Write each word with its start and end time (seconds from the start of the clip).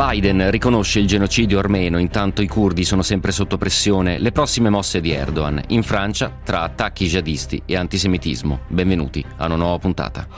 Biden 0.00 0.48
riconosce 0.52 1.00
il 1.00 1.08
genocidio 1.08 1.58
armeno, 1.58 1.98
intanto 1.98 2.40
i 2.40 2.46
curdi 2.46 2.84
sono 2.84 3.02
sempre 3.02 3.32
sotto 3.32 3.58
pressione. 3.58 4.20
Le 4.20 4.30
prossime 4.30 4.70
mosse 4.70 5.00
di 5.00 5.10
Erdogan 5.10 5.60
in 5.70 5.82
Francia 5.82 6.30
tra 6.44 6.60
attacchi 6.60 7.06
jihadisti 7.06 7.62
e 7.66 7.76
antisemitismo. 7.76 8.60
Benvenuti 8.68 9.24
a 9.38 9.46
una 9.46 9.56
nuova 9.56 9.78
puntata. 9.78 10.28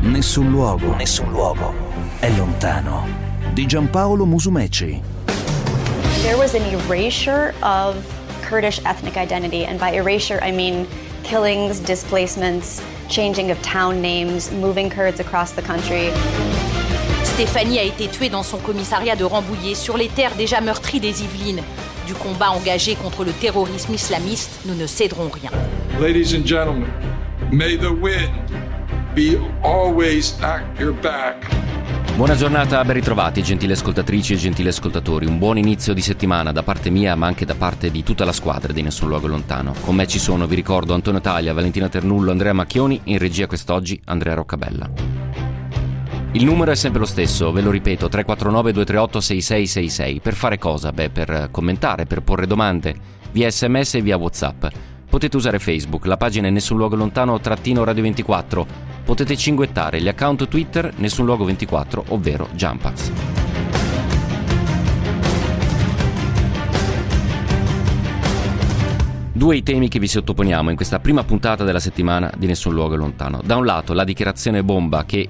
Nessun 0.00 0.50
luogo, 0.50 0.94
nessun 0.96 1.30
luogo 1.30 1.72
è 2.18 2.30
lontano. 2.36 3.06
Di 3.54 3.64
Giampaolo 3.64 4.26
Musumeci. 4.26 5.00
There 6.20 6.36
was 6.36 6.54
an 6.54 6.62
erasure 6.74 7.54
of 7.62 7.96
Kurdish 8.46 8.82
ethnic 8.84 9.16
identity, 9.16 9.64
and 9.64 9.78
by 9.78 9.94
erasure 9.94 10.38
I 10.46 10.52
mean 10.52 10.86
killings, 11.22 11.80
displacements, 11.80 12.82
changing 13.08 13.50
of 13.50 13.58
town 13.62 14.02
names, 14.02 14.50
moving 14.50 14.90
Kurds 14.90 15.20
across 15.20 15.52
the 15.52 15.62
country. 15.62 16.10
Stéphanie 17.32 17.78
a 17.78 17.82
été 17.82 18.08
tuée 18.08 18.28
dans 18.28 18.42
son 18.42 18.58
commissariat 18.58 19.16
de 19.16 19.24
Rambouillet, 19.24 19.74
sur 19.74 19.96
les 19.96 20.08
terres 20.08 20.34
déjà 20.36 20.60
meurtries 20.60 21.00
des 21.00 21.22
Yvelines. 21.22 21.62
Du 22.06 22.12
combat 22.12 22.50
engagé 22.50 22.94
contre 22.94 23.24
le 23.24 23.32
terrorisme 23.32 23.94
islamiste, 23.94 24.60
nous 24.66 24.74
ne 24.74 24.86
céderons 24.86 25.30
rien. 25.30 25.50
Ladies 25.98 26.34
and 26.34 26.44
gentlemen, 26.44 26.90
may 27.50 27.78
the 27.78 27.90
wind 27.90 28.28
be 29.14 29.38
always 29.64 30.36
at 30.42 30.60
your 30.78 30.92
back. 30.92 31.46
Buona 32.16 32.36
giornata, 32.36 32.84
ben 32.84 32.96
ritrovati 32.96 33.42
gentili 33.42 33.72
ascoltatrici 33.72 34.34
e 34.34 34.36
gentili 34.36 34.68
ascoltatori. 34.68 35.24
Un 35.24 35.38
buon 35.38 35.56
inizio 35.56 35.94
di 35.94 36.02
settimana 36.02 36.52
da 36.52 36.62
parte 36.62 36.90
mia, 36.90 37.16
ma 37.16 37.28
anche 37.28 37.46
da 37.46 37.54
parte 37.54 37.90
di 37.90 38.02
tutta 38.02 38.26
la 38.26 38.32
squadra 38.32 38.74
di 38.74 38.82
Nessun 38.82 39.08
Luogo 39.08 39.26
Lontano. 39.26 39.72
Con 39.80 39.94
me 39.94 40.06
ci 40.06 40.18
sono, 40.18 40.46
vi 40.46 40.54
ricordo, 40.54 40.92
Antonio 40.92 41.22
Taglia, 41.22 41.54
Valentina 41.54 41.88
Ternullo, 41.88 42.30
Andrea 42.30 42.52
Macchioni, 42.52 43.00
in 43.04 43.16
regia 43.16 43.46
quest'oggi 43.46 43.98
Andrea 44.04 44.34
Roccabella. 44.34 44.90
Il 46.34 46.46
numero 46.46 46.70
è 46.70 46.74
sempre 46.74 47.00
lo 47.00 47.04
stesso, 47.04 47.52
ve 47.52 47.60
lo 47.60 47.70
ripeto, 47.70 48.08
349 48.08 48.72
238 48.72 49.20
6666. 49.20 50.20
Per 50.20 50.32
fare 50.32 50.56
cosa? 50.56 50.90
Beh, 50.90 51.10
per 51.10 51.48
commentare, 51.50 52.06
per 52.06 52.22
porre 52.22 52.46
domande, 52.46 52.94
via 53.32 53.50
sms 53.50 53.96
e 53.96 54.00
via 54.00 54.16
whatsapp. 54.16 54.64
Potete 55.10 55.36
usare 55.36 55.58
Facebook, 55.58 56.06
la 56.06 56.16
pagina 56.16 56.46
è 56.46 56.50
Nessun 56.50 56.78
Luogo 56.78 56.96
Lontano 56.96 57.38
trattino 57.38 57.84
Radio 57.84 58.02
24. 58.04 58.66
Potete 59.04 59.36
cinguettare 59.36 60.00
gli 60.00 60.08
account 60.08 60.48
Twitter 60.48 60.90
Nessun 60.96 61.26
Luogo 61.26 61.44
24, 61.44 62.04
ovvero 62.08 62.48
Jumpax. 62.54 63.10
Due 69.32 69.56
i 69.56 69.62
temi 69.62 69.88
che 69.88 69.98
vi 69.98 70.08
sottoponiamo 70.08 70.70
in 70.70 70.76
questa 70.76 70.98
prima 70.98 71.24
puntata 71.24 71.62
della 71.62 71.78
settimana 71.78 72.32
di 72.38 72.46
Nessun 72.46 72.72
Luogo 72.72 72.96
Lontano. 72.96 73.42
Da 73.44 73.56
un 73.56 73.66
lato 73.66 73.92
la 73.92 74.04
dichiarazione 74.04 74.64
bomba 74.64 75.04
che 75.04 75.28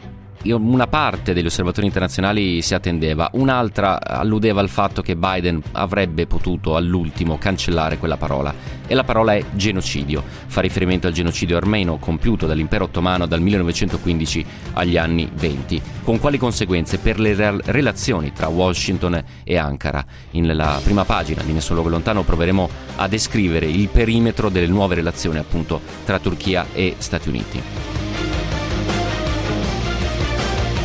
una 0.50 0.88
parte 0.88 1.32
degli 1.34 1.46
osservatori 1.46 1.86
internazionali 1.86 2.62
si 2.62 2.74
attendeva, 2.74 3.30
un'altra 3.34 4.00
alludeva 4.04 4.60
al 4.60 4.68
fatto 4.68 5.00
che 5.00 5.14
Biden 5.14 5.62
avrebbe 5.72 6.26
potuto 6.26 6.74
all'ultimo 6.74 7.38
cancellare 7.38 7.98
quella 7.98 8.16
parola 8.16 8.52
e 8.86 8.94
la 8.94 9.04
parola 9.04 9.34
è 9.34 9.44
genocidio, 9.52 10.22
fa 10.46 10.60
riferimento 10.60 11.06
al 11.06 11.12
genocidio 11.12 11.56
armeno 11.56 11.98
compiuto 11.98 12.46
dall'impero 12.46 12.84
ottomano 12.84 13.26
dal 13.26 13.40
1915 13.40 14.44
agli 14.74 14.96
anni 14.96 15.30
20. 15.32 15.82
Con 16.02 16.18
quali 16.18 16.38
conseguenze 16.38 16.98
per 16.98 17.20
le 17.20 17.60
relazioni 17.64 18.32
tra 18.32 18.48
Washington 18.48 19.22
e 19.44 19.56
Ankara? 19.56 20.04
Nella 20.32 20.80
prima 20.82 21.04
pagina 21.04 21.42
di 21.42 21.52
Nessun 21.52 21.76
Luogo 21.76 21.90
Lontano 21.90 22.22
proveremo 22.22 22.68
a 22.96 23.06
descrivere 23.06 23.66
il 23.66 23.88
perimetro 23.88 24.48
delle 24.48 24.66
nuove 24.66 24.96
relazioni 24.96 25.38
appunto 25.38 25.80
tra 26.04 26.18
Turchia 26.18 26.66
e 26.72 26.96
Stati 26.98 27.28
Uniti. 27.28 28.01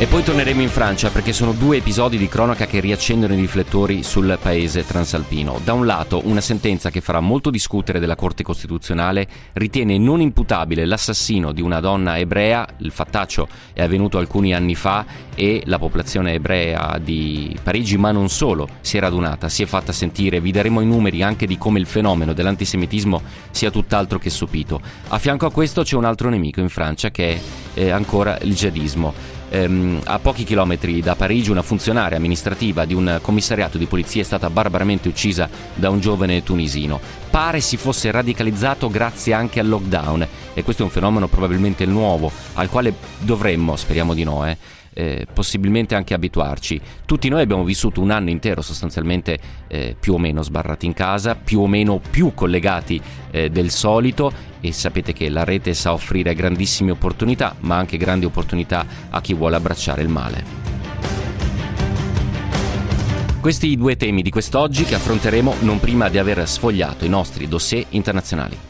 E 0.00 0.06
poi 0.06 0.22
torneremo 0.22 0.62
in 0.62 0.68
Francia 0.68 1.10
perché 1.10 1.32
sono 1.32 1.50
due 1.50 1.78
episodi 1.78 2.18
di 2.18 2.28
cronaca 2.28 2.66
che 2.66 2.78
riaccendono 2.78 3.34
i 3.34 3.36
riflettori 3.36 4.04
sul 4.04 4.38
paese 4.40 4.86
transalpino. 4.86 5.58
Da 5.64 5.72
un 5.72 5.86
lato, 5.86 6.20
una 6.24 6.40
sentenza 6.40 6.88
che 6.88 7.00
farà 7.00 7.18
molto 7.18 7.50
discutere 7.50 7.98
della 7.98 8.14
Corte 8.14 8.44
Costituzionale 8.44 9.26
ritiene 9.54 9.98
non 9.98 10.20
imputabile 10.20 10.86
l'assassino 10.86 11.50
di 11.50 11.62
una 11.62 11.80
donna 11.80 12.16
ebrea, 12.16 12.64
il 12.76 12.92
fattaccio 12.92 13.48
è 13.72 13.82
avvenuto 13.82 14.18
alcuni 14.18 14.54
anni 14.54 14.76
fa 14.76 15.04
e 15.34 15.62
la 15.64 15.80
popolazione 15.80 16.32
ebrea 16.32 16.96
di 17.02 17.58
Parigi, 17.60 17.96
ma 17.96 18.12
non 18.12 18.28
solo, 18.28 18.68
si 18.80 18.98
è 18.98 19.00
radunata, 19.00 19.48
si 19.48 19.64
è 19.64 19.66
fatta 19.66 19.90
sentire. 19.90 20.40
Vi 20.40 20.52
daremo 20.52 20.80
i 20.80 20.86
numeri 20.86 21.24
anche 21.24 21.44
di 21.44 21.58
come 21.58 21.80
il 21.80 21.86
fenomeno 21.86 22.34
dell'antisemitismo 22.34 23.20
sia 23.50 23.72
tutt'altro 23.72 24.20
che 24.20 24.30
sopito. 24.30 24.80
A 25.08 25.18
fianco 25.18 25.46
a 25.46 25.50
questo 25.50 25.82
c'è 25.82 25.96
un 25.96 26.04
altro 26.04 26.28
nemico 26.28 26.60
in 26.60 26.68
Francia 26.68 27.10
che 27.10 27.34
è 27.34 27.40
eh, 27.80 27.90
ancora 27.90 28.38
il 28.42 28.54
jihadismo 28.54 29.37
ehm, 29.48 30.00
a 30.04 30.18
pochi 30.18 30.44
chilometri 30.44 31.00
da 31.00 31.14
Parigi 31.14 31.50
una 31.50 31.62
funzionaria 31.62 32.16
amministrativa 32.16 32.84
di 32.84 32.94
un 32.94 33.18
commissariato 33.22 33.78
di 33.78 33.86
polizia 33.86 34.22
è 34.22 34.24
stata 34.24 34.50
barbaramente 34.50 35.08
uccisa 35.08 35.48
da 35.74 35.90
un 35.90 36.00
giovane 36.00 36.42
tunisino. 36.42 37.00
Pare 37.30 37.60
si 37.60 37.76
fosse 37.76 38.10
radicalizzato 38.10 38.88
grazie 38.88 39.32
anche 39.32 39.60
al 39.60 39.68
lockdown 39.68 40.26
e 40.54 40.62
questo 40.62 40.82
è 40.82 40.84
un 40.84 40.90
fenomeno 40.90 41.28
probabilmente 41.28 41.84
nuovo 41.86 42.30
al 42.54 42.68
quale 42.68 42.94
dovremmo, 43.18 43.76
speriamo 43.76 44.14
di 44.14 44.24
no, 44.24 44.46
eh, 44.46 44.56
eh, 44.98 45.26
possibilmente 45.32 45.94
anche 45.94 46.12
abituarci. 46.12 46.80
Tutti 47.06 47.28
noi 47.28 47.42
abbiamo 47.42 47.62
vissuto 47.62 48.00
un 48.00 48.10
anno 48.10 48.30
intero 48.30 48.62
sostanzialmente 48.62 49.38
eh, 49.68 49.94
più 49.98 50.14
o 50.14 50.18
meno 50.18 50.42
sbarrati 50.42 50.86
in 50.86 50.92
casa, 50.92 51.36
più 51.36 51.60
o 51.60 51.68
meno 51.68 52.00
più 52.10 52.34
collegati 52.34 53.00
eh, 53.30 53.48
del 53.48 53.70
solito 53.70 54.32
e 54.60 54.72
sapete 54.72 55.12
che 55.12 55.28
la 55.28 55.44
rete 55.44 55.72
sa 55.72 55.92
offrire 55.92 56.34
grandissime 56.34 56.90
opportunità, 56.90 57.54
ma 57.60 57.76
anche 57.76 57.96
grandi 57.96 58.24
opportunità 58.24 58.84
a 59.10 59.20
chi 59.20 59.34
vuole 59.34 59.54
abbracciare 59.54 60.02
il 60.02 60.08
male. 60.08 60.66
Questi 63.40 63.68
i 63.68 63.76
due 63.76 63.96
temi 63.96 64.22
di 64.22 64.30
quest'oggi 64.30 64.82
che 64.82 64.96
affronteremo 64.96 65.58
non 65.60 65.78
prima 65.78 66.08
di 66.08 66.18
aver 66.18 66.46
sfogliato 66.48 67.04
i 67.04 67.08
nostri 67.08 67.46
dossier 67.46 67.86
internazionali. 67.90 68.67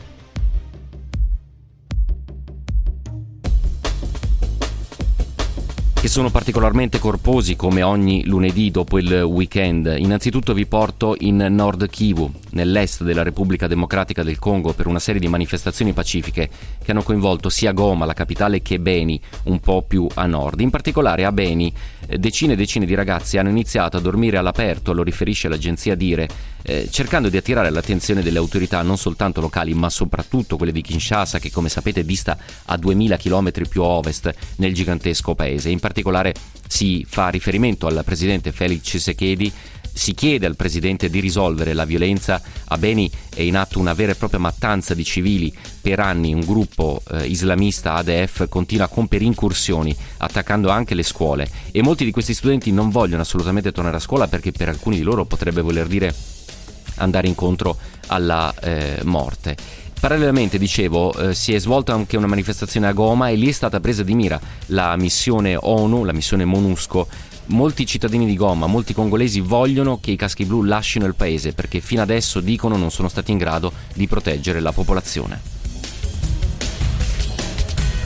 Che 6.00 6.06
sono 6.06 6.30
particolarmente 6.30 7.00
corposi 7.00 7.56
come 7.56 7.82
ogni 7.82 8.24
lunedì 8.24 8.70
dopo 8.70 8.98
il 8.98 9.12
weekend. 9.22 9.96
Innanzitutto 9.98 10.54
vi 10.54 10.64
porto 10.64 11.16
in 11.18 11.38
Nord 11.50 11.88
Kivu, 11.90 12.30
nell'est 12.58 13.04
della 13.04 13.22
Repubblica 13.22 13.66
Democratica 13.66 14.22
del 14.22 14.38
Congo, 14.38 14.72
per 14.72 14.86
una 14.86 14.98
serie 14.98 15.20
di 15.20 15.28
manifestazioni 15.28 15.92
pacifiche 15.92 16.50
che 16.82 16.90
hanno 16.90 17.02
coinvolto 17.02 17.48
sia 17.48 17.72
Goma, 17.72 18.04
la 18.04 18.14
capitale, 18.14 18.60
che 18.60 18.80
Beni, 18.80 19.20
un 19.44 19.60
po' 19.60 19.82
più 19.82 20.06
a 20.14 20.26
nord. 20.26 20.60
In 20.60 20.70
particolare 20.70 21.24
a 21.24 21.32
Beni 21.32 21.72
eh, 22.06 22.18
decine 22.18 22.54
e 22.54 22.56
decine 22.56 22.84
di 22.84 22.94
ragazzi 22.94 23.38
hanno 23.38 23.48
iniziato 23.48 23.96
a 23.96 24.00
dormire 24.00 24.36
all'aperto, 24.36 24.92
lo 24.92 25.02
riferisce 25.02 25.48
l'agenzia 25.48 25.94
Dire, 25.94 26.28
eh, 26.62 26.88
cercando 26.90 27.28
di 27.28 27.36
attirare 27.36 27.70
l'attenzione 27.70 28.22
delle 28.22 28.38
autorità 28.38 28.82
non 28.82 28.98
soltanto 28.98 29.40
locali 29.40 29.74
ma 29.74 29.88
soprattutto 29.88 30.56
quelle 30.56 30.72
di 30.72 30.82
Kinshasa 30.82 31.38
che 31.38 31.50
come 31.50 31.68
sapete 31.68 32.04
dista 32.04 32.36
a 32.66 32.76
2000 32.76 33.16
km 33.16 33.50
più 33.68 33.82
a 33.82 33.86
ovest 33.86 34.32
nel 34.56 34.74
gigantesco 34.74 35.34
paese. 35.34 35.70
In 35.70 35.78
particolare 35.80 36.34
si 36.66 37.06
fa 37.08 37.28
riferimento 37.28 37.86
al 37.86 38.02
presidente 38.04 38.52
Felix 38.52 38.82
Tshisekedi 38.82 39.52
si 39.98 40.14
chiede 40.14 40.46
al 40.46 40.54
presidente 40.54 41.10
di 41.10 41.18
risolvere 41.18 41.74
la 41.74 41.84
violenza. 41.84 42.40
A 42.66 42.78
Beni 42.78 43.10
è 43.34 43.42
in 43.42 43.56
atto 43.56 43.80
una 43.80 43.94
vera 43.94 44.12
e 44.12 44.14
propria 44.14 44.38
mattanza 44.38 44.94
di 44.94 45.02
civili. 45.02 45.52
Per 45.80 45.98
anni 45.98 46.32
un 46.32 46.40
gruppo 46.40 47.02
eh, 47.10 47.26
islamista 47.26 47.94
ADF 47.94 48.48
continua 48.48 48.84
a 48.84 48.88
compiere 48.88 49.24
incursioni, 49.24 49.94
attaccando 50.18 50.70
anche 50.70 50.94
le 50.94 51.02
scuole. 51.02 51.50
E 51.72 51.82
molti 51.82 52.04
di 52.04 52.12
questi 52.12 52.32
studenti 52.32 52.70
non 52.70 52.90
vogliono 52.90 53.22
assolutamente 53.22 53.72
tornare 53.72 53.96
a 53.96 54.00
scuola 54.00 54.28
perché 54.28 54.52
per 54.52 54.68
alcuni 54.68 54.96
di 54.96 55.02
loro 55.02 55.24
potrebbe 55.24 55.62
voler 55.62 55.88
dire 55.88 56.14
andare 56.98 57.26
incontro 57.26 57.76
alla 58.06 58.54
eh, 58.60 59.00
morte. 59.02 59.56
Parallelamente, 60.00 60.58
dicevo, 60.58 61.12
eh, 61.12 61.34
si 61.34 61.52
è 61.52 61.58
svolta 61.58 61.92
anche 61.92 62.16
una 62.16 62.28
manifestazione 62.28 62.86
a 62.86 62.92
Goma 62.92 63.30
e 63.30 63.34
lì 63.34 63.48
è 63.48 63.52
stata 63.52 63.80
presa 63.80 64.04
di 64.04 64.14
mira 64.14 64.40
la 64.66 64.94
missione 64.96 65.56
ONU, 65.60 66.04
la 66.04 66.12
missione 66.12 66.44
MONUSCO. 66.44 67.08
Molti 67.50 67.86
cittadini 67.86 68.26
di 68.26 68.36
Goma, 68.36 68.66
molti 68.66 68.92
congolesi 68.92 69.40
vogliono 69.40 70.00
che 70.00 70.10
i 70.10 70.16
caschi 70.16 70.44
blu 70.44 70.64
lasciano 70.64 71.06
il 71.06 71.14
paese 71.14 71.54
perché 71.54 71.80
fino 71.80 72.02
adesso 72.02 72.40
dicono 72.40 72.76
non 72.76 72.90
sono 72.90 73.08
stati 73.08 73.30
in 73.30 73.38
grado 73.38 73.72
di 73.94 74.06
proteggere 74.06 74.60
la 74.60 74.72
popolazione. 74.72 75.40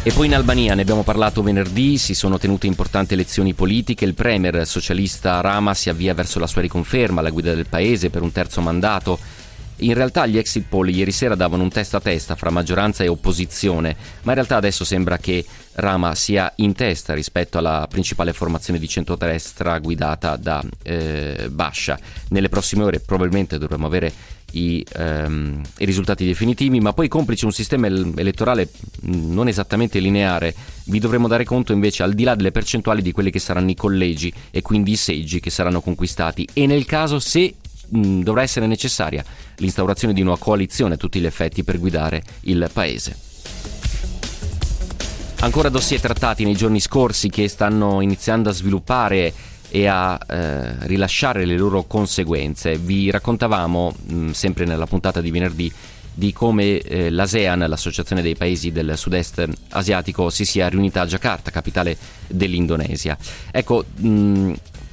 E 0.04 0.12
poi 0.12 0.26
in 0.26 0.34
Albania, 0.34 0.74
ne 0.74 0.82
abbiamo 0.82 1.02
parlato 1.02 1.42
venerdì, 1.42 1.98
si 1.98 2.14
sono 2.14 2.38
tenute 2.38 2.68
importanti 2.68 3.14
elezioni 3.14 3.52
politiche, 3.52 4.04
il 4.04 4.14
premier 4.14 4.64
socialista 4.64 5.40
Rama 5.40 5.74
si 5.74 5.88
avvia 5.88 6.14
verso 6.14 6.38
la 6.38 6.46
sua 6.46 6.60
riconferma 6.60 7.18
alla 7.18 7.30
guida 7.30 7.52
del 7.52 7.66
paese 7.66 8.10
per 8.10 8.22
un 8.22 8.30
terzo 8.30 8.60
mandato. 8.60 9.18
In 9.82 9.94
realtà 9.94 10.26
gli 10.26 10.38
exit 10.38 10.66
poll 10.68 10.88
ieri 10.88 11.10
sera 11.10 11.34
davano 11.34 11.64
un 11.64 11.68
testa 11.68 11.96
a 11.96 12.00
testa 12.00 12.36
fra 12.36 12.50
maggioranza 12.50 13.02
e 13.02 13.08
opposizione, 13.08 13.96
ma 14.22 14.30
in 14.30 14.34
realtà 14.34 14.56
adesso 14.56 14.84
sembra 14.84 15.18
che 15.18 15.44
Rama 15.74 16.14
sia 16.14 16.52
in 16.56 16.72
testa 16.74 17.14
rispetto 17.14 17.58
alla 17.58 17.86
principale 17.88 18.32
formazione 18.32 18.78
di 18.78 18.86
centrodestra 18.86 19.78
guidata 19.78 20.36
da 20.36 20.62
eh, 20.82 21.48
Bascia. 21.50 21.98
Nelle 22.28 22.48
prossime 22.48 22.84
ore 22.84 23.00
probabilmente 23.00 23.58
dovremo 23.58 23.86
avere 23.86 24.12
i, 24.52 24.84
ehm, 24.94 25.62
i, 25.78 25.84
risultati 25.84 26.24
definitivi, 26.26 26.78
ma 26.80 26.92
poi 26.92 27.08
complice 27.08 27.44
un 27.44 27.52
sistema 27.52 27.86
elettorale 27.86 28.68
non 29.02 29.48
esattamente 29.48 29.98
lineare, 29.98 30.54
vi 30.84 30.98
dovremo 30.98 31.26
dare 31.26 31.44
conto 31.44 31.72
invece 31.72 32.02
al 32.02 32.12
di 32.12 32.22
là 32.22 32.34
delle 32.34 32.52
percentuali 32.52 33.02
di 33.02 33.12
quelli 33.12 33.30
che 33.30 33.38
saranno 33.38 33.70
i 33.70 33.74
collegi 33.74 34.32
e 34.50 34.62
quindi 34.62 34.92
i 34.92 34.96
seggi 34.96 35.40
che 35.40 35.50
saranno 35.50 35.80
conquistati 35.80 36.46
e 36.52 36.66
nel 36.66 36.84
caso 36.84 37.18
se 37.18 37.54
mh, 37.88 38.20
dovrà 38.20 38.42
essere 38.42 38.66
necessaria 38.66 39.24
l'instaurazione 39.56 40.14
di 40.14 40.20
una 40.20 40.36
coalizione 40.36 40.94
a 40.94 40.96
tutti 40.96 41.20
gli 41.20 41.26
effetti 41.26 41.64
per 41.64 41.78
guidare 41.78 42.22
il 42.42 42.68
paese. 42.72 43.16
Ancora 45.40 45.68
dossier 45.68 46.00
trattati 46.00 46.44
nei 46.44 46.54
giorni 46.54 46.80
scorsi 46.80 47.28
che 47.28 47.48
stanno 47.48 48.00
iniziando 48.00 48.48
a 48.48 48.52
sviluppare 48.52 49.32
e 49.70 49.86
a 49.86 50.16
eh, 50.28 50.86
rilasciare 50.86 51.44
le 51.44 51.56
loro 51.56 51.82
conseguenze. 51.84 52.76
Vi 52.76 53.10
raccontavamo, 53.10 53.94
mh, 54.06 54.30
sempre 54.30 54.66
nella 54.66 54.86
puntata 54.86 55.20
di 55.20 55.30
venerdì, 55.30 55.72
di 56.14 56.32
come 56.32 56.78
eh, 56.78 57.10
l'ASEAN, 57.10 57.64
l'Associazione 57.66 58.22
dei 58.22 58.36
Paesi 58.36 58.70
del 58.70 58.96
Sud-Est 58.96 59.48
Asiatico, 59.70 60.30
si 60.30 60.44
sia 60.44 60.68
riunita 60.68 61.00
a 61.00 61.06
Jakarta, 61.06 61.50
capitale 61.50 61.96
dell'Indonesia. 62.28 63.16
Ecco, 63.50 63.84
mh, 63.96 64.52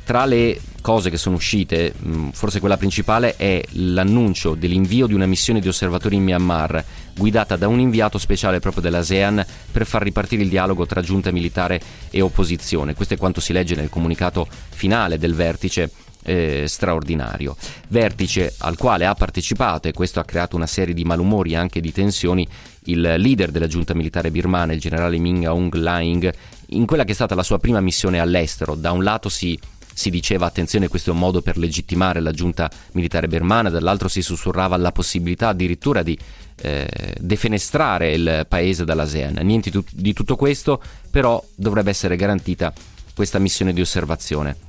tra 0.09 0.25
le 0.25 0.59
cose 0.81 1.11
che 1.11 1.17
sono 1.17 1.35
uscite, 1.35 1.93
forse 2.31 2.59
quella 2.59 2.77
principale 2.77 3.35
è 3.35 3.61
l'annuncio 3.73 4.55
dell'invio 4.55 5.05
di 5.05 5.13
una 5.13 5.27
missione 5.27 5.59
di 5.59 5.67
osservatori 5.67 6.15
in 6.15 6.23
Myanmar, 6.23 6.83
guidata 7.15 7.55
da 7.55 7.67
un 7.67 7.79
inviato 7.79 8.17
speciale 8.17 8.59
proprio 8.59 8.81
dell'ASEAN 8.81 9.45
per 9.71 9.85
far 9.85 10.01
ripartire 10.01 10.41
il 10.41 10.49
dialogo 10.49 10.87
tra 10.87 11.03
giunta 11.03 11.29
militare 11.29 11.79
e 12.09 12.21
opposizione. 12.21 12.95
Questo 12.95 13.13
è 13.13 13.17
quanto 13.17 13.39
si 13.39 13.53
legge 13.53 13.75
nel 13.75 13.89
comunicato 13.89 14.47
finale 14.69 15.19
del 15.19 15.35
vertice 15.35 15.91
eh, 16.23 16.63
straordinario. 16.65 17.55
Vertice 17.89 18.55
al 18.57 18.77
quale 18.77 19.05
ha 19.05 19.13
partecipato, 19.13 19.89
e 19.89 19.93
questo 19.93 20.19
ha 20.19 20.25
creato 20.25 20.55
una 20.55 20.65
serie 20.65 20.95
di 20.95 21.03
malumori 21.03 21.51
e 21.51 21.57
anche 21.57 21.81
di 21.81 21.91
tensioni, 21.91 22.47
il 22.85 22.99
leader 22.99 23.51
della 23.51 23.67
giunta 23.67 23.93
militare 23.93 24.31
birmana, 24.31 24.73
il 24.73 24.79
generale 24.79 25.19
Ming 25.19 25.45
Aung 25.45 25.71
Laing, 25.75 26.33
in 26.69 26.87
quella 26.87 27.03
che 27.03 27.11
è 27.11 27.15
stata 27.15 27.35
la 27.35 27.43
sua 27.43 27.59
prima 27.59 27.79
missione 27.79 28.19
all'estero. 28.19 28.73
Da 28.73 28.91
un 28.91 29.03
lato 29.03 29.29
si 29.29 29.55
si 29.99 30.09
diceva 30.09 30.45
attenzione 30.45 30.87
questo 30.87 31.09
è 31.09 31.13
un 31.13 31.19
modo 31.19 31.41
per 31.41 31.57
legittimare 31.57 32.21
la 32.21 32.31
giunta 32.31 32.71
militare 32.93 33.27
birmana, 33.27 33.69
dall'altro 33.69 34.07
si 34.07 34.21
sussurrava 34.21 34.77
la 34.77 34.93
possibilità 34.93 35.49
addirittura 35.49 36.03
di 36.03 36.17
eh, 36.61 36.87
defenestrare 37.19 38.13
il 38.13 38.45
paese 38.47 38.85
dall'ASEAN. 38.85 39.39
Niente 39.41 39.69
di 39.91 40.13
tutto 40.13 40.37
questo, 40.37 40.81
però 41.11 41.43
dovrebbe 41.53 41.89
essere 41.89 42.15
garantita 42.15 42.71
questa 43.13 43.39
missione 43.39 43.73
di 43.73 43.81
osservazione. 43.81 44.68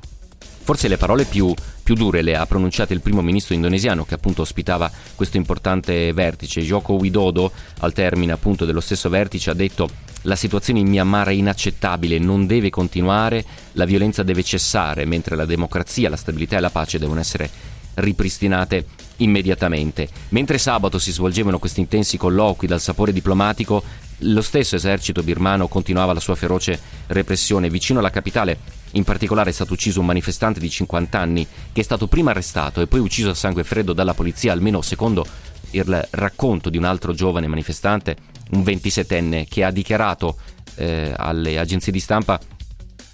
Forse 0.63 0.89
le 0.89 0.97
parole 0.97 1.25
più, 1.25 1.53
più, 1.83 1.95
dure 1.95 2.23
le 2.23 2.37
ha 2.37 2.47
pronunciate 2.47 2.95
il 2.95 3.01
primo 3.01 3.23
ministro 3.23 3.55
indonesiano 3.55 4.05
che 4.05 4.15
appunto 4.15 4.43
ospitava 4.43 4.91
questo 5.15 5.37
importante 5.37 6.13
vertice. 6.13 6.61
Joko 6.61 6.93
Widodo, 6.93 7.51
al 7.81 7.93
termine 7.93 8.33
appunto 8.33 8.65
dello 8.65 8.81
stesso 8.81 9.09
vertice, 9.09 9.51
ha 9.51 9.55
detto 9.55 9.89
la 10.23 10.37
situazione 10.37 10.81
in 10.81 10.89
Myanmar 10.89 11.29
è 11.29 11.33
inaccettabile, 11.33 12.19
non 12.19 12.47
deve 12.47 12.71
continuare, 12.71 13.45
la 13.73 13.87
violenza 13.87 14.23
deve 14.23 14.43
cessare, 14.43 15.07
mentre 15.07 15.35
la 15.35 15.47
democrazia, 15.47 16.11
la 16.11 16.17
stabilità 16.17 16.59
e 16.59 16.61
la 16.61 16.71
pace 16.71 16.99
devono 16.99 17.21
essere 17.21 17.51
ripristinate 17.95 18.87
immediatamente. 19.17 20.09
Mentre 20.29 20.59
sabato 20.59 20.99
si 20.99 21.11
svolgevano 21.11 21.59
questi 21.59 21.81
intensi 21.81 22.17
colloqui 22.17 22.67
dal 22.67 22.81
sapore 22.81 23.13
diplomatico, 23.13 23.83
lo 24.25 24.43
stesso 24.43 24.77
esercito 24.77 25.23
birmano 25.23 25.69
continuava 25.69 26.13
la 26.13 26.21
sua 26.21 26.35
feroce 26.35 26.79
repressione. 27.07 27.71
Vicino 27.71 28.01
alla 28.01 28.11
capitale, 28.11 28.59
in 28.93 29.05
particolare, 29.05 29.51
è 29.51 29.53
stato 29.53 29.75
ucciso 29.75 30.01
un 30.01 30.07
manifestante 30.07 30.61
di 30.61 30.69
50 30.69 31.19
anni 31.19 31.47
che 31.73 31.81
è 31.81 31.85
stato 31.85 32.07
prima 32.07 32.31
arrestato 32.31 32.81
e 32.81 32.87
poi 32.87 33.01
ucciso 33.01 33.31
a 33.31 33.35
sangue 33.35 33.65
freddo 33.65 33.93
dalla 33.93 34.15
polizia, 34.15 34.53
almeno 34.53 34.83
secondo 34.83 35.25
il 35.73 36.09
racconto 36.11 36.71
di 36.71 36.77
un 36.77 36.85
altro 36.85 37.13
giovane 37.13 37.47
manifestante 37.47 38.17
un 38.51 38.63
27enne 38.63 39.47
che 39.49 39.63
ha 39.63 39.71
dichiarato 39.71 40.37
eh, 40.77 41.13
alle 41.17 41.59
agenzie 41.59 41.93
di 41.93 42.01
stampa 42.01 42.41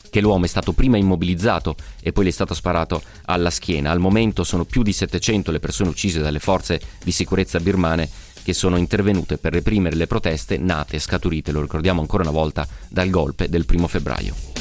che 0.08 0.20
l'uomo 0.22 0.46
è 0.46 0.48
stato 0.48 0.72
prima 0.72 0.96
immobilizzato 0.96 1.76
e 2.00 2.12
poi 2.12 2.24
gli 2.24 2.28
è 2.28 2.32
stato 2.32 2.54
sparato 2.54 3.02
alla 3.26 3.50
schiena. 3.50 3.90
Al 3.90 3.98
momento 3.98 4.44
sono 4.44 4.64
più 4.64 4.82
di 4.82 4.94
700 4.94 5.50
le 5.50 5.60
persone 5.60 5.90
uccise 5.90 6.22
dalle 6.22 6.38
forze 6.38 6.80
di 7.04 7.12
sicurezza 7.12 7.60
birmane 7.60 8.08
che 8.42 8.54
sono 8.54 8.76
intervenute 8.76 9.36
per 9.36 9.52
reprimere 9.52 9.96
le 9.96 10.06
proteste 10.06 10.56
nate 10.56 10.96
e 10.96 11.00
scaturite, 11.00 11.52
lo 11.52 11.60
ricordiamo 11.60 12.00
ancora 12.00 12.22
una 12.22 12.32
volta, 12.32 12.66
dal 12.88 13.10
golpe 13.10 13.48
del 13.48 13.66
primo 13.66 13.88
febbraio. 13.88 14.55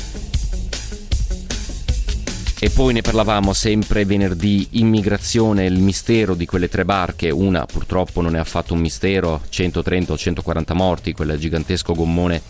E 2.57 2.69
poi 2.69 2.94
ne 2.94 3.02
parlavamo 3.02 3.52
sempre 3.52 4.06
venerdì, 4.06 4.68
immigrazione, 4.72 5.66
il 5.66 5.78
mistero 5.78 6.36
di 6.36 6.46
quelle 6.46 6.69
tre 6.69 6.86
barche, 6.86 7.30
una 7.30 7.66
purtroppo 7.66 8.22
non 8.22 8.38
è 8.38 8.40
affatto 8.40 8.74
un 8.74 8.80
mistero, 8.80 9.42
130 9.50 10.13
o 10.13 10.18
140 10.18 10.74
morti, 10.74 11.12
quel 11.12 11.38
gigantesco 11.38 11.94
gommone 11.94 12.42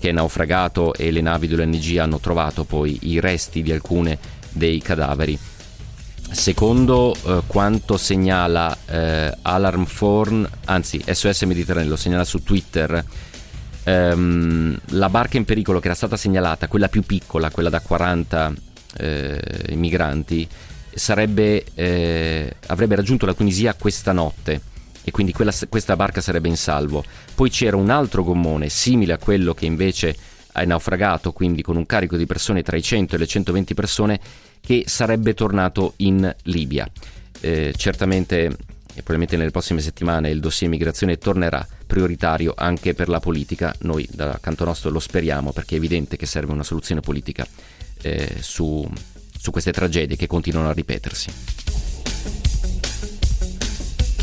che 0.00 0.08
è 0.08 0.12
naufragato 0.12 0.94
e 0.94 1.12
le 1.12 1.20
navi 1.20 1.46
dell'ONG 1.46 1.96
hanno 1.96 2.18
trovato 2.18 2.64
poi 2.64 2.98
i 3.02 3.20
resti 3.20 3.62
di 3.62 3.70
alcune 3.70 4.18
dei 4.50 4.80
cadaveri. 4.82 5.38
Secondo 6.28 7.14
eh, 7.14 7.42
quanto 7.46 7.96
segnala 7.96 8.76
eh, 8.86 9.32
Alarm 9.42 9.84
Forn, 9.84 10.48
anzi 10.64 11.00
SOS 11.06 11.42
Mediterraneo 11.42 11.90
lo 11.90 11.96
segnala 11.96 12.24
su 12.24 12.42
Twitter, 12.42 13.04
ehm, 13.84 14.80
la 14.86 15.08
barca 15.08 15.36
in 15.36 15.44
pericolo 15.44 15.78
che 15.78 15.86
era 15.86 15.94
stata 15.94 16.16
segnalata, 16.16 16.66
quella 16.66 16.88
più 16.88 17.02
piccola, 17.02 17.50
quella 17.50 17.70
da 17.70 17.80
40 17.80 18.70
eh, 18.96 19.40
migranti 19.74 20.48
sarebbe, 20.94 21.64
eh, 21.74 22.54
avrebbe 22.66 22.96
raggiunto 22.96 23.26
la 23.26 23.34
Tunisia 23.34 23.74
questa 23.74 24.12
notte 24.12 24.60
e 25.04 25.10
quindi 25.10 25.32
quella, 25.32 25.52
questa 25.68 25.96
barca 25.96 26.20
sarebbe 26.20 26.48
in 26.48 26.56
salvo. 26.56 27.04
Poi 27.34 27.50
c'era 27.50 27.76
un 27.76 27.90
altro 27.90 28.22
gommone 28.22 28.68
simile 28.68 29.14
a 29.14 29.18
quello 29.18 29.54
che 29.54 29.66
invece 29.66 30.14
è 30.52 30.64
naufragato, 30.64 31.32
quindi 31.32 31.62
con 31.62 31.76
un 31.76 31.86
carico 31.86 32.16
di 32.16 32.26
persone 32.26 32.62
tra 32.62 32.76
i 32.76 32.82
100 32.82 33.14
e 33.14 33.18
le 33.18 33.26
120 33.26 33.74
persone, 33.74 34.20
che 34.60 34.84
sarebbe 34.86 35.34
tornato 35.34 35.94
in 35.96 36.32
Libia. 36.44 36.88
Eh, 37.40 37.74
certamente 37.76 38.56
e 38.94 38.96
probabilmente 38.96 39.38
nelle 39.38 39.50
prossime 39.50 39.80
settimane 39.80 40.28
il 40.28 40.38
dossier 40.38 40.68
immigrazione 40.68 41.16
tornerà 41.16 41.66
prioritario 41.86 42.52
anche 42.54 42.92
per 42.92 43.08
la 43.08 43.20
politica. 43.20 43.74
Noi 43.80 44.06
dal 44.10 44.38
canto 44.40 44.64
nostro 44.64 44.90
lo 44.90 44.98
speriamo 44.98 45.52
perché 45.52 45.74
è 45.74 45.78
evidente 45.78 46.16
che 46.16 46.26
serve 46.26 46.52
una 46.52 46.62
soluzione 46.62 47.00
politica 47.00 47.46
eh, 48.02 48.36
su, 48.40 48.86
su 49.38 49.50
queste 49.50 49.72
tragedie 49.72 50.16
che 50.16 50.26
continuano 50.26 50.68
a 50.68 50.72
ripetersi. 50.72 51.30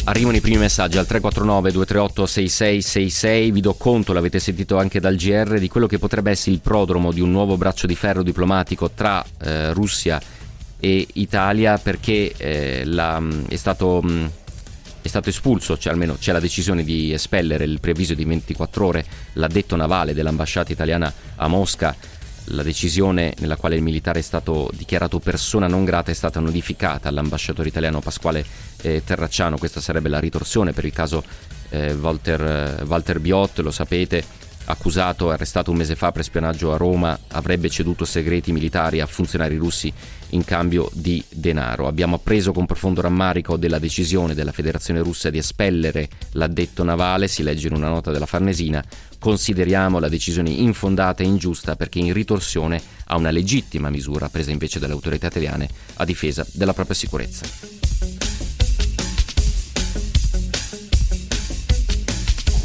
Arrivano 0.05 0.37
i 0.37 0.41
primi 0.41 0.57
messaggi 0.57 0.97
al 0.97 1.05
349 1.05 1.71
238 1.71 2.25
6666, 2.25 3.51
vi 3.51 3.61
do 3.61 3.73
conto, 3.75 4.11
l'avete 4.11 4.39
sentito 4.39 4.77
anche 4.77 4.99
dal 4.99 5.15
GR, 5.15 5.59
di 5.59 5.67
quello 5.67 5.85
che 5.85 5.99
potrebbe 5.99 6.31
essere 6.31 6.53
il 6.53 6.61
prodromo 6.61 7.11
di 7.11 7.21
un 7.21 7.29
nuovo 7.29 7.57
braccio 7.57 7.85
di 7.85 7.95
ferro 7.95 8.23
diplomatico 8.23 8.89
tra 8.89 9.23
eh, 9.43 9.71
Russia 9.73 10.19
e 10.79 11.05
Italia 11.13 11.77
perché 11.77 12.33
eh, 12.37 12.85
la, 12.85 13.21
è, 13.49 13.55
stato, 13.55 14.01
è, 15.01 15.07
stato, 15.07 15.29
espulso, 15.29 15.77
cioè 15.77 15.91
almeno 15.91 16.15
c'è 16.17 16.31
la 16.31 16.39
decisione 16.39 16.83
di 16.83 17.13
espellere 17.13 17.65
il 17.65 17.79
preavviso 17.79 18.15
di 18.15 18.23
24 18.23 18.85
ore 18.85 19.05
l'addetto 19.33 19.75
navale 19.75 20.15
dell'ambasciata 20.15 20.71
italiana 20.71 21.13
a 21.35 21.47
Mosca 21.47 21.95
la 22.49 22.63
decisione 22.63 23.33
nella 23.39 23.55
quale 23.55 23.75
il 23.75 23.81
militare 23.81 24.19
è 24.19 24.23
stato 24.23 24.69
dichiarato 24.73 25.19
persona 25.19 25.67
non 25.67 25.85
grata 25.85 26.11
è 26.11 26.13
stata 26.13 26.39
notificata 26.39 27.09
all'ambasciatore 27.09 27.67
italiano 27.67 27.99
Pasquale 27.99 28.45
eh, 28.81 29.03
Terracciano, 29.03 29.57
questa 29.57 29.81
sarebbe 29.81 30.09
la 30.09 30.19
ritorsione 30.19 30.73
per 30.73 30.85
il 30.85 30.93
caso 30.93 31.23
eh, 31.69 31.93
Walter, 31.93 32.83
Walter 32.87 33.19
Biot, 33.19 33.59
lo 33.59 33.71
sapete, 33.71 34.23
accusato 34.69 35.29
e 35.29 35.33
arrestato 35.33 35.71
un 35.71 35.77
mese 35.77 35.95
fa 35.95 36.11
per 36.11 36.23
spionaggio 36.23 36.71
a 36.71 36.77
Roma, 36.77 37.17
avrebbe 37.29 37.69
ceduto 37.69 38.05
segreti 38.05 38.51
militari 38.51 39.01
a 39.01 39.07
funzionari 39.07 39.57
russi 39.57 39.91
in 40.29 40.43
cambio 40.43 40.89
di 40.93 41.23
denaro. 41.29 41.87
Abbiamo 41.87 42.15
appreso 42.15 42.51
con 42.51 42.67
profondo 42.67 43.01
rammarico 43.01 43.57
della 43.57 43.79
decisione 43.79 44.35
della 44.35 44.51
Federazione 44.51 45.01
russa 45.01 45.29
di 45.29 45.39
espellere 45.39 46.07
l'addetto 46.33 46.83
navale, 46.83 47.27
si 47.27 47.41
legge 47.41 47.67
in 47.67 47.73
una 47.73 47.89
nota 47.89 48.11
della 48.11 48.27
Farnesina. 48.27 48.83
Consideriamo 49.17 49.99
la 49.99 50.07
decisione 50.07 50.51
infondata 50.51 51.23
e 51.23 51.25
ingiusta 51.25 51.75
perché 51.75 51.99
in 51.99 52.13
ritorsione 52.13 52.81
a 53.07 53.17
una 53.17 53.31
legittima 53.31 53.89
misura 53.89 54.29
presa 54.29 54.51
invece 54.51 54.79
dalle 54.79 54.93
autorità 54.93 55.27
italiane 55.27 55.67
a 55.95 56.05
difesa 56.05 56.45
della 56.53 56.73
propria 56.73 56.95
sicurezza. 56.95 57.78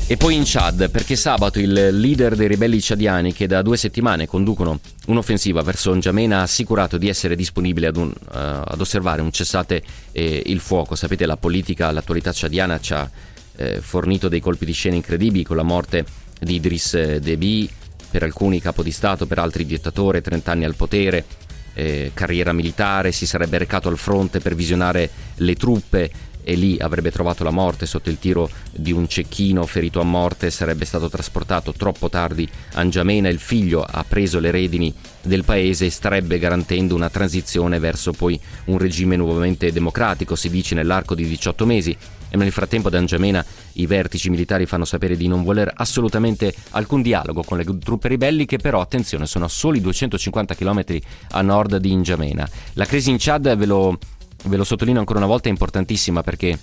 E 0.07 0.19
poi 0.19 0.35
in 0.35 0.43
Chad, 0.45 0.91
perché 0.91 1.17
sabato 1.17 1.59
il 1.59 1.73
leader 1.73 2.37
dei 2.37 2.47
ribelli 2.47 2.79
ciadiani 2.79 3.33
che 3.33 3.47
da 3.47 3.63
due 3.63 3.79
settimane 3.79 4.27
conducono 4.27 4.79
un'offensiva 5.07 5.63
verso 5.63 5.95
N'Djamena 5.95 6.41
ha 6.41 6.43
assicurato 6.43 6.99
di 6.99 7.09
essere 7.09 7.35
disponibile 7.35 7.87
ad, 7.87 7.97
un, 7.97 8.09
uh, 8.09 8.29
ad 8.31 8.79
osservare 8.79 9.23
un 9.23 9.33
cessate 9.33 9.83
eh, 10.13 10.43
il 10.45 10.61
fuoco. 10.61 10.95
Sapete, 10.95 11.25
la 11.25 11.39
politica, 11.39 11.91
l'attualità 11.91 12.33
ciadiana 12.33 12.79
ci 12.81 12.93
ha 12.93 13.11
eh, 13.57 13.81
fornito 13.81 14.29
dei 14.29 14.41
colpi 14.41 14.67
di 14.67 14.73
scena 14.73 14.95
incredibili 14.95 15.43
con 15.43 15.57
la 15.57 15.63
morte 15.63 16.05
di 16.39 16.57
Idris 16.57 17.17
Deby, 17.17 17.71
per 18.11 18.25
alcuni 18.25 18.61
capo 18.61 18.83
di 18.83 18.93
Stato, 18.93 19.27
per 19.27 19.39
altri 19.39 19.65
dittatore, 19.65 20.21
30 20.21 20.53
anni 20.53 20.65
al 20.67 20.75
potere, 20.75 21.25
eh, 21.73 22.11
carriera 22.13 22.53
militare, 22.53 23.11
si 23.11 23.27
sarebbe 23.27 23.57
recato 23.57 23.89
al 23.89 23.97
fronte 23.97 24.41
per 24.41 24.55
visionare 24.55 25.09
le 25.37 25.55
truppe, 25.55 26.11
e 26.45 26.55
lì 26.55 26.77
avrebbe 26.79 27.11
trovato 27.11 27.43
la 27.43 27.51
morte 27.51 27.87
sotto 27.87 28.11
il 28.11 28.19
tiro 28.19 28.49
di 28.71 28.93
un 28.93 29.09
cecchino 29.09 29.65
ferito 29.67 30.01
a 30.01 30.05
morte, 30.05 30.51
sarebbe 30.51 30.85
stato 30.85 31.09
trasportato 31.09 31.73
troppo 31.73 32.09
tardi 32.09 32.49
a 32.75 32.83
N'Djamena, 32.83 33.29
il 33.29 33.39
figlio 33.39 33.83
ha 33.83 34.05
preso 34.07 34.39
le 34.39 34.51
redini 34.51 34.93
del 35.23 35.45
paese 35.45 35.87
e 35.87 35.91
starebbe 35.91 36.39
garantendo 36.39 36.95
una 36.95 37.09
transizione 37.11 37.79
verso 37.79 38.13
poi 38.13 38.39
un 38.67 38.79
regime 38.79 39.17
nuovamente 39.17 39.73
democratico, 39.73 40.37
si 40.37 40.51
dice 40.51 40.75
nell'arco 40.75 41.15
di 41.15 41.27
18 41.27 41.67
mesi 41.67 41.97
e 42.29 42.37
nel 42.37 42.51
frattempo 42.51 42.89
ad 42.89 42.95
N'Djamena 42.95 43.45
i 43.75 43.87
vertici 43.87 44.29
militari 44.29 44.67
fanno 44.67 44.85
sapere 44.85 45.17
di 45.17 45.29
non 45.29 45.45
voler 45.45 45.73
assolutamente 45.75 46.53
alcun 46.71 47.01
dialogo 47.01 47.43
con 47.43 47.59
le 47.59 47.65
truppe 47.79 48.09
ribelli 48.09 48.45
che 48.45 48.59
però, 48.59 48.81
attenzione, 48.81 49.27
sono 49.27 49.45
a 49.45 49.49
soli 49.49 49.81
250 49.81 50.55
km 50.55 50.85
a 51.31 51.43
nord 51.43 51.77
di 51.77 51.95
N'Djamena. 51.95 52.49
La 52.75 52.87
crisi 52.87 53.11
in 53.11 53.17
Chad 53.19 53.57
ve 53.57 53.67
lo 53.67 53.99
ve 54.45 54.57
lo 54.57 54.65
sottolineo 54.65 55.01
ancora 55.01 55.19
una 55.19 55.29
volta, 55.29 55.49
è 55.49 55.51
importantissima 55.51 56.23
perché 56.23 56.59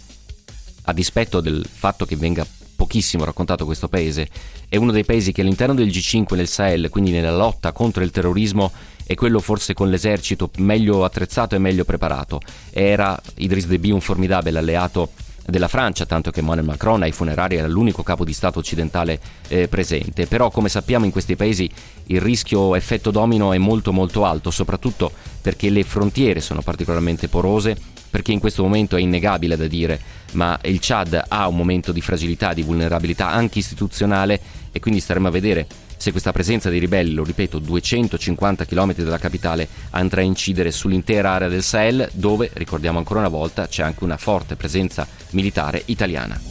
a 0.84 0.94
dispetto 0.94 1.42
del 1.42 1.66
fatto 1.72 2.06
che 2.06 2.16
venga 2.16 2.46
pochissimo 2.76 3.24
raccontato 3.26 3.66
questo 3.66 3.88
paese, 3.88 4.28
è 4.68 4.76
uno 4.76 4.92
dei 4.92 5.06
paesi 5.06 5.32
che 5.32 5.42
all'interno 5.42 5.76
del 5.76 5.90
G5 5.90 6.36
nel 6.36 6.48
Sahel, 6.48 6.90
quindi 6.90 7.12
nella 7.12 7.36
lotta 7.36 7.72
contro 7.72 8.04
il 8.04 8.10
terrorismo, 8.10 8.72
è 9.04 9.14
quello 9.14 9.40
forse 9.40 9.74
con 9.74 9.90
l'esercito 9.90 10.50
meglio 10.58 11.04
attrezzato 11.04 11.54
e 11.54 11.60
meglio 11.60 11.84
preparato. 11.84 12.40
Era 12.72 13.20
Idris 13.36 13.68
Deby 13.68 13.92
un 13.92 14.02
formidabile 14.02 14.58
alleato 14.58 15.12
della 15.46 15.68
Francia, 15.68 16.06
tanto 16.06 16.32
che 16.32 16.40
Emmanuel 16.40 16.66
Macron 16.66 17.02
ai 17.02 17.12
funerari 17.12 17.56
era 17.56 17.68
l'unico 17.68 18.04
capo 18.04 18.24
di 18.24 18.34
Stato 18.34 18.60
occidentale 18.60 19.20
eh, 19.48 19.68
presente. 19.68 20.28
Però, 20.28 20.50
come 20.50 20.70
sappiamo, 20.70 21.06
in 21.06 21.12
questi 21.12 21.36
paesi 21.36 21.70
il 22.06 22.22
rischio 22.22 22.76
effetto 22.76 23.12
domino 23.12 23.54
è 23.54 23.58
molto 23.58 23.92
molto 23.92 24.26
alto, 24.26 24.52
soprattutto 24.52 25.12
perché 25.42 25.70
le 25.70 25.84
frontiere 25.84 26.42
sono 26.42 26.62
particolarmente 26.62 27.28
porose, 27.28 27.76
perché 28.10 28.32
in 28.32 28.40
questo 28.40 28.62
momento 28.64 28.96
è 28.98 29.02
innegabile 29.02 29.56
da 29.56 29.68
dire, 29.68 30.00
ma 30.34 30.60
il 30.64 30.80
Chad 30.82 31.24
ha 31.28 31.48
un 31.48 31.56
momento 31.56 31.92
di 31.92 32.02
fragilità, 32.02 32.54
di 32.54 32.62
vulnerabilità 32.62 33.30
anche 33.30 33.60
istituzionale 33.60 34.40
e 34.72 34.80
quindi 34.80 35.00
staremo 35.00 35.28
a 35.28 35.32
vedere 35.32 35.68
se 36.02 36.10
questa 36.10 36.32
presenza 36.32 36.72
di 36.72 36.80
ribelli, 36.80 37.14
lo 37.14 37.24
ripeto, 37.24 37.60
250 37.60 38.66
km 38.66 38.96
dalla 38.96 39.20
capitale, 39.20 39.68
andrà 39.92 40.22
a 40.22 40.24
incidere 40.24 40.72
sull'intera 40.72 41.34
area 41.34 41.48
del 41.48 41.62
Sahel, 41.62 42.10
dove, 42.14 42.50
ricordiamo 42.54 42.98
ancora 42.98 43.20
una 43.20 43.28
volta, 43.30 43.68
c'è 43.68 43.84
anche 43.84 44.04
una 44.04 44.18
forte 44.18 44.56
presenza 44.56 45.08
militare 45.30 45.84
italiana. 45.86 46.42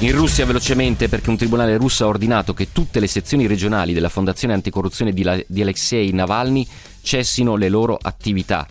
In 0.00 0.12
Russia 0.12 0.44
velocemente 0.44 1.08
perché 1.08 1.30
un 1.30 1.38
tribunale 1.38 1.78
russo 1.78 2.04
ha 2.04 2.08
ordinato 2.08 2.52
che 2.52 2.70
tutte 2.70 3.00
le 3.00 3.06
sezioni 3.06 3.46
regionali 3.46 3.94
della 3.94 4.10
Fondazione 4.10 4.52
Anticorruzione 4.52 5.14
di, 5.14 5.22
La- 5.22 5.42
di 5.46 5.62
Alexei 5.62 6.12
Navalny 6.12 6.68
cessino 7.00 7.56
le 7.56 7.70
loro 7.70 7.98
attività. 7.98 8.66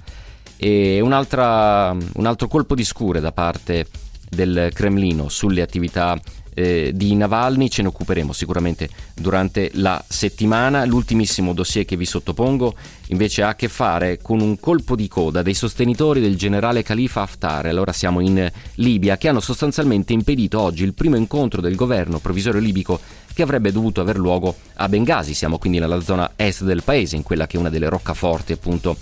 E 0.55 1.01
un 1.01 1.13
altro 1.13 2.47
colpo 2.47 2.75
di 2.75 2.83
scure 2.83 3.19
da 3.19 3.31
parte 3.31 3.87
del 4.29 4.69
Cremlino 4.71 5.29
sulle 5.29 5.63
attività 5.63 6.15
eh, 6.53 6.91
di 6.93 7.15
Navalny, 7.15 7.69
ce 7.69 7.81
ne 7.81 7.87
occuperemo 7.89 8.33
sicuramente 8.33 8.89
durante 9.13 9.71
la 9.75 10.03
settimana. 10.07 10.85
L'ultimissimo 10.85 11.53
dossier 11.53 11.85
che 11.85 11.95
vi 11.95 12.05
sottopongo 12.05 12.75
invece 13.07 13.43
ha 13.43 13.49
a 13.49 13.55
che 13.55 13.67
fare 13.67 14.19
con 14.21 14.39
un 14.39 14.59
colpo 14.59 14.95
di 14.95 15.07
coda 15.07 15.41
dei 15.41 15.53
sostenitori 15.53 16.21
del 16.21 16.37
generale 16.37 16.83
Khalifa 16.83 17.21
Haftar, 17.21 17.67
allora 17.67 17.91
siamo 17.91 18.19
in 18.19 18.49
Libia, 18.75 19.17
che 19.17 19.27
hanno 19.27 19.39
sostanzialmente 19.39 20.13
impedito 20.13 20.59
oggi 20.59 20.83
il 20.83 20.93
primo 20.93 21.15
incontro 21.15 21.61
del 21.61 21.75
governo 21.75 22.19
provvisorio 22.19 22.59
libico 22.59 22.99
che 23.33 23.43
avrebbe 23.43 23.71
dovuto 23.71 24.01
aver 24.01 24.17
luogo 24.17 24.55
a 24.75 24.89
Bengasi. 24.89 25.33
Siamo 25.33 25.57
quindi 25.57 25.79
nella 25.79 26.01
zona 26.01 26.31
est 26.35 26.63
del 26.63 26.83
paese, 26.83 27.15
in 27.15 27.23
quella 27.23 27.47
che 27.47 27.57
è 27.57 27.59
una 27.59 27.69
delle 27.69 27.89
roccaforti 27.89 28.51
appunto 28.51 28.97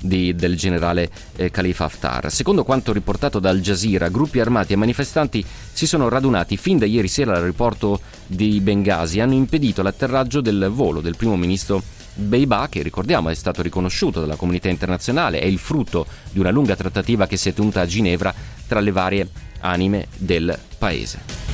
di, 0.00 0.34
del 0.34 0.56
generale 0.56 1.10
eh, 1.36 1.50
Khalifa 1.50 1.84
Haftar. 1.84 2.30
Secondo 2.30 2.64
quanto 2.64 2.92
riportato 2.92 3.38
da 3.38 3.50
Al 3.50 3.60
Jazeera, 3.60 4.08
gruppi 4.08 4.40
armati 4.40 4.72
e 4.72 4.76
manifestanti 4.76 5.44
si 5.72 5.86
sono 5.86 6.08
radunati 6.08 6.56
fin 6.56 6.78
da 6.78 6.86
ieri 6.86 7.08
sera 7.08 7.32
all'aeroporto 7.32 8.00
di 8.26 8.60
Benghazi 8.60 9.18
e 9.18 9.22
hanno 9.22 9.34
impedito 9.34 9.82
l'atterraggio 9.82 10.40
del 10.40 10.70
volo 10.72 11.00
del 11.00 11.16
primo 11.16 11.36
ministro 11.36 11.82
Beibah, 12.14 12.68
che 12.68 12.82
ricordiamo 12.82 13.28
è 13.28 13.34
stato 13.34 13.62
riconosciuto 13.62 14.20
dalla 14.20 14.36
comunità 14.36 14.68
internazionale, 14.68 15.40
è 15.40 15.46
il 15.46 15.58
frutto 15.58 16.06
di 16.30 16.38
una 16.38 16.50
lunga 16.50 16.76
trattativa 16.76 17.26
che 17.26 17.36
si 17.36 17.48
è 17.48 17.54
tenuta 17.54 17.80
a 17.80 17.86
Ginevra 17.86 18.34
tra 18.66 18.80
le 18.80 18.90
varie 18.90 19.28
anime 19.60 20.06
del 20.16 20.58
paese. 20.78 21.49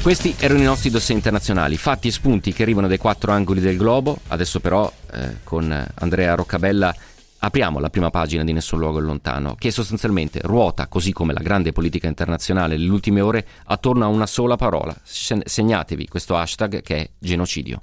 Questi 0.00 0.34
erano 0.38 0.60
i 0.60 0.64
nostri 0.64 0.88
dossier 0.90 1.16
internazionali, 1.16 1.76
fatti 1.76 2.08
e 2.08 2.12
spunti 2.12 2.52
che 2.52 2.62
arrivano 2.62 2.88
dai 2.88 2.96
quattro 2.96 3.32
angoli 3.32 3.60
del 3.60 3.76
globo. 3.76 4.18
Adesso 4.28 4.58
però 4.60 4.90
eh, 5.12 5.36
con 5.44 5.86
Andrea 5.96 6.34
Roccabella 6.34 6.94
apriamo 7.40 7.78
la 7.78 7.90
prima 7.90 8.08
pagina 8.08 8.42
di 8.42 8.52
Nessun 8.52 8.78
luogo 8.78 9.00
lontano, 9.00 9.54
che 9.54 9.70
sostanzialmente 9.70 10.40
ruota, 10.42 10.86
così 10.86 11.12
come 11.12 11.34
la 11.34 11.40
grande 11.40 11.72
politica 11.72 12.06
internazionale 12.06 12.76
nelle 12.76 12.90
ultime 12.90 13.20
ore, 13.20 13.46
attorno 13.66 14.04
a 14.04 14.08
una 14.08 14.26
sola 14.26 14.56
parola. 14.56 14.96
Segnatevi 15.02 16.08
questo 16.08 16.36
hashtag 16.36 16.80
che 16.80 16.96
è 16.96 17.10
genocidio. 17.18 17.80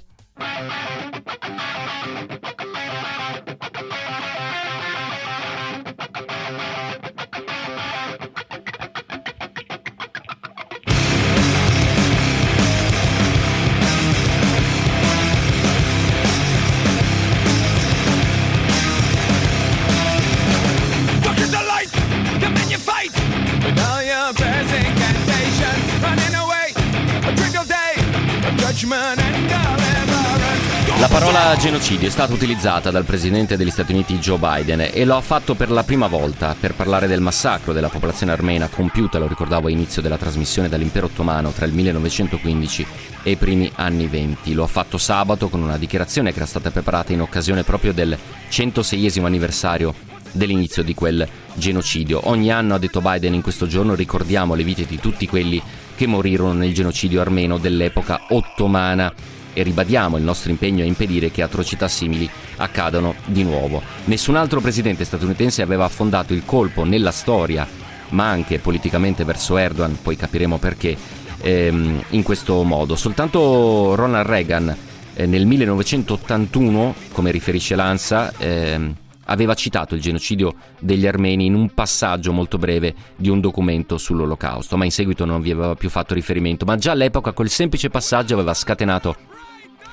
Parola 31.18 31.56
genocidio 31.56 32.08
è 32.08 32.10
stata 32.10 32.34
utilizzata 32.34 32.90
dal 32.90 33.06
presidente 33.06 33.56
degli 33.56 33.70
Stati 33.70 33.92
Uniti 33.92 34.18
Joe 34.18 34.36
Biden 34.36 34.90
e 34.92 35.06
lo 35.06 35.16
ha 35.16 35.22
fatto 35.22 35.54
per 35.54 35.70
la 35.70 35.82
prima 35.82 36.08
volta 36.08 36.54
per 36.60 36.74
parlare 36.74 37.06
del 37.06 37.22
massacro 37.22 37.72
della 37.72 37.88
popolazione 37.88 38.32
armena 38.32 38.68
compiuta, 38.68 39.16
lo 39.16 39.26
ricordavo 39.26 39.68
all'inizio 39.68 40.02
della 40.02 40.18
trasmissione, 40.18 40.68
dall'impero 40.68 41.06
ottomano 41.06 41.52
tra 41.52 41.64
il 41.64 41.72
1915 41.72 42.86
e 43.22 43.30
i 43.30 43.36
primi 43.36 43.72
anni 43.76 44.08
20. 44.08 44.52
Lo 44.52 44.64
ha 44.64 44.66
fatto 44.66 44.98
sabato 44.98 45.48
con 45.48 45.62
una 45.62 45.78
dichiarazione 45.78 46.32
che 46.32 46.36
era 46.36 46.46
stata 46.46 46.70
preparata 46.70 47.14
in 47.14 47.22
occasione 47.22 47.62
proprio 47.62 47.94
del 47.94 48.14
106 48.50 49.18
anniversario 49.20 49.94
dell'inizio 50.32 50.82
di 50.82 50.92
quel 50.92 51.26
genocidio. 51.54 52.28
Ogni 52.28 52.52
anno, 52.52 52.74
ha 52.74 52.78
detto 52.78 53.00
Biden 53.00 53.32
in 53.32 53.40
questo 53.40 53.66
giorno, 53.66 53.94
ricordiamo 53.94 54.52
le 54.52 54.64
vite 54.64 54.84
di 54.84 55.00
tutti 55.00 55.26
quelli 55.26 55.62
che 55.94 56.06
morirono 56.06 56.52
nel 56.52 56.74
genocidio 56.74 57.22
armeno 57.22 57.56
dell'epoca 57.56 58.20
ottomana 58.28 59.10
e 59.56 59.62
ribadiamo 59.62 60.18
il 60.18 60.22
nostro 60.22 60.50
impegno 60.50 60.82
a 60.82 60.86
impedire 60.86 61.30
che 61.30 61.40
atrocità 61.40 61.88
simili 61.88 62.28
accadano 62.56 63.14
di 63.24 63.42
nuovo. 63.42 63.80
Nessun 64.04 64.36
altro 64.36 64.60
presidente 64.60 65.06
statunitense 65.06 65.62
aveva 65.62 65.86
affondato 65.86 66.34
il 66.34 66.44
colpo 66.44 66.84
nella 66.84 67.10
storia, 67.10 67.66
ma 68.10 68.28
anche 68.28 68.58
politicamente 68.58 69.24
verso 69.24 69.56
Erdogan, 69.56 69.96
poi 70.02 70.14
capiremo 70.14 70.58
perché, 70.58 70.94
ehm, 71.40 72.02
in 72.10 72.22
questo 72.22 72.62
modo. 72.64 72.96
Soltanto 72.96 73.94
Ronald 73.94 74.26
Reagan 74.26 74.76
eh, 75.14 75.24
nel 75.24 75.46
1981, 75.46 76.94
come 77.12 77.30
riferisce 77.30 77.74
l'ANSA, 77.76 78.34
ehm, 78.36 78.94
aveva 79.28 79.54
citato 79.54 79.94
il 79.94 80.02
genocidio 80.02 80.54
degli 80.78 81.06
armeni 81.06 81.46
in 81.46 81.54
un 81.54 81.72
passaggio 81.72 82.30
molto 82.30 82.58
breve 82.58 82.94
di 83.16 83.30
un 83.30 83.40
documento 83.40 83.96
sull'olocausto, 83.96 84.76
ma 84.76 84.84
in 84.84 84.92
seguito 84.92 85.24
non 85.24 85.40
vi 85.40 85.50
aveva 85.50 85.74
più 85.74 85.88
fatto 85.88 86.12
riferimento, 86.12 86.66
ma 86.66 86.76
già 86.76 86.92
all'epoca 86.92 87.32
quel 87.32 87.48
semplice 87.48 87.88
passaggio 87.88 88.34
aveva 88.34 88.52
scatenato 88.52 89.16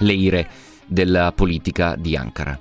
le 0.04 0.14
ire 0.14 0.50
della 0.86 1.32
politica 1.32 1.96
di 1.96 2.16
Ankara. 2.16 2.60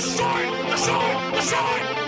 Destroy, 0.00 0.46
destroy, 0.70 1.30
destroy. 1.32 1.99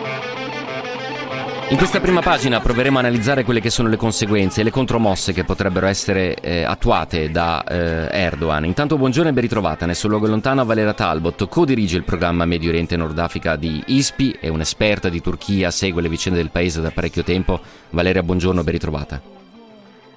In 1.73 1.79
questa 1.79 2.01
prima 2.01 2.21
pagina 2.21 2.61
proveremo 2.61 2.99
a 2.99 3.01
analizzare 3.01 3.45
quelle 3.45 3.59
che 3.59 3.71
sono 3.71 3.89
le 3.89 3.97
conseguenze 3.97 4.61
e 4.61 4.65
le 4.65 4.71
contromosse 4.71 5.33
che 5.33 5.43
potrebbero 5.43 5.87
essere 5.87 6.35
eh, 6.35 6.65
attuate 6.65 7.31
da 7.31 7.65
eh, 7.65 8.09
Erdogan. 8.11 8.67
Intanto 8.67 8.99
buongiorno 8.99 9.31
e 9.31 9.33
ben 9.33 9.43
ritrovata 9.43 9.87
nel 9.87 9.95
suo 9.95 10.11
luogo 10.11 10.27
lontano 10.27 10.67
Valera 10.67 10.93
Talbot, 10.93 11.49
co-dirige 11.49 11.97
il 11.97 12.05
programma 12.05 12.45
Medio 12.45 12.69
Oriente 12.69 12.93
e 12.93 12.99
Nord 12.99 13.19
Africa 13.19 13.57
di 13.57 13.83
ISPI, 13.87 14.37
è 14.39 14.49
un'esperta 14.49 15.09
di 15.09 15.23
Turchia, 15.23 15.71
segue 15.71 16.03
le 16.03 16.11
vicende 16.11 16.41
del 16.41 16.51
paese 16.51 16.83
da 16.83 16.91
parecchio 16.91 17.23
tempo. 17.23 17.59
Valeria, 17.89 18.23
buongiorno, 18.23 18.63
ben 18.63 18.73
ritrovata. 18.75 19.19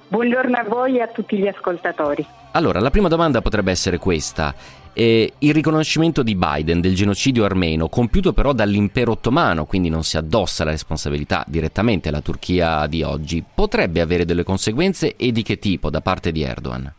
Buongiorno 0.08 0.56
a 0.58 0.64
voi 0.64 0.98
e 0.98 1.00
a 1.00 1.06
tutti 1.06 1.38
gli 1.38 1.48
ascoltatori. 1.48 2.24
Allora, 2.52 2.80
la 2.80 2.90
prima 2.90 3.08
domanda 3.08 3.40
potrebbe 3.40 3.70
essere 3.70 3.96
questa. 3.96 4.54
Eh, 4.98 5.34
il 5.40 5.52
riconoscimento 5.52 6.22
di 6.22 6.34
Biden 6.34 6.80
del 6.80 6.94
genocidio 6.94 7.44
armeno, 7.44 7.90
compiuto 7.90 8.32
però 8.32 8.54
dall'impero 8.54 9.12
ottomano, 9.12 9.66
quindi 9.66 9.90
non 9.90 10.02
si 10.04 10.16
addossa 10.16 10.64
la 10.64 10.70
responsabilità 10.70 11.44
direttamente 11.46 12.08
alla 12.08 12.22
Turchia 12.22 12.86
di 12.86 13.02
oggi, 13.02 13.44
potrebbe 13.54 14.00
avere 14.00 14.24
delle 14.24 14.42
conseguenze 14.42 15.14
e 15.16 15.32
di 15.32 15.42
che 15.42 15.58
tipo 15.58 15.90
da 15.90 16.00
parte 16.00 16.32
di 16.32 16.42
Erdogan? 16.42 16.94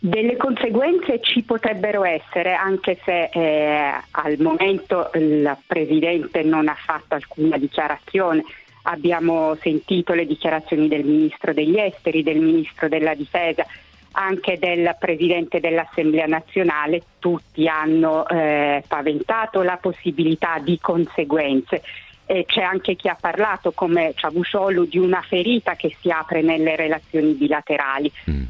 Delle 0.00 0.36
conseguenze 0.36 1.20
ci 1.20 1.44
potrebbero 1.44 2.02
essere, 2.02 2.54
anche 2.54 2.98
se 3.04 3.30
eh, 3.32 3.92
al 4.10 4.36
momento 4.40 5.08
il 5.14 5.56
Presidente 5.64 6.42
non 6.42 6.66
ha 6.66 6.74
fatto 6.74 7.14
alcuna 7.14 7.56
dichiarazione. 7.56 8.42
Abbiamo 8.84 9.56
sentito 9.60 10.14
le 10.14 10.26
dichiarazioni 10.26 10.88
del 10.88 11.04
Ministro 11.04 11.52
degli 11.52 11.78
Esteri, 11.78 12.24
del 12.24 12.40
Ministro 12.40 12.88
della 12.88 13.14
Difesa, 13.14 13.64
anche 14.12 14.58
del 14.58 14.96
Presidente 14.98 15.60
dell'Assemblea 15.60 16.26
nazionale. 16.26 17.02
Tutti 17.18 17.68
hanno 17.68 18.26
eh, 18.28 18.82
paventato 18.86 19.62
la 19.62 19.78
possibilità 19.80 20.58
di 20.58 20.78
conseguenze. 20.80 21.82
E 22.24 22.44
c'è 22.46 22.62
anche 22.62 22.94
chi 22.94 23.08
ha 23.08 23.16
parlato, 23.20 23.72
come 23.72 24.14
Cavusciolo, 24.14 24.84
di 24.84 24.98
una 24.98 25.22
ferita 25.22 25.74
che 25.74 25.94
si 26.00 26.10
apre 26.10 26.40
nelle 26.40 26.76
relazioni 26.76 27.32
bilaterali. 27.32 28.12
Mm 28.30 28.42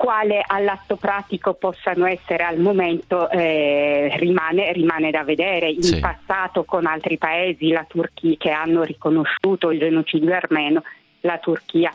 quale 0.00 0.42
all'atto 0.46 0.96
pratico 0.96 1.52
possano 1.52 2.06
essere 2.06 2.42
al 2.42 2.58
momento 2.58 3.28
eh, 3.28 4.10
rimane, 4.16 4.72
rimane, 4.72 5.10
da 5.10 5.24
vedere. 5.24 5.68
In 5.68 5.82
sì. 5.82 6.00
passato 6.00 6.64
con 6.64 6.86
altri 6.86 7.18
paesi, 7.18 7.68
la 7.68 7.84
Turchia, 7.86 8.34
che 8.38 8.48
hanno 8.48 8.82
riconosciuto 8.82 9.70
il 9.70 9.78
genocidio 9.78 10.34
armeno, 10.34 10.82
la 11.20 11.36
Turchia 11.36 11.92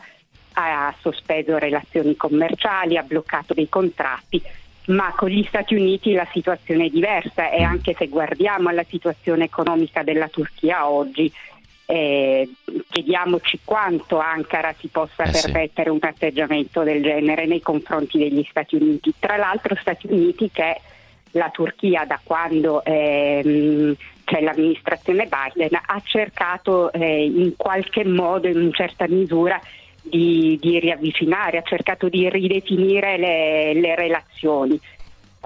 ha 0.56 0.94
sospeso 1.00 1.58
relazioni 1.58 2.16
commerciali, 2.16 2.96
ha 2.96 3.02
bloccato 3.02 3.52
dei 3.52 3.68
contratti, 3.68 4.42
ma 4.86 5.12
con 5.16 5.28
gli 5.28 5.44
Stati 5.44 5.74
Uniti 5.74 6.12
la 6.12 6.26
situazione 6.32 6.86
è 6.86 6.88
diversa 6.88 7.50
e 7.50 7.62
anche 7.62 7.94
se 7.96 8.08
guardiamo 8.08 8.68
alla 8.68 8.84
situazione 8.84 9.44
economica 9.44 10.02
della 10.02 10.28
Turchia 10.28 10.88
oggi, 10.88 11.30
eh, 11.86 12.48
chiediamoci 12.90 13.60
quanto 13.64 14.18
Ankara 14.18 14.74
si 14.78 14.88
possa 14.88 15.24
eh 15.24 15.30
permettere 15.30 15.90
sì. 15.90 15.96
un 15.96 15.98
atteggiamento 16.00 16.82
del 16.82 17.02
genere 17.02 17.46
nei 17.46 17.60
confronti 17.60 18.18
degli 18.18 18.44
Stati 18.48 18.76
Uniti. 18.76 19.14
Tra 19.18 19.36
l'altro 19.36 19.76
Stati 19.76 20.06
Uniti 20.08 20.50
che 20.52 20.80
la 21.32 21.50
Turchia 21.50 22.04
da 22.04 22.18
quando 22.22 22.82
ehm, 22.84 23.94
c'è 24.24 24.40
l'amministrazione 24.40 25.28
Biden 25.28 25.78
ha 25.84 26.02
cercato 26.02 26.92
eh, 26.92 27.24
in 27.24 27.54
qualche 27.56 28.04
modo, 28.04 28.48
in 28.48 28.56
una 28.56 28.72
certa 28.72 29.06
misura, 29.06 29.60
di, 30.08 30.58
di, 30.60 30.78
riavvicinare, 30.78 31.58
ha 31.58 31.62
cercato 31.62 32.08
di 32.08 32.28
ridefinire 32.28 33.16
le, 33.16 33.74
le 33.74 33.94
relazioni. 33.94 34.80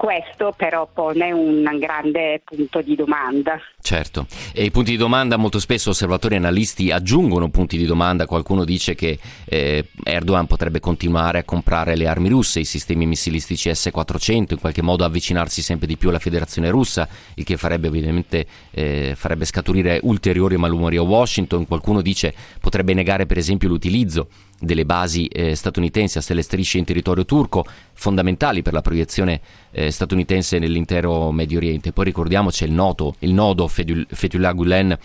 Questo 0.01 0.51
però 0.57 0.89
pone 0.91 1.31
un 1.31 1.63
grande 1.77 2.41
punto 2.43 2.81
di 2.81 2.95
domanda. 2.95 3.59
Certo, 3.79 4.25
e 4.51 4.63
i 4.63 4.71
punti 4.71 4.89
di 4.89 4.97
domanda 4.97 5.37
molto 5.37 5.59
spesso 5.59 5.91
osservatori 5.91 6.33
e 6.33 6.37
analisti 6.37 6.89
aggiungono 6.89 7.49
punti 7.49 7.77
di 7.77 7.85
domanda, 7.85 8.25
qualcuno 8.25 8.65
dice 8.65 8.95
che 8.95 9.19
eh, 9.45 9.89
Erdogan 10.03 10.47
potrebbe 10.47 10.79
continuare 10.79 11.37
a 11.37 11.43
comprare 11.43 11.95
le 11.95 12.07
armi 12.07 12.29
russe, 12.29 12.61
i 12.61 12.65
sistemi 12.65 13.05
missilistici 13.05 13.71
S-400, 13.71 14.53
in 14.53 14.59
qualche 14.59 14.81
modo 14.81 15.05
avvicinarsi 15.05 15.61
sempre 15.61 15.85
di 15.85 15.97
più 15.97 16.09
alla 16.09 16.17
federazione 16.17 16.71
russa, 16.71 17.07
il 17.35 17.43
che 17.43 17.57
farebbe 17.57 17.87
ovviamente 17.87 18.47
eh, 18.71 19.13
farebbe 19.15 19.45
scaturire 19.45 19.99
ulteriori 20.01 20.57
malumori 20.57 20.97
a 20.97 21.03
Washington, 21.03 21.67
qualcuno 21.67 22.01
dice 22.01 22.33
potrebbe 22.59 22.95
negare 22.95 23.27
per 23.27 23.37
esempio 23.37 23.69
l'utilizzo 23.69 24.27
delle 24.61 24.85
basi 24.85 25.25
eh, 25.25 25.55
statunitensi 25.55 26.17
a 26.17 26.21
stelle 26.21 26.43
strisce 26.43 26.77
in 26.77 26.85
territorio 26.85 27.25
turco, 27.25 27.65
fondamentali 27.93 28.61
per 28.61 28.73
la 28.73 28.81
proiezione 28.81 29.41
eh, 29.71 29.91
statunitense 29.91 30.59
nell'intero 30.59 31.31
Medio 31.31 31.57
Oriente. 31.57 31.91
Poi 31.91 32.05
ricordiamoci 32.05 32.63
il, 32.63 32.71
noto, 32.71 33.15
il 33.19 33.33
nodo 33.33 33.67
Fethullah 33.67 34.53
Gulen 34.53 34.97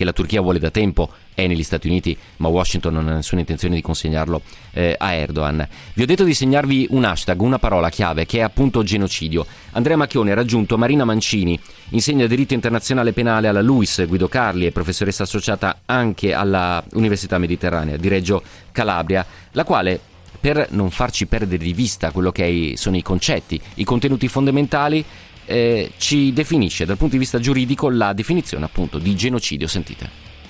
che 0.00 0.06
la 0.06 0.14
Turchia 0.14 0.40
vuole 0.40 0.58
da 0.58 0.70
tempo 0.70 1.10
è 1.34 1.46
negli 1.46 1.62
Stati 1.62 1.86
Uniti, 1.86 2.16
ma 2.38 2.48
Washington 2.48 2.94
non 2.94 3.08
ha 3.08 3.14
nessuna 3.16 3.40
intenzione 3.40 3.74
di 3.74 3.82
consegnarlo 3.82 4.40
eh, 4.72 4.94
a 4.96 5.12
Erdogan. 5.12 5.68
Vi 5.92 6.02
ho 6.02 6.06
detto 6.06 6.24
di 6.24 6.32
segnarvi 6.32 6.86
un 6.88 7.04
hashtag, 7.04 7.38
una 7.38 7.58
parola 7.58 7.90
chiave, 7.90 8.24
che 8.24 8.38
è 8.38 8.40
appunto 8.40 8.82
genocidio. 8.82 9.44
Andrea 9.72 9.98
Macchione 9.98 10.32
ha 10.32 10.34
raggiunto 10.34 10.78
Marina 10.78 11.04
Mancini, 11.04 11.60
insegna 11.90 12.26
diritto 12.26 12.54
internazionale 12.54 13.12
penale 13.12 13.48
alla 13.48 13.60
LUIS, 13.60 14.06
Guido 14.06 14.26
Carli 14.26 14.64
è 14.66 14.70
professoressa 14.70 15.24
associata 15.24 15.80
anche 15.84 16.32
alla 16.32 16.82
Università 16.94 17.36
Mediterranea 17.36 17.98
di 17.98 18.08
Reggio 18.08 18.42
Calabria, 18.72 19.26
la 19.50 19.64
quale 19.64 20.00
per 20.40 20.68
non 20.70 20.90
farci 20.90 21.26
perdere 21.26 21.62
di 21.62 21.74
vista 21.74 22.10
quello 22.10 22.32
che 22.32 22.72
sono 22.76 22.96
i 22.96 23.02
concetti, 23.02 23.60
i 23.74 23.84
contenuti 23.84 24.26
fondamentali, 24.28 25.04
eh, 25.50 25.90
ci 25.96 26.32
definisce 26.32 26.84
dal 26.84 26.96
punto 26.96 27.14
di 27.14 27.18
vista 27.18 27.40
giuridico 27.40 27.90
la 27.90 28.12
definizione 28.12 28.64
appunto 28.64 28.98
di 28.98 29.16
genocidio. 29.16 29.66
Sentite. 29.66 30.08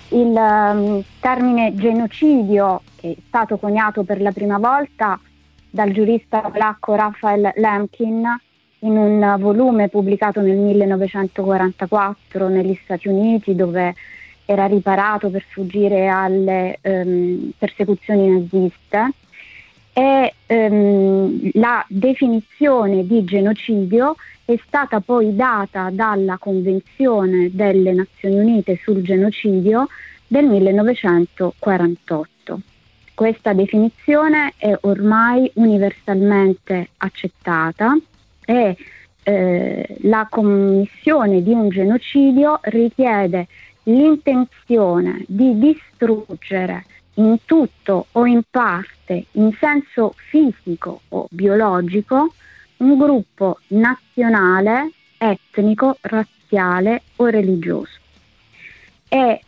Il 0.08 0.26
um, 0.26 1.02
termine 1.20 1.74
genocidio 1.74 2.82
che 2.96 3.12
è 3.12 3.16
stato 3.26 3.56
coniato 3.56 4.02
per 4.02 4.20
la 4.20 4.30
prima 4.30 4.58
volta 4.58 5.18
dal 5.70 5.90
giurista 5.92 6.40
polacco 6.40 6.94
Raphael 6.94 7.52
Lemkin 7.56 8.26
in 8.80 8.96
un 8.96 9.36
volume 9.38 9.88
pubblicato 9.88 10.40
nel 10.40 10.56
1944 10.56 12.48
negli 12.48 12.78
Stati 12.82 13.08
Uniti 13.08 13.54
dove 13.54 13.94
era 14.44 14.66
riparato 14.66 15.30
per 15.30 15.44
sfuggire 15.48 16.08
alle 16.08 16.78
um, 16.82 17.52
persecuzioni 17.56 18.28
naziste 18.28 19.12
e 19.92 20.34
um, 20.46 21.50
la 21.54 21.84
definizione 21.88 23.06
di 23.06 23.24
genocidio 23.24 24.16
è 24.52 24.60
stata 24.66 24.98
poi 25.00 25.36
data 25.36 25.90
dalla 25.90 26.36
Convenzione 26.36 27.50
delle 27.52 27.92
Nazioni 27.92 28.36
Unite 28.36 28.80
sul 28.82 29.02
genocidio 29.02 29.86
del 30.26 30.46
1948. 30.46 32.60
Questa 33.14 33.52
definizione 33.52 34.54
è 34.56 34.76
ormai 34.80 35.48
universalmente 35.54 36.88
accettata 36.96 37.96
e 38.44 38.76
eh, 39.22 39.96
la 40.02 40.26
commissione 40.28 41.44
di 41.44 41.52
un 41.52 41.68
genocidio 41.68 42.58
richiede 42.62 43.46
l'intenzione 43.84 45.22
di 45.28 45.56
distruggere 45.58 46.86
in 47.14 47.38
tutto 47.44 48.06
o 48.12 48.26
in 48.26 48.42
parte, 48.50 49.26
in 49.32 49.52
senso 49.60 50.14
fisico 50.16 51.02
o 51.10 51.26
biologico, 51.30 52.32
un 52.80 52.98
gruppo 52.98 53.58
nazionale, 53.68 54.90
etnico, 55.16 55.96
razziale 56.00 57.02
o 57.16 57.26
religioso. 57.26 57.98
E 59.08 59.40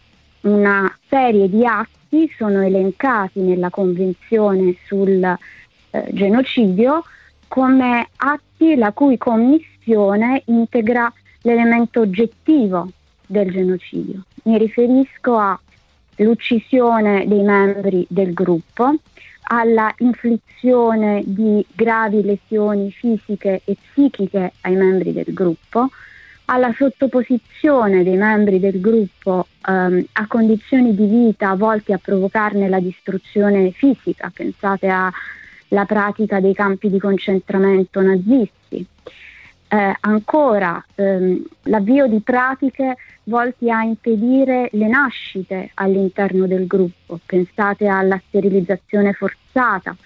una 0.43 0.99
serie 1.09 1.49
di 1.49 1.65
atti 1.67 2.33
sono 2.37 2.63
elencati 2.63 3.41
nella 3.41 3.71
Convenzione 3.71 4.77
sul 4.87 5.23
eh, 5.23 6.05
genocidio 6.13 7.05
come 7.49 8.09
atti 8.17 8.77
la 8.77 8.93
cui 8.93 9.19
commissione 9.19 10.43
integra 10.47 11.13
l'elemento 11.43 12.01
oggettivo 12.01 12.89
del 13.27 13.51
genocidio. 13.51 14.25
Mi 14.45 14.59
riferisco 14.59 15.39
all'uccisione 16.17 17.27
dei 17.27 17.43
membri 17.43 18.07
del 18.09 18.33
gruppo, 18.33 18.95
alla 19.45 19.93
inflizione 19.99 21.23
di 21.25 21.65
gravi 21.75 22.23
lesioni 22.23 22.91
fisiche 22.91 23.63
e 23.65 23.77
psichiche 23.81 24.53
ai 24.63 24.75
membri 24.75 25.13
del 25.13 25.33
gruppo, 25.33 25.89
alla 26.47 26.73
sottoposizione 26.77 28.03
dei 28.03 28.17
membri 28.17 28.61
del 28.61 28.81
gruppo 28.81 29.47
ehm, 29.67 30.05
a 30.13 30.27
condizioni 30.27 30.95
di 30.95 31.07
vita 31.07 31.55
volte 31.55 31.93
a 31.93 31.99
provocarne 31.99 32.69
la 32.69 32.81
distruzione 32.81 33.71
fisica, 33.71 34.31
pensate 34.35 34.89
alla 34.89 35.85
pratica 35.87 36.41
dei 36.41 36.55
campi 36.55 36.91
di 36.91 36.99
concentramento 36.99 38.01
nazisti. 38.01 38.87
Eh, 39.75 39.97
ancora 40.01 40.85
ehm, 40.97 41.43
l'avvio 41.63 42.07
di 42.07 42.21
pratiche 42.21 42.95
volti 43.23 43.71
a 43.71 43.83
impedire 43.83 44.69
le 44.73 44.87
nascite 44.87 45.71
all'interno 45.77 46.47
del 46.47 46.67
gruppo. 46.67 47.19
Pensate 47.25 47.87
alla 47.87 48.21
sterilizzazione 48.29 49.15
forzata 49.15 49.97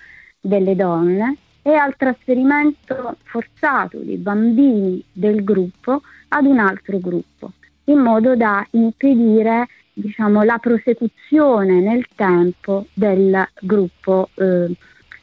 delle 0.40 0.76
donne 0.76 1.38
e 1.62 1.74
al 1.74 1.96
trasferimento 1.96 3.16
forzato 3.24 3.98
dei 3.98 4.18
bambini 4.18 5.02
del 5.10 5.42
gruppo 5.42 6.02
ad 6.28 6.44
un 6.44 6.60
altro 6.60 7.00
gruppo, 7.00 7.50
in 7.86 7.98
modo 7.98 8.36
da 8.36 8.64
impedire 8.70 9.66
diciamo, 9.92 10.44
la 10.44 10.58
prosecuzione 10.58 11.80
nel 11.80 12.06
tempo 12.14 12.86
del 12.94 13.48
gruppo 13.62 14.28
eh, 14.34 14.72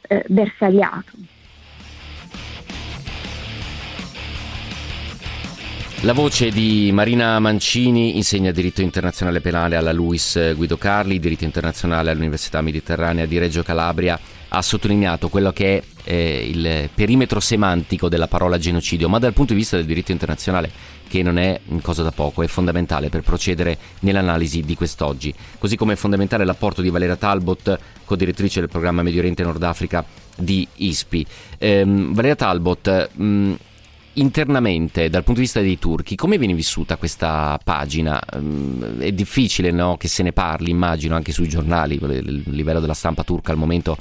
eh, 0.02 0.24
bersagliato. 0.28 1.12
La 6.04 6.12
voce 6.12 6.50
di 6.50 6.90
Marina 6.92 7.40
Mancini 7.40 8.16
insegna 8.16 8.50
diritto 8.50 8.82
internazionale 8.82 9.40
penale 9.40 9.76
alla 9.76 9.90
LUIS 9.90 10.52
Guido 10.54 10.76
Carli, 10.76 11.18
diritto 11.18 11.44
internazionale 11.44 12.10
all'Università 12.10 12.60
Mediterranea 12.60 13.24
di 13.24 13.38
Reggio 13.38 13.62
Calabria 13.62 14.20
ha 14.48 14.60
sottolineato 14.60 15.30
quello 15.30 15.50
che 15.50 15.78
è 15.78 15.82
eh, 16.04 16.46
il 16.46 16.90
perimetro 16.94 17.40
semantico 17.40 18.10
della 18.10 18.28
parola 18.28 18.58
genocidio, 18.58 19.08
ma 19.08 19.18
dal 19.18 19.32
punto 19.32 19.54
di 19.54 19.60
vista 19.60 19.76
del 19.76 19.86
diritto 19.86 20.12
internazionale, 20.12 20.70
che 21.08 21.22
non 21.22 21.38
è 21.38 21.58
cosa 21.80 22.02
da 22.02 22.12
poco, 22.12 22.42
è 22.42 22.48
fondamentale 22.48 23.08
per 23.08 23.22
procedere 23.22 23.78
nell'analisi 24.00 24.60
di 24.60 24.74
quest'oggi. 24.74 25.32
Così 25.58 25.74
come 25.76 25.94
è 25.94 25.96
fondamentale 25.96 26.44
l'apporto 26.44 26.82
di 26.82 26.90
Valera 26.90 27.16
Talbot, 27.16 27.78
co-direttrice 28.04 28.60
del 28.60 28.68
programma 28.68 29.02
Medio 29.02 29.20
Oriente 29.20 29.40
e 29.40 29.46
Nord 29.46 29.62
Africa 29.62 30.04
di 30.36 30.68
ISPI. 30.74 31.26
Ehm, 31.56 32.12
Valera 32.12 32.36
Talbot, 32.36 33.10
mh, 33.10 33.54
internamente, 34.14 35.08
dal 35.08 35.22
punto 35.24 35.40
di 35.40 35.46
vista 35.46 35.60
dei 35.60 35.78
turchi, 35.78 36.16
come 36.16 36.38
viene 36.38 36.54
vissuta 36.54 36.96
questa 36.96 37.58
pagina? 37.62 38.20
Ehm, 38.32 38.98
è 39.00 39.12
difficile 39.12 39.70
no, 39.70 39.96
che 39.96 40.08
se 40.08 40.22
ne 40.22 40.32
parli, 40.32 40.70
immagino, 40.70 41.14
anche 41.14 41.32
sui 41.32 41.48
giornali, 41.48 41.94
il 41.94 42.42
livello 42.46 42.80
della 42.80 42.94
stampa 42.94 43.24
turca 43.24 43.52
al 43.52 43.58
momento 43.58 43.96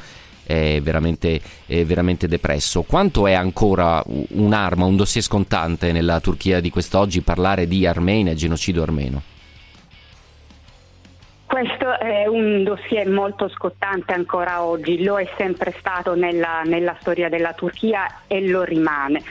è 0.45 0.79
veramente, 0.81 1.39
è 1.65 1.83
veramente 1.85 2.27
depresso. 2.27 2.83
Quanto 2.83 3.27
è 3.27 3.33
ancora 3.33 4.03
un'arma, 4.05 4.85
un 4.85 4.95
dossier 4.95 5.23
scontante 5.23 5.91
nella 5.91 6.19
Turchia 6.19 6.59
di 6.59 6.69
quest'oggi 6.69 7.21
parlare 7.21 7.67
di 7.67 7.85
Armenia, 7.85 8.33
genocidio 8.33 8.83
armeno? 8.83 9.21
Questo 11.45 11.99
è 11.99 12.25
un 12.25 12.63
dossier 12.63 13.07
molto 13.07 13.47
scottante 13.47 14.11
ancora 14.11 14.63
oggi, 14.63 15.03
lo 15.03 15.19
è 15.19 15.29
sempre 15.37 15.73
stato 15.77 16.15
nella, 16.15 16.63
nella 16.65 16.95
storia 16.99 17.29
della 17.29 17.53
Turchia 17.53 18.21
e 18.27 18.47
lo 18.47 18.63
rimane 18.63 19.21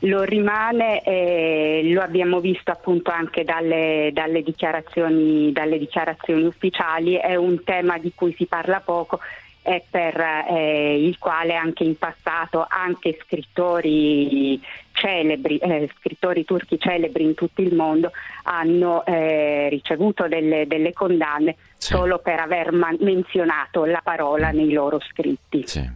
lo 0.00 0.22
rimane 0.22 1.02
e 1.02 1.82
lo 1.92 2.02
abbiamo 2.02 2.40
visto 2.40 2.70
appunto 2.70 3.10
anche 3.10 3.44
dalle, 3.44 4.10
dalle, 4.12 4.42
dichiarazioni, 4.42 5.50
dalle, 5.52 5.78
dichiarazioni, 5.78 6.44
ufficiali, 6.44 7.14
è 7.14 7.34
un 7.34 7.64
tema 7.64 7.98
di 7.98 8.12
cui 8.14 8.34
si 8.36 8.46
parla 8.46 8.80
poco 8.80 9.18
e 9.62 9.84
per 9.90 10.18
eh, 10.48 11.04
il 11.04 11.18
quale 11.18 11.54
anche 11.54 11.84
in 11.84 11.98
passato 11.98 12.64
anche 12.66 13.18
scrittori 13.22 14.58
celebri, 14.92 15.58
eh, 15.58 15.90
scrittori 15.98 16.44
turchi 16.44 16.78
celebri 16.78 17.24
in 17.24 17.34
tutto 17.34 17.60
il 17.60 17.74
mondo 17.74 18.10
hanno 18.44 19.04
eh, 19.04 19.68
ricevuto 19.68 20.26
delle, 20.26 20.66
delle 20.66 20.92
condanne 20.92 21.56
sì. 21.76 21.92
solo 21.92 22.18
per 22.18 22.40
aver 22.40 22.72
man- 22.72 22.96
menzionato 23.00 23.84
la 23.84 24.00
parola 24.02 24.50
nei 24.50 24.72
loro 24.72 25.00
scritti. 25.00 25.64
Sì. 25.66 25.86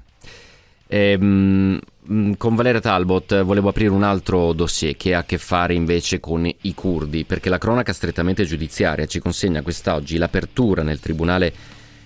Ehm, 0.89 1.81
con 2.05 2.57
Valeria 2.57 2.81
Talbot 2.81 3.45
volevo 3.45 3.69
aprire 3.69 3.91
un 3.91 4.03
altro 4.03 4.53
dossier 4.53 4.97
che 4.97 5.15
ha 5.15 5.19
a 5.19 5.25
che 5.25 5.39
fare 5.39 5.75
invece 5.75 6.19
con 6.19 6.45
i 6.45 6.75
curdi, 6.75 7.25
perché 7.25 7.49
la 7.49 7.59
cronaca 7.59 7.93
strettamente 7.93 8.45
giudiziaria 8.45 9.07
ci 9.07 9.21
consegna 9.21 9.63
quest'oggi 9.63 10.17
l'apertura 10.17 10.83
nel 10.83 10.99
tribunale 10.99 11.55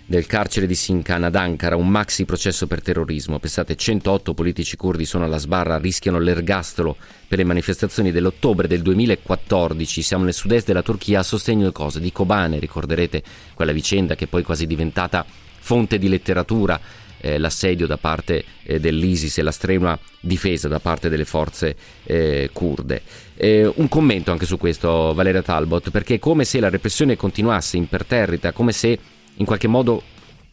del 0.04 0.26
carcere 0.26 0.66
di 0.66 0.74
Sincan 0.74 1.24
ad 1.24 1.34
Ankara 1.34 1.76
un 1.76 1.88
maxi 1.88 2.26
processo 2.26 2.66
per 2.66 2.82
terrorismo. 2.82 3.38
Pensate, 3.38 3.74
108 3.74 4.34
politici 4.34 4.76
curdi 4.76 5.06
sono 5.06 5.24
alla 5.24 5.38
sbarra, 5.38 5.78
rischiano 5.78 6.18
l'ergastolo 6.18 6.96
per 7.26 7.38
le 7.38 7.44
manifestazioni 7.44 8.12
dell'ottobre 8.12 8.68
del 8.68 8.82
2014. 8.82 10.02
Siamo 10.02 10.24
nel 10.24 10.34
sud-est 10.34 10.66
della 10.66 10.82
Turchia 10.82 11.20
a 11.20 11.24
sostegno 11.24 11.66
di 11.66 11.72
cosa? 11.72 11.98
Di 11.98 12.12
Kobane, 12.12 12.58
ricorderete 12.58 13.22
quella 13.54 13.72
vicenda 13.72 14.14
che 14.14 14.26
è 14.26 14.28
poi 14.28 14.42
quasi 14.42 14.66
diventata 14.66 15.24
fonte 15.58 15.98
di 15.98 16.08
letteratura 16.08 16.78
eh, 17.20 17.38
l'assedio 17.38 17.86
da 17.86 17.96
parte 17.96 18.44
eh, 18.62 18.80
dell'ISIS 18.80 19.38
e 19.38 19.42
la 19.42 19.52
strenua 19.52 19.98
difesa 20.20 20.68
da 20.68 20.80
parte 20.80 21.08
delle 21.08 21.24
forze 21.24 21.76
eh, 22.04 22.50
kurde. 22.52 23.02
Un 23.38 23.88
commento 23.88 24.32
anche 24.32 24.46
su 24.46 24.56
questo, 24.56 25.12
Valeria 25.12 25.42
Talbot, 25.42 25.90
perché 25.90 26.14
è 26.14 26.18
come 26.18 26.44
se 26.44 26.58
la 26.58 26.70
repressione 26.70 27.16
continuasse 27.16 27.76
imperterrita, 27.76 28.52
come 28.52 28.72
se 28.72 28.98
in 29.34 29.44
qualche 29.44 29.68
modo 29.68 30.02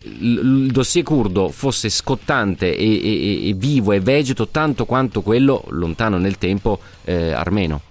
il 0.03 0.69
dossier 0.71 1.03
curdo 1.03 1.49
fosse 1.49 1.89
scottante 1.89 2.75
e, 2.75 2.85
e, 2.85 3.49
e, 3.49 3.53
vivo 3.53 3.93
e 3.93 4.01
vegeto 4.01 4.49
tanto 4.49 4.85
quanto 4.85 5.21
quello 5.21 5.63
lontano 5.69 6.17
nel 6.17 6.37
tempo 6.37 6.79
eh, 7.05 7.31
armeno. 7.31 7.81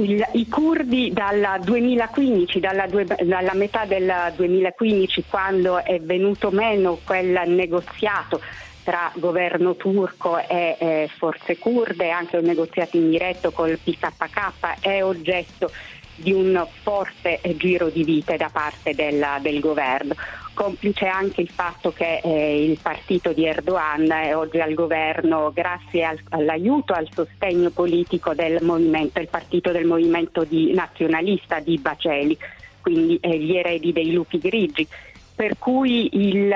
Il, 0.00 0.26
I 0.32 0.48
curdi 0.48 1.12
dalla 1.12 1.58
2015, 1.62 2.58
dalla, 2.58 2.86
due, 2.86 3.04
dalla, 3.04 3.52
metà 3.52 3.84
del 3.84 4.32
2015, 4.34 5.24
quando 5.28 5.84
è 5.84 6.00
venuto 6.00 6.50
meno 6.50 6.98
quel 7.04 7.42
negoziato 7.46 8.40
tra 8.82 9.12
governo 9.14 9.76
turco 9.76 10.38
e 10.38 10.76
eh, 10.78 11.10
forze 11.18 11.58
kurde, 11.58 12.08
anche 12.08 12.38
un 12.38 12.44
negoziato 12.44 12.96
indiretto 12.96 13.50
col 13.50 13.78
PKK, 13.78 14.80
è 14.80 15.04
oggetto 15.04 15.70
di 16.14 16.32
un 16.32 16.66
forte 16.82 17.40
giro 17.56 17.90
di 17.90 18.02
vite 18.02 18.38
da 18.38 18.48
parte 18.50 18.94
del, 18.94 19.24
del 19.42 19.60
governo 19.60 20.14
complice 20.60 21.06
anche 21.06 21.40
il 21.40 21.48
fatto 21.48 21.90
che 21.90 22.20
eh, 22.22 22.64
il 22.64 22.78
partito 22.82 23.32
di 23.32 23.46
Erdogan 23.46 24.10
è 24.10 24.36
oggi 24.36 24.60
al 24.60 24.74
governo 24.74 25.50
grazie 25.54 26.04
al, 26.04 26.20
all'aiuto, 26.28 26.92
al 26.92 27.08
sostegno 27.10 27.70
politico 27.70 28.34
del 28.34 28.58
movimento, 28.60 29.20
il 29.20 29.28
partito 29.28 29.72
del 29.72 29.86
movimento 29.86 30.44
di, 30.44 30.74
nazionalista 30.74 31.60
di 31.60 31.78
Baceli, 31.78 32.36
quindi 32.82 33.16
eh, 33.22 33.38
gli 33.38 33.56
eredi 33.56 33.90
dei 33.94 34.12
lupi 34.12 34.36
grigi, 34.36 34.86
per 35.34 35.56
cui 35.58 36.10
il, 36.28 36.54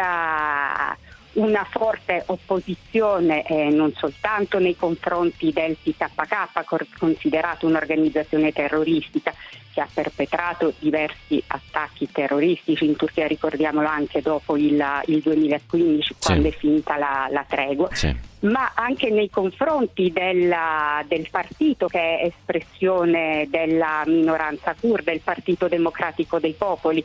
una 1.34 1.66
forte 1.68 2.22
opposizione 2.26 3.44
eh, 3.46 3.68
non 3.70 3.92
soltanto 3.94 4.58
nei 4.58 4.76
confronti 4.76 5.52
del 5.52 5.76
PKK, 5.82 6.64
considerato 6.98 7.66
un'organizzazione 7.66 8.52
terroristica, 8.52 9.32
che 9.74 9.80
ha 9.80 9.88
perpetrato 9.92 10.72
diversi 10.78 11.42
attacchi 11.48 12.08
terroristici 12.10 12.84
in 12.84 12.94
Turchia, 12.94 13.26
ricordiamolo 13.26 13.88
anche 13.88 14.22
dopo 14.22 14.56
il, 14.56 14.82
il 15.06 15.20
2015 15.20 16.14
sì. 16.16 16.26
quando 16.26 16.48
è 16.48 16.52
finita 16.52 16.96
la, 16.96 17.26
la 17.28 17.44
tregua, 17.48 17.88
sì. 17.92 18.14
ma 18.42 18.70
anche 18.76 19.10
nei 19.10 19.28
confronti 19.28 20.12
della, 20.12 21.04
del 21.08 21.28
partito 21.28 21.88
che 21.88 22.18
è 22.18 22.26
espressione 22.26 23.48
della 23.50 24.04
minoranza 24.06 24.76
kurda, 24.78 25.10
il 25.10 25.20
Partito 25.20 25.66
Democratico 25.66 26.38
dei 26.38 26.52
Popoli, 26.52 27.04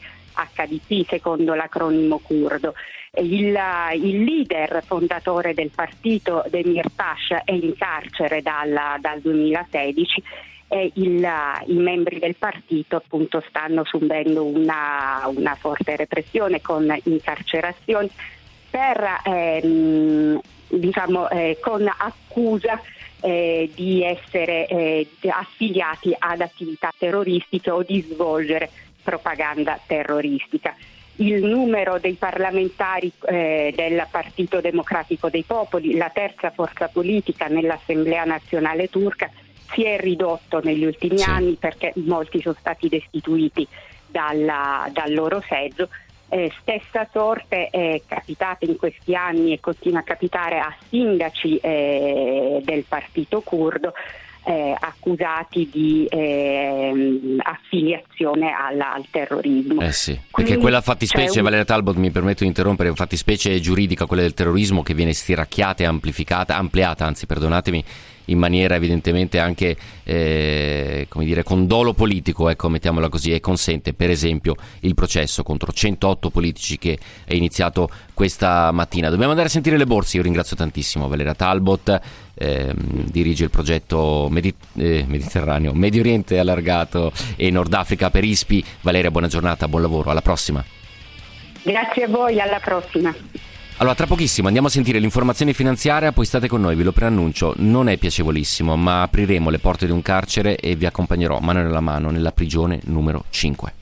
HDP 0.55 1.07
secondo 1.07 1.53
l'acronimo 1.53 2.19
kurdo. 2.19 2.73
Il, 3.15 3.57
il, 3.95 4.23
leader 4.23 4.83
fondatore 4.85 5.53
del 5.53 5.71
partito, 5.73 6.43
Demir 6.49 6.85
Pash, 6.95 7.41
è 7.43 7.51
in 7.51 7.75
carcere 7.75 8.41
dal, 8.41 8.99
dal 8.99 9.19
2016 9.19 10.23
e 10.67 10.91
il, 10.95 11.27
i 11.65 11.73
membri 11.73 12.19
del 12.19 12.35
partito 12.35 12.97
appunto 12.97 13.43
stanno 13.49 13.83
subendo 13.83 14.45
una, 14.45 15.27
una 15.35 15.55
forte 15.55 15.95
repressione 15.95 16.61
con 16.61 16.95
incarcerazioni 17.05 18.09
per, 18.69 19.21
ehm, 19.23 20.39
diciamo, 20.67 21.27
eh, 21.29 21.57
con 21.59 21.87
accusa 21.87 22.79
eh, 23.21 23.69
di 23.73 24.03
essere 24.03 24.67
eh, 24.67 25.07
affiliati 25.27 26.15
ad 26.17 26.41
attività 26.41 26.93
terroristiche 26.97 27.71
o 27.71 27.83
di 27.83 28.01
svolgere 28.01 28.69
propaganda 29.09 29.79
terroristica. 29.87 30.75
Il 31.15 31.43
numero 31.43 31.97
dei 31.97 32.13
parlamentari 32.13 33.11
eh, 33.25 33.73
del 33.75 34.05
Partito 34.09 34.61
Democratico 34.61 35.29
dei 35.29 35.43
Popoli, 35.43 35.97
la 35.97 36.11
terza 36.13 36.51
forza 36.51 36.87
politica 36.87 37.47
nell'Assemblea 37.47 38.23
nazionale 38.23 38.87
turca, 38.87 39.29
si 39.71 39.83
è 39.83 39.99
ridotto 39.99 40.61
negli 40.63 40.85
ultimi 40.85 41.17
sì. 41.17 41.29
anni 41.29 41.55
perché 41.55 41.91
molti 41.95 42.39
sono 42.39 42.55
stati 42.57 42.87
destituiti 42.87 43.67
dalla, 44.05 44.87
dal 44.93 45.11
loro 45.11 45.43
seggio. 45.47 45.89
Eh, 46.29 46.51
stessa 46.61 47.07
sorte 47.11 47.69
è 47.69 48.01
capitata 48.05 48.63
in 48.65 48.77
questi 48.77 49.15
anni 49.15 49.53
e 49.53 49.59
continua 49.59 50.01
a 50.01 50.03
capitare 50.03 50.59
a 50.59 50.73
sindaci 50.87 51.57
eh, 51.57 52.61
del 52.63 52.85
partito 52.87 53.41
curdo 53.41 53.93
eh, 54.43 54.75
accusati 54.79 55.69
di 55.71 56.05
eh, 56.05 57.37
affiliazione 57.39 58.51
alla, 58.51 58.93
al 58.93 59.05
terrorismo. 59.09 59.81
Eh 59.81 59.91
sì, 59.91 60.13
perché 60.13 60.29
Quindi 60.31 60.61
quella 60.61 60.81
fattispecie, 60.81 61.39
un... 61.39 61.43
Valeria 61.43 61.65
Talbot 61.65 61.95
mi 61.95 62.11
permetto 62.11 62.41
di 62.41 62.47
interrompere, 62.47 62.87
è 62.87 62.91
una 62.91 62.99
fattispecie 62.99 63.59
giuridica, 63.59 64.05
quella 64.05 64.23
del 64.23 64.33
terrorismo, 64.33 64.83
che 64.83 64.93
viene 64.93 65.13
stiracchiata 65.13 65.83
e 65.83 65.85
amplificata, 65.85 66.55
ampliata, 66.55 67.05
anzi 67.05 67.25
perdonatemi, 67.25 67.83
in 68.29 68.37
maniera 68.37 68.75
evidentemente 68.75 69.39
anche 69.39 69.75
eh, 70.03 71.05
come 71.09 71.25
dire, 71.25 71.43
con 71.43 71.67
dolo 71.67 71.93
politico, 71.93 72.49
ecco, 72.49 72.69
mettiamola 72.69 73.09
così, 73.09 73.33
e 73.33 73.39
consente 73.39 73.93
per 73.93 74.09
esempio 74.09 74.55
il 74.81 74.95
processo 74.95 75.43
contro 75.43 75.71
108 75.71 76.29
politici 76.29 76.77
che 76.77 76.97
è 77.25 77.33
iniziato 77.33 77.89
questa 78.13 78.71
mattina. 78.71 79.09
Dobbiamo 79.09 79.31
andare 79.31 79.47
a 79.47 79.51
sentire 79.51 79.77
le 79.77 79.85
borse, 79.85 80.17
io 80.17 80.23
ringrazio 80.23 80.55
tantissimo 80.55 81.07
Valeria 81.07 81.35
Talbot, 81.35 81.99
eh, 82.35 82.73
dirige 82.75 83.43
il 83.43 83.49
progetto 83.49 84.27
Medi- 84.29 84.53
eh, 84.77 85.05
Mediterraneo, 85.07 85.73
Medio 85.73 86.01
Oriente 86.01 86.39
allargato 86.39 87.11
e 87.35 87.49
Nord 87.51 87.73
Africa 87.73 88.09
per 88.09 88.23
ISPI. 88.23 88.63
Valeria, 88.81 89.11
buona 89.11 89.27
giornata, 89.27 89.67
buon 89.67 89.81
lavoro, 89.81 90.09
alla 90.09 90.21
prossima. 90.21 90.63
Grazie 91.61 92.03
a 92.03 92.07
voi, 92.07 92.39
alla 92.39 92.59
prossima. 92.59 93.13
Allora, 93.79 93.95
tra 93.95 94.07
pochissimo 94.07 94.47
andiamo 94.47 94.67
a 94.67 94.71
sentire 94.71 94.99
l'informazione 94.99 95.53
finanziaria, 95.53 96.11
poi 96.11 96.25
state 96.25 96.49
con 96.49 96.59
noi, 96.59 96.75
ve 96.75 96.83
lo 96.83 96.91
preannuncio, 96.91 97.53
non 97.59 97.87
è 97.87 97.95
piacevolissimo, 97.95 98.75
ma 98.75 99.03
apriremo 99.03 99.49
le 99.49 99.59
porte 99.59 99.85
di 99.85 99.93
un 99.93 100.01
carcere 100.01 100.57
e 100.57 100.75
vi 100.75 100.85
accompagnerò 100.85 101.39
mano 101.39 101.61
nella 101.61 101.79
mano 101.79 102.09
nella 102.09 102.33
prigione 102.33 102.81
numero 102.85 103.23
5. 103.29 103.73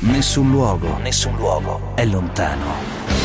Nessun 0.00 0.50
luogo, 0.50 0.98
nessun 0.98 1.36
luogo 1.36 1.92
è 1.94 2.04
lontano. 2.04 3.23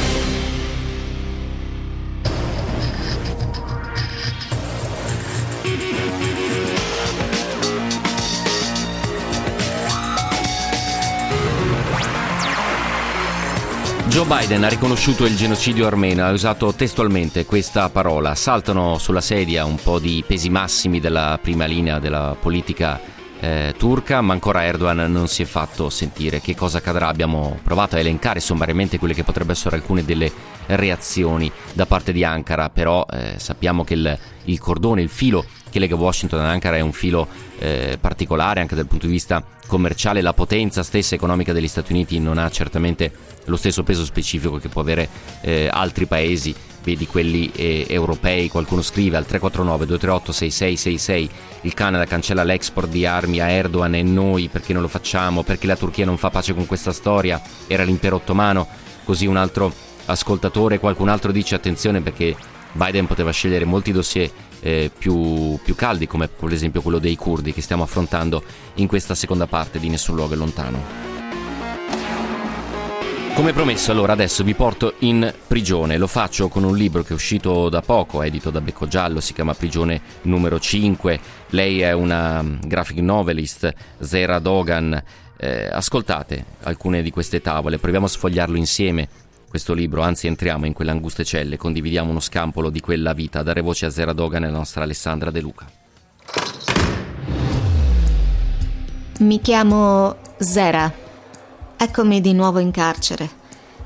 Joe 14.10 14.26
Biden 14.26 14.64
ha 14.64 14.70
riconosciuto 14.70 15.26
il 15.26 15.36
genocidio 15.36 15.86
armeno, 15.86 16.26
ha 16.26 16.32
usato 16.32 16.74
testualmente 16.74 17.46
questa 17.46 17.90
parola. 17.90 18.34
Saltano 18.34 18.98
sulla 18.98 19.22
sedia 19.22 19.66
un 19.66 19.76
po' 19.76 20.00
di 20.00 20.24
pesi 20.26 20.50
massimi 20.50 21.00
della 21.00 21.38
prima 21.40 21.66
linea 21.66 22.00
della 22.00 22.36
politica 22.38 23.00
eh, 23.40 23.76
turca, 23.78 24.22
ma 24.22 24.34
ancora 24.34 24.64
Erdogan 24.64 25.12
non 25.12 25.28
si 25.28 25.44
è 25.44 25.46
fatto 25.46 25.92
sentire. 25.92 26.42
Che 26.42 26.56
cosa 26.56 26.80
accadrà? 26.80 27.08
Abbiamo 27.08 27.60
provato 27.64 27.98
a 27.98 28.00
elencare 28.00 28.40
sommariamente 28.40 28.98
quelle 28.98 29.14
che 29.14 29.24
potrebbero 29.24 29.54
essere 29.54 29.76
alcune 29.76 30.04
delle 30.04 30.32
reazioni 30.66 31.52
da 31.74 31.86
parte 31.86 32.12
di 32.12 32.24
Ankara, 32.24 32.72
però 32.72 33.06
eh, 33.12 33.36
sappiamo 33.38 33.84
che 33.84 33.94
il, 33.94 34.18
il, 34.46 34.60
cordone, 34.60 35.04
il 35.04 35.10
filo 35.10 35.46
che 35.70 35.78
lega 35.78 35.96
Washington 35.96 36.42
e 36.42 36.48
Ankara 36.48 36.78
è 36.78 36.82
un 36.82 36.94
filo 36.94 37.28
eh, 37.60 38.00
particolare 38.02 38.60
anche 38.60 38.74
dal 38.74 38.88
punto 38.88 39.06
di 39.06 39.12
vista 39.12 39.44
commerciale. 39.68 40.22
La 40.22 40.34
potenza 40.34 40.82
stessa 40.82 41.14
economica 41.14 41.54
degli 41.54 41.68
Stati 41.68 41.94
Uniti 41.94 42.20
non 42.20 42.40
ha 42.40 42.50
certamente 42.50 43.29
lo 43.50 43.58
stesso 43.58 43.84
peso 43.84 44.06
specifico 44.06 44.58
che 44.58 44.70
può 44.70 44.82
avere 44.82 45.10
eh, 45.42 45.70
altri 45.72 46.06
paesi, 46.06 46.56
vedi 46.84 47.06
quelli 47.08 47.52
eh, 47.54 47.86
europei. 47.90 48.50
Qualcuno 48.50 48.82
scrive 48.82 49.18
al 49.18 49.26
349 49.26 49.86
238 49.86 50.32
6666 50.32 51.30
il 51.62 51.74
Canada 51.74 52.06
cancella 52.06 52.44
l'export 52.44 52.88
di 52.88 53.06
armi 53.06 53.42
a 53.42 53.50
Erdogan 53.50 53.96
e 53.96 54.04
noi 54.04 54.48
perché 54.48 54.74
non 54.74 54.82
lo 54.82 54.88
facciamo? 54.88 55.44
Perché 55.44 55.68
la 55.68 55.76
Turchia 55.76 56.06
non 56.06 56.18
fa 56.18 56.30
pace 56.30 56.54
con 56.54 56.66
questa 56.66 56.94
storia? 56.94 57.42
Era 57.68 57.84
l'impero 57.84 58.18
ottomano? 58.18 58.68
Così 59.04 59.26
un 59.26 59.38
altro 59.38 59.74
ascoltatore, 60.06 60.80
qualcun 60.80 61.10
altro 61.10 61.32
dice 61.32 61.56
attenzione 61.56 62.02
perché 62.02 62.36
Biden 62.72 63.08
poteva 63.08 63.32
scegliere 63.32 63.66
molti 63.66 63.92
dossier 63.92 64.30
eh, 64.62 64.92
più, 64.96 65.58
più, 65.64 65.76
caldi, 65.76 66.08
come 66.08 66.28
per 66.28 66.52
esempio 66.52 66.82
quello 66.82 67.00
dei 67.00 67.16
curdi 67.16 67.54
che 67.54 67.62
stiamo 67.62 67.84
affrontando 67.84 68.44
in 68.76 68.88
questa 68.88 69.16
seconda 69.16 69.48
parte 69.48 69.80
di 69.80 69.90
Nessun 69.90 70.16
luogo 70.16 70.34
è 70.34 70.38
lontano. 70.38 71.19
Come 73.40 73.54
promesso, 73.54 73.92
allora 73.92 74.12
adesso 74.12 74.44
vi 74.44 74.54
porto 74.54 74.96
in 75.00 75.34
prigione. 75.48 75.98
Lo 75.98 76.08
faccio 76.08 76.50
con 76.50 76.66
un 76.66 76.76
libro 76.76 77.04
che 77.04 77.12
è 77.12 77.14
uscito 77.14 77.70
da 77.70 77.82
poco, 77.82 78.22
edito 78.22 78.50
da 78.50 78.60
Becco 78.60 78.86
Giallo, 78.86 79.22
si 79.22 79.32
chiama 79.32 79.54
Prigione 79.54 80.02
numero 80.24 80.60
5. 80.60 81.20
Lei 81.52 81.80
è 81.80 81.94
una 81.94 82.44
mm, 82.44 82.58
graphic 82.66 82.98
novelist, 82.98 83.74
Zera 84.00 84.40
Dogan. 84.40 85.02
Eh, 85.38 85.70
ascoltate 85.72 86.44
alcune 86.64 87.02
di 87.02 87.12
queste 87.12 87.40
tavole, 87.40 87.78
proviamo 87.78 88.08
a 88.08 88.10
sfogliarlo 88.10 88.58
insieme 88.58 89.08
questo 89.48 89.74
libro, 89.74 90.02
anzi 90.02 90.28
entriamo 90.28 90.66
in 90.66 90.74
quelle 90.74 90.92
anguste 90.92 91.24
celle, 91.24 91.56
condividiamo 91.56 92.10
uno 92.10 92.20
scampolo 92.20 92.70
di 92.70 92.82
quella 92.82 93.14
vita. 93.14 93.42
Dare 93.42 93.62
voce 93.62 93.86
a 93.86 93.90
Zera 93.90 94.12
Dogan 94.12 94.44
e 94.44 94.48
la 94.48 94.58
nostra 94.58 94.84
Alessandra 94.84 95.32
De 95.32 95.40
Luca. 95.40 95.66
Mi 99.20 99.40
chiamo 99.40 100.18
Zera 100.40 101.08
Eccomi 101.82 102.20
di 102.20 102.34
nuovo 102.34 102.60
in 102.60 102.72
carcere. 102.72 103.30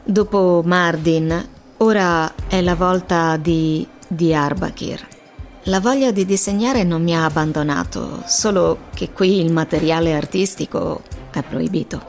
Dopo 0.04 0.64
Mardin, 0.66 1.48
ora 1.78 2.34
è 2.48 2.60
la 2.62 2.74
volta 2.74 3.38
di 3.38 3.88
Diyarbakir. 4.08 5.08
La 5.66 5.80
voglia 5.80 6.10
di 6.10 6.26
disegnare 6.26 6.84
non 6.84 7.04
mi 7.04 7.16
ha 7.16 7.24
abbandonato, 7.24 8.24
solo 8.26 8.86
che 8.96 9.12
qui 9.12 9.40
il 9.40 9.52
materiale 9.52 10.16
artistico 10.16 11.04
è 11.32 11.44
proibito. 11.44 12.02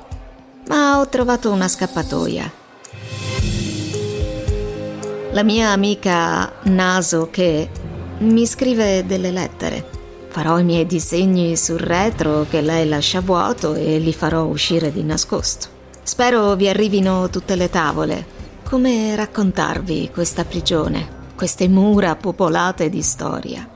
Ma 0.68 1.01
ho 1.01 1.09
trovato 1.11 1.51
una 1.51 1.68
scappatoia. 1.68 2.51
La 5.33 5.42
mia 5.42 5.68
amica 5.68 6.51
Naso 6.62 7.29
che 7.31 7.68
mi 8.20 8.47
scrive 8.47 9.05
delle 9.05 9.31
lettere. 9.31 9.87
Farò 10.29 10.59
i 10.59 10.64
miei 10.64 10.87
disegni 10.87 11.55
sul 11.59 11.79
retro 11.79 12.47
che 12.49 12.62
lei 12.62 12.88
lascia 12.88 13.20
vuoto 13.20 13.75
e 13.75 13.99
li 13.99 14.14
farò 14.14 14.44
uscire 14.44 14.90
di 14.90 15.03
nascosto. 15.03 15.73
Spero 16.05 16.55
vi 16.55 16.69
arrivino 16.69 17.31
tutte 17.31 17.57
le 17.57 17.71
tavole. 17.71 18.27
Come 18.62 19.17
raccontarvi 19.17 20.11
questa 20.12 20.45
prigione, 20.45 21.09
queste 21.35 21.67
mura 21.67 22.14
popolate 22.14 22.90
di 22.90 23.01
storia, 23.01 23.67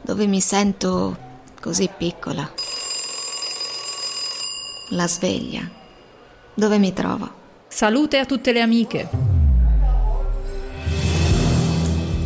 dove 0.00 0.26
mi 0.26 0.40
sento 0.40 1.16
così 1.60 1.90
piccola. 1.94 2.50
La 4.90 5.06
sveglia. 5.06 5.68
Dove 6.54 6.78
mi 6.78 6.94
trovo? 6.94 7.28
Salute 7.68 8.18
a 8.18 8.24
tutte 8.24 8.52
le 8.52 8.60
amiche. 8.62 9.08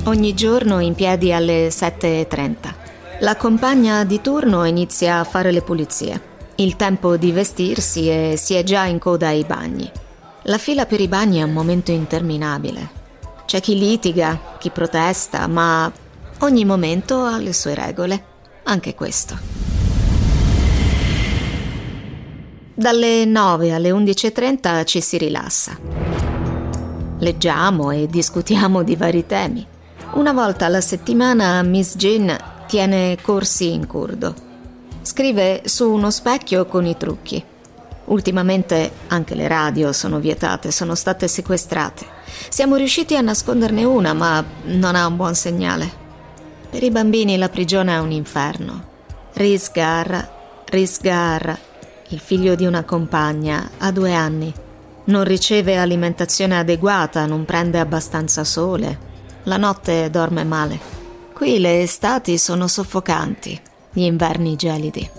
Ogni 0.04 0.32
giorno 0.34 0.78
in 0.78 0.94
piedi 0.94 1.32
alle 1.32 1.68
7.30. 1.68 2.74
La 3.20 3.36
compagna 3.36 4.04
di 4.04 4.20
turno 4.20 4.64
inizia 4.64 5.18
a 5.18 5.24
fare 5.24 5.50
le 5.50 5.62
pulizie. 5.62 6.29
Il 6.60 6.76
tempo 6.76 7.16
di 7.16 7.32
vestirsi 7.32 8.10
e 8.10 8.34
si 8.36 8.52
è 8.52 8.62
già 8.62 8.84
in 8.84 8.98
coda 8.98 9.28
ai 9.28 9.44
bagni. 9.44 9.90
La 10.42 10.58
fila 10.58 10.84
per 10.84 11.00
i 11.00 11.08
bagni 11.08 11.38
è 11.38 11.42
un 11.42 11.54
momento 11.54 11.90
interminabile. 11.90 12.90
C'è 13.46 13.62
chi 13.62 13.78
litiga, 13.78 14.38
chi 14.58 14.68
protesta, 14.68 15.46
ma 15.46 15.90
ogni 16.40 16.66
momento 16.66 17.22
ha 17.22 17.38
le 17.38 17.54
sue 17.54 17.74
regole, 17.74 18.24
anche 18.64 18.94
questo. 18.94 19.38
Dalle 22.74 23.24
9 23.24 23.72
alle 23.72 23.90
11.30 23.90 24.84
ci 24.84 25.00
si 25.00 25.16
rilassa. 25.16 25.78
Leggiamo 27.20 27.90
e 27.90 28.06
discutiamo 28.06 28.82
di 28.82 28.96
vari 28.96 29.24
temi. 29.24 29.66
Una 30.12 30.34
volta 30.34 30.66
alla 30.66 30.82
settimana 30.82 31.62
Miss 31.62 31.96
Jean 31.96 32.36
tiene 32.66 33.16
corsi 33.22 33.72
in 33.72 33.86
curdo 33.86 34.48
Scrive 35.10 35.62
su 35.64 35.90
uno 35.90 36.08
specchio 36.12 36.66
con 36.66 36.86
i 36.86 36.96
trucchi. 36.96 37.42
Ultimamente 38.04 38.92
anche 39.08 39.34
le 39.34 39.48
radio 39.48 39.92
sono 39.92 40.20
vietate, 40.20 40.70
sono 40.70 40.94
state 40.94 41.26
sequestrate. 41.26 42.06
Siamo 42.48 42.76
riusciti 42.76 43.16
a 43.16 43.20
nasconderne 43.20 43.82
una, 43.82 44.12
ma 44.12 44.44
non 44.66 44.94
ha 44.94 45.08
un 45.08 45.16
buon 45.16 45.34
segnale. 45.34 45.90
Per 46.70 46.80
i 46.84 46.92
bambini 46.92 47.36
la 47.36 47.48
prigione 47.48 47.92
è 47.92 47.98
un 47.98 48.12
inferno. 48.12 48.84
Risgar, 49.32 50.30
Risgar, 50.66 51.58
il 52.10 52.20
figlio 52.20 52.54
di 52.54 52.66
una 52.66 52.84
compagna, 52.84 53.68
ha 53.78 53.90
due 53.90 54.14
anni. 54.14 54.54
Non 55.06 55.24
riceve 55.24 55.76
alimentazione 55.76 56.56
adeguata, 56.56 57.26
non 57.26 57.44
prende 57.44 57.80
abbastanza 57.80 58.44
sole. 58.44 58.96
La 59.42 59.56
notte 59.56 60.08
dorme 60.08 60.44
male. 60.44 60.78
Qui 61.34 61.58
le 61.58 61.82
estati 61.82 62.38
sono 62.38 62.68
soffocanti 62.68 63.62
gli 63.92 64.02
inverni 64.02 64.56
gelidi. 64.56 65.10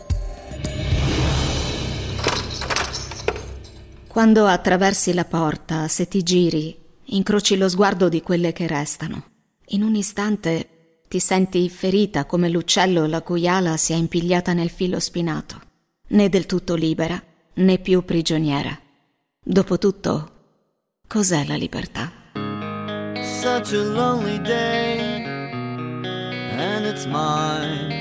Quando 4.07 4.45
attraversi 4.45 5.13
la 5.13 5.23
porta, 5.23 5.88
se 5.88 6.07
ti 6.07 6.21
giri, 6.21 6.77
incroci 7.05 7.55
lo 7.55 7.69
sguardo 7.69 8.10
di 8.10 8.21
quelle 8.21 8.51
che 8.51 8.67
restano. 8.67 9.23
In 9.67 9.84
un 9.84 9.95
istante 9.95 10.99
ti 11.07 11.19
senti 11.19 11.69
ferita 11.69 12.25
come 12.25 12.49
l'uccello 12.49 13.05
la 13.05 13.21
cui 13.21 13.47
ala 13.47 13.77
si 13.77 13.93
è 13.93 13.95
impigliata 13.95 14.51
nel 14.51 14.69
filo 14.69 14.99
spinato, 14.99 15.62
né 16.10 16.27
del 16.27 16.45
tutto 16.45 16.75
libera, 16.75 17.21
né 17.53 17.77
più 17.79 18.03
prigioniera. 18.03 18.77
Dopotutto, 19.43 20.31
cos'è 21.07 21.45
la 21.45 21.55
libertà? 21.55 22.12
Such 23.41 23.73
a 23.73 23.84
lonely 23.84 24.41
day, 24.41 25.23
and 26.57 26.86
it's 26.86 27.05
mine. 27.05 28.00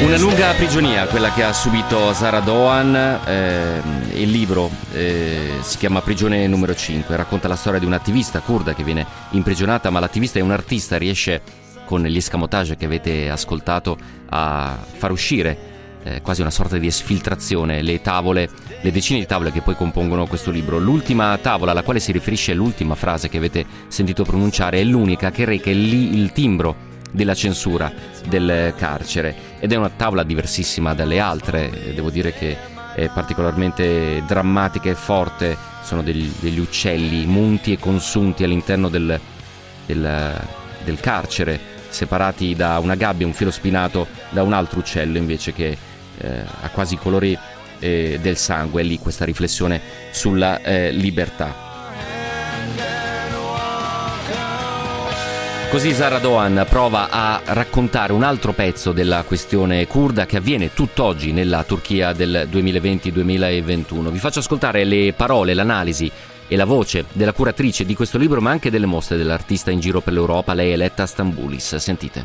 Una 0.00 0.16
lunga 0.16 0.52
prigionia, 0.52 1.06
quella 1.06 1.32
che 1.32 1.42
ha 1.42 1.52
subito 1.52 2.12
Zara 2.12 2.40
Doan. 2.40 2.94
Eh, 2.94 3.80
il 4.14 4.30
libro 4.30 4.70
eh, 4.92 5.50
si 5.60 5.76
chiama 5.76 6.00
Prigione 6.00 6.46
numero 6.46 6.74
5, 6.74 7.16
racconta 7.16 7.48
la 7.48 7.56
storia 7.56 7.80
di 7.80 7.86
un'attivista 7.86 8.40
kurda 8.40 8.74
che 8.74 8.84
viene 8.84 9.06
imprigionata, 9.30 9.90
ma 9.90 10.00
l'attivista 10.00 10.38
è 10.38 10.42
un 10.42 10.52
artista, 10.52 10.98
riesce 10.98 11.42
con 11.84 12.02
gli 12.02 12.16
escamotage 12.16 12.76
che 12.76 12.84
avete 12.84 13.28
ascoltato 13.28 13.96
a 14.28 14.76
far 14.92 15.10
uscire 15.10 15.58
eh, 16.04 16.22
quasi 16.22 16.42
una 16.42 16.50
sorta 16.50 16.76
di 16.76 16.86
esfiltrazione 16.86 17.82
le 17.82 18.00
tavole, 18.00 18.48
le 18.80 18.92
decine 18.92 19.18
di 19.18 19.26
tavole 19.26 19.50
che 19.50 19.62
poi 19.62 19.74
compongono 19.74 20.26
questo 20.26 20.50
libro. 20.50 20.78
L'ultima 20.78 21.36
tavola 21.38 21.72
alla 21.72 21.82
quale 21.82 22.00
si 22.00 22.12
riferisce 22.12 22.54
l'ultima 22.54 22.94
frase 22.94 23.28
che 23.28 23.38
avete 23.38 23.66
sentito 23.88 24.22
pronunciare 24.22 24.80
è 24.80 24.84
l'unica 24.84 25.30
che 25.30 25.44
reca 25.44 25.70
il, 25.70 25.92
il 25.92 26.32
timbro 26.32 26.87
della 27.10 27.34
censura 27.34 27.92
del 28.26 28.74
carcere. 28.76 29.34
Ed 29.60 29.72
è 29.72 29.76
una 29.76 29.90
tavola 29.94 30.22
diversissima 30.22 30.94
dalle 30.94 31.20
altre, 31.20 31.70
devo 31.94 32.10
dire 32.10 32.32
che 32.32 32.56
è 32.94 33.08
particolarmente 33.08 34.22
drammatica 34.26 34.90
e 34.90 34.94
forte, 34.94 35.56
sono 35.82 36.02
degli, 36.02 36.30
degli 36.40 36.58
uccelli 36.58 37.24
munti 37.26 37.72
e 37.72 37.78
consunti 37.78 38.44
all'interno 38.44 38.88
del, 38.88 39.18
del, 39.86 40.40
del 40.84 41.00
carcere, 41.00 41.76
separati 41.88 42.54
da 42.54 42.78
una 42.78 42.94
gabbia, 42.94 43.26
un 43.26 43.32
filo 43.32 43.50
spinato 43.50 44.06
da 44.30 44.42
un 44.42 44.52
altro 44.52 44.80
uccello 44.80 45.16
invece 45.16 45.52
che 45.52 45.76
eh, 46.18 46.42
ha 46.60 46.68
quasi 46.70 46.94
i 46.94 46.98
colori 46.98 47.38
eh, 47.78 48.18
del 48.20 48.36
sangue, 48.36 48.82
è 48.82 48.84
lì 48.84 48.98
questa 48.98 49.24
riflessione 49.24 49.80
sulla 50.10 50.60
eh, 50.60 50.90
libertà. 50.90 51.67
Così 55.70 55.92
Zara 55.92 56.18
Dohan 56.18 56.64
prova 56.66 57.10
a 57.10 57.42
raccontare 57.44 58.14
un 58.14 58.22
altro 58.22 58.52
pezzo 58.52 58.92
della 58.92 59.22
questione 59.22 59.86
kurda 59.86 60.24
che 60.24 60.38
avviene 60.38 60.72
tutt'oggi 60.72 61.30
nella 61.30 61.62
Turchia 61.62 62.14
del 62.14 62.48
2020-2021. 62.50 64.08
Vi 64.08 64.18
faccio 64.18 64.38
ascoltare 64.38 64.84
le 64.84 65.12
parole, 65.12 65.52
l'analisi 65.52 66.10
e 66.48 66.56
la 66.56 66.64
voce 66.64 67.04
della 67.12 67.34
curatrice 67.34 67.84
di 67.84 67.94
questo 67.94 68.16
libro, 68.16 68.40
ma 68.40 68.50
anche 68.50 68.70
delle 68.70 68.86
mostre 68.86 69.18
dell'artista 69.18 69.70
in 69.70 69.78
giro 69.78 70.00
per 70.00 70.14
l'Europa, 70.14 70.54
lei 70.54 70.72
Eletta 70.72 71.04
Stambulis. 71.04 71.76
Sentite. 71.76 72.24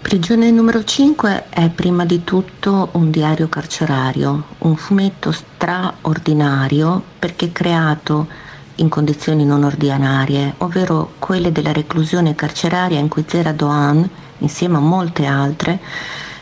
Prigione 0.00 0.50
numero 0.50 0.82
5 0.82 1.44
è 1.50 1.68
prima 1.68 2.06
di 2.06 2.24
tutto 2.24 2.88
un 2.92 3.10
diario 3.10 3.50
carcerario, 3.50 4.44
un 4.58 4.74
fumetto 4.76 5.30
straordinario 5.30 7.02
perché 7.18 7.52
creato 7.52 8.48
in 8.76 8.88
condizioni 8.88 9.44
non 9.44 9.64
ordinarie, 9.64 10.54
ovvero 10.58 11.12
quelle 11.18 11.52
della 11.52 11.72
reclusione 11.72 12.34
carceraria 12.34 12.98
in 12.98 13.08
cui 13.08 13.24
Zera 13.26 13.52
Doan, 13.52 14.08
insieme 14.38 14.76
a 14.76 14.80
molte 14.80 15.26
altre, 15.26 15.80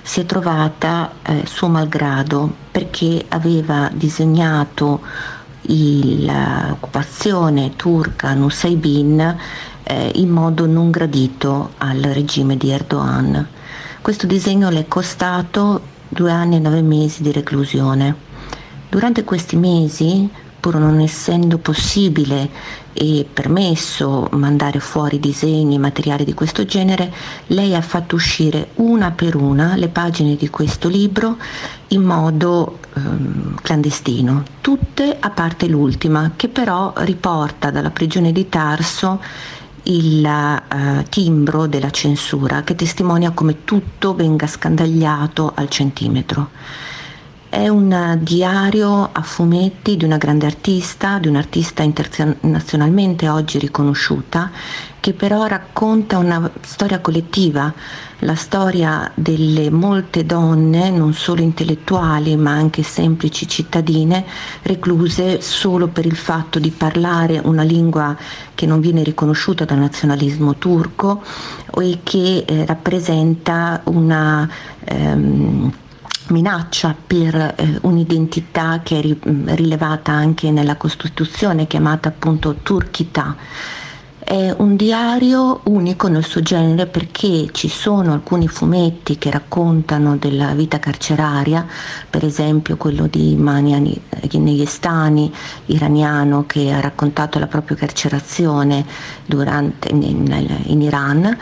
si 0.02 0.20
è 0.20 0.26
trovata 0.26 1.12
eh, 1.22 1.44
suo 1.46 1.68
malgrado 1.68 2.52
perché 2.70 3.24
aveva 3.28 3.90
disegnato 3.92 5.00
l'occupazione 5.70 7.76
turca 7.76 8.32
Nusaybin 8.32 9.36
eh, 9.82 10.12
in 10.14 10.30
modo 10.30 10.66
non 10.66 10.90
gradito 10.90 11.72
al 11.78 12.00
regime 12.00 12.56
di 12.56 12.70
Erdogan. 12.70 13.46
Questo 14.00 14.26
disegno 14.26 14.70
le 14.70 14.80
è 14.80 14.88
costato 14.88 15.82
due 16.08 16.30
anni 16.30 16.56
e 16.56 16.60
nove 16.60 16.80
mesi 16.80 17.22
di 17.22 17.32
reclusione. 17.32 18.26
Durante 18.88 19.24
questi 19.24 19.56
mesi 19.56 20.30
pur 20.61 20.77
non 20.77 21.01
essendo 21.01 21.59
possibile 21.59 22.51
e 22.92 23.25
permesso 23.33 24.29
mandare 24.33 24.81
fuori 24.81 25.21
disegni 25.21 25.77
e 25.77 25.79
materiali 25.79 26.25
di 26.25 26.35
questo 26.35 26.64
genere, 26.64 27.12
lei 27.49 27.75
ha 27.75 27.81
fatto 27.81 28.16
uscire 28.16 28.71
una 28.75 29.12
per 29.12 29.37
una 29.37 29.77
le 29.77 29.88
pagine 29.88 30.35
di 30.35 30.51
questo 30.51 30.88
libro 30.88 31.37
in 31.88 32.03
modo 32.03 32.81
ehm, 32.94 33.55
clandestino, 33.62 34.42
tutte 34.61 35.16
a 35.18 35.31
parte 35.31 35.68
l'ultima, 35.68 36.33
che 36.35 36.49
però 36.49 36.92
riporta 36.97 37.71
dalla 37.71 37.90
prigione 37.90 38.33
di 38.33 38.49
Tarso 38.49 39.21
il 39.85 40.23
uh, 40.25 41.03
timbro 41.09 41.66
della 41.66 41.90
censura 41.90 42.62
che 42.62 42.75
testimonia 42.75 43.31
come 43.31 43.64
tutto 43.64 44.14
venga 44.14 44.47
scandagliato 44.47 45.53
al 45.55 45.68
centimetro. 45.68 46.51
È 47.50 47.66
un 47.66 48.18
diario 48.20 49.08
a 49.11 49.22
fumetti 49.22 49.96
di 49.96 50.04
una 50.04 50.18
grande 50.18 50.44
artista, 50.44 51.18
di 51.18 51.28
un'artista 51.28 51.82
internazionalmente 51.82 53.26
oggi 53.30 53.58
riconosciuta, 53.58 54.50
che 55.00 55.14
però 55.14 55.46
racconta 55.46 56.18
una 56.18 56.50
storia 56.61 57.00
collettiva, 57.00 57.72
la 58.18 58.34
storia 58.34 59.11
delle 59.14 59.70
molte 59.70 60.26
donne, 60.26 60.90
non 60.90 61.14
solo 61.14 61.40
intellettuali 61.40 62.37
ma 62.37 62.50
anche 62.50 62.82
semplici 62.82 63.48
cittadine, 63.48 64.26
recluse 64.64 65.40
solo 65.40 65.88
per 65.88 66.04
il 66.04 66.16
fatto 66.16 66.58
di 66.58 66.70
parlare 66.70 67.40
una 67.42 67.62
lingua 67.62 68.14
che 68.54 68.66
non 68.66 68.80
viene 68.80 69.02
riconosciuta 69.02 69.64
dal 69.64 69.78
nazionalismo 69.78 70.56
turco 70.56 71.22
e 71.80 72.00
che 72.02 72.44
eh, 72.46 72.66
rappresenta 72.66 73.80
una... 73.84 74.46
Ehm, 74.84 75.72
minaccia 76.28 76.94
per 77.06 77.34
eh, 77.34 77.78
un'identità 77.82 78.80
che 78.82 78.98
è 78.98 79.00
ri- 79.00 79.20
rilevata 79.22 80.12
anche 80.12 80.50
nella 80.50 80.76
Costituzione 80.76 81.66
chiamata 81.66 82.08
appunto 82.08 82.56
turchità. 82.62 83.36
È 84.18 84.54
un 84.58 84.76
diario 84.76 85.60
unico 85.64 86.06
nel 86.08 86.22
suo 86.22 86.42
genere 86.42 86.84
perché 86.86 87.48
ci 87.52 87.70
sono 87.70 88.12
alcuni 88.12 88.46
fumetti 88.46 89.16
che 89.16 89.30
raccontano 89.30 90.18
della 90.18 90.52
vita 90.52 90.78
carceraria, 90.78 91.66
per 92.10 92.26
esempio 92.26 92.76
quello 92.76 93.06
di 93.06 93.36
Mani 93.36 93.98
Negestani, 94.32 95.32
iraniano, 95.66 96.44
che 96.46 96.70
ha 96.70 96.80
raccontato 96.80 97.38
la 97.38 97.46
propria 97.46 97.78
carcerazione 97.78 98.84
durante, 99.24 99.88
in, 99.88 100.60
in 100.66 100.82
Iran 100.82 101.38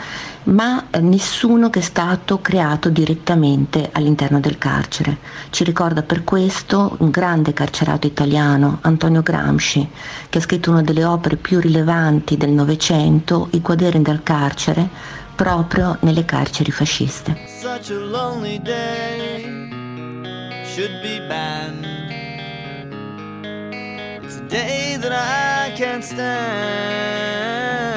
ma 0.47 0.85
nessuno 0.99 1.69
che 1.69 1.79
è 1.79 1.81
stato 1.81 2.39
creato 2.39 2.89
direttamente 2.89 3.89
all'interno 3.91 4.39
del 4.39 4.57
carcere. 4.57 5.17
Ci 5.49 5.63
ricorda 5.63 6.03
per 6.03 6.23
questo 6.23 6.95
un 6.99 7.09
grande 7.09 7.53
carcerato 7.53 8.07
italiano, 8.07 8.79
Antonio 8.81 9.21
Gramsci, 9.21 9.87
che 10.29 10.37
ha 10.37 10.41
scritto 10.41 10.71
una 10.71 10.81
delle 10.81 11.03
opere 11.03 11.35
più 11.35 11.59
rilevanti 11.59 12.37
del 12.37 12.51
Novecento, 12.51 13.49
I 13.51 13.61
quaderni 13.61 14.01
del 14.03 14.23
carcere, 14.23 14.87
proprio 15.35 15.97
nelle 16.01 16.25
carceri 16.25 16.71
fasciste. 16.71 17.37
Such 17.59 17.91
a 17.91 17.99
lonely 17.99 18.59
day 18.61 19.43
should 20.63 21.01
be 21.01 21.19
banned. 21.27 21.85
It's 24.23 24.37
a 24.37 24.45
day 24.47 24.97
that 24.97 25.11
I 25.11 25.73
can't 25.75 26.03
stand. 26.03 27.96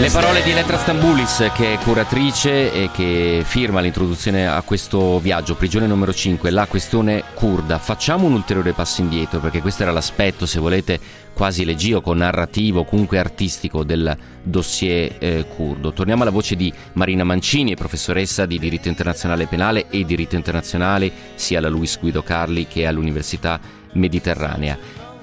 Le 0.00 0.08
parole 0.08 0.42
di 0.42 0.50
Elettra 0.50 0.78
Stambulis, 0.78 1.50
che 1.54 1.74
è 1.74 1.78
curatrice 1.78 2.72
e 2.72 2.90
che 2.90 3.42
firma 3.44 3.80
l'introduzione 3.80 4.48
a 4.48 4.62
questo 4.62 5.20
viaggio, 5.20 5.56
prigione 5.56 5.86
numero 5.86 6.14
5, 6.14 6.48
la 6.48 6.66
questione 6.66 7.22
kurda. 7.34 7.78
Facciamo 7.78 8.24
un 8.24 8.32
ulteriore 8.32 8.72
passo 8.72 9.02
indietro, 9.02 9.40
perché 9.40 9.60
questo 9.60 9.82
era 9.82 9.92
l'aspetto, 9.92 10.46
se 10.46 10.58
volete, 10.58 10.98
quasi 11.34 11.66
legioco, 11.66 12.14
narrativo, 12.14 12.84
comunque 12.84 13.18
artistico 13.18 13.84
del 13.84 14.16
dossier 14.42 15.16
eh. 15.18 15.44
Torniamo 15.94 16.22
alla 16.22 16.30
voce 16.30 16.56
di 16.56 16.72
Marina 16.94 17.22
Mancini, 17.22 17.76
professoressa 17.76 18.46
di 18.46 18.58
diritto 18.58 18.88
internazionale 18.88 19.48
penale 19.48 19.90
e 19.90 20.06
diritto 20.06 20.34
internazionale 20.34 21.12
sia 21.34 21.58
alla 21.58 21.68
Luis 21.68 21.98
Guido 22.00 22.22
Carli 22.22 22.66
che 22.66 22.86
all'Università 22.86 23.60
Mediterranea. 23.92 24.78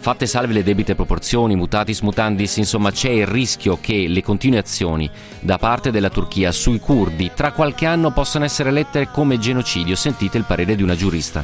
Fatte 0.08 0.26
salve 0.26 0.54
le 0.54 0.64
debite 0.64 0.96
proporzioni, 0.96 1.58
mutatis 1.58 2.00
mutandis, 2.00 2.56
insomma 2.56 2.92
c'è 2.92 3.10
il 3.10 3.28
rischio 3.28 3.78
che 3.82 4.08
le 4.08 4.24
continuazioni 4.24 5.10
da 5.42 5.58
parte 5.58 5.92
della 5.92 6.10
Turchia 6.10 6.54
sui 6.54 6.80
curdi 6.80 7.32
tra 7.36 7.52
qualche 7.52 7.86
anno 7.86 8.12
possano 8.12 8.46
essere 8.46 8.72
lette 8.72 9.10
come 9.12 9.38
genocidio. 9.38 9.98
Sentite 9.98 10.38
il 10.38 10.46
parere 10.48 10.78
di 10.78 10.82
una 10.82 10.96
giurista. 10.96 11.44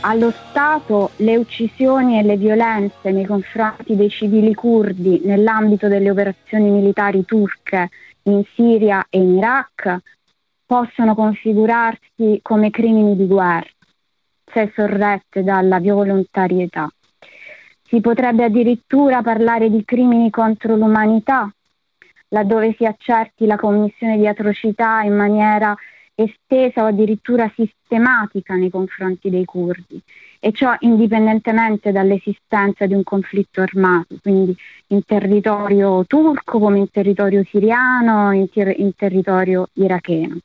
Allo 0.00 0.30
Stato 0.30 1.12
le 1.16 1.38
uccisioni 1.38 2.18
e 2.18 2.22
le 2.22 2.36
violenze 2.36 3.12
nei 3.12 3.24
confronti 3.24 3.96
dei 3.96 4.10
civili 4.10 4.52
curdi 4.52 5.22
nell'ambito 5.24 5.88
delle 5.88 6.10
operazioni 6.10 6.68
militari 6.68 7.24
turche 7.24 7.88
in 8.24 8.42
Siria 8.54 9.06
e 9.08 9.16
in 9.16 9.38
Iraq 9.38 9.96
possono 10.66 11.14
configurarsi 11.14 12.40
come 12.42 12.68
crimini 12.68 13.16
di 13.16 13.26
guerra 13.26 13.70
se 14.52 14.70
sorrette 14.74 15.42
dalla 15.42 15.80
volontarietà. 15.80 16.86
Si 17.90 18.00
potrebbe 18.00 18.44
addirittura 18.44 19.20
parlare 19.20 19.68
di 19.68 19.84
crimini 19.84 20.30
contro 20.30 20.76
l'umanità, 20.76 21.52
laddove 22.28 22.72
si 22.78 22.84
accerti 22.84 23.46
la 23.46 23.56
commissione 23.56 24.16
di 24.16 24.28
atrocità 24.28 25.00
in 25.00 25.16
maniera 25.16 25.74
estesa 26.14 26.84
o 26.84 26.86
addirittura 26.86 27.50
sistematica 27.52 28.54
nei 28.54 28.70
confronti 28.70 29.28
dei 29.28 29.44
curdi 29.44 30.00
e 30.38 30.52
ciò 30.52 30.72
indipendentemente 30.78 31.90
dall'esistenza 31.90 32.86
di 32.86 32.94
un 32.94 33.02
conflitto 33.02 33.60
armato, 33.60 34.14
quindi 34.22 34.54
in 34.88 35.02
territorio 35.04 36.04
turco 36.06 36.60
come 36.60 36.78
in 36.78 36.90
territorio 36.92 37.42
siriano, 37.42 38.30
in, 38.30 38.48
ter- 38.50 38.78
in 38.78 38.94
territorio 38.94 39.66
iracheno. 39.72 40.36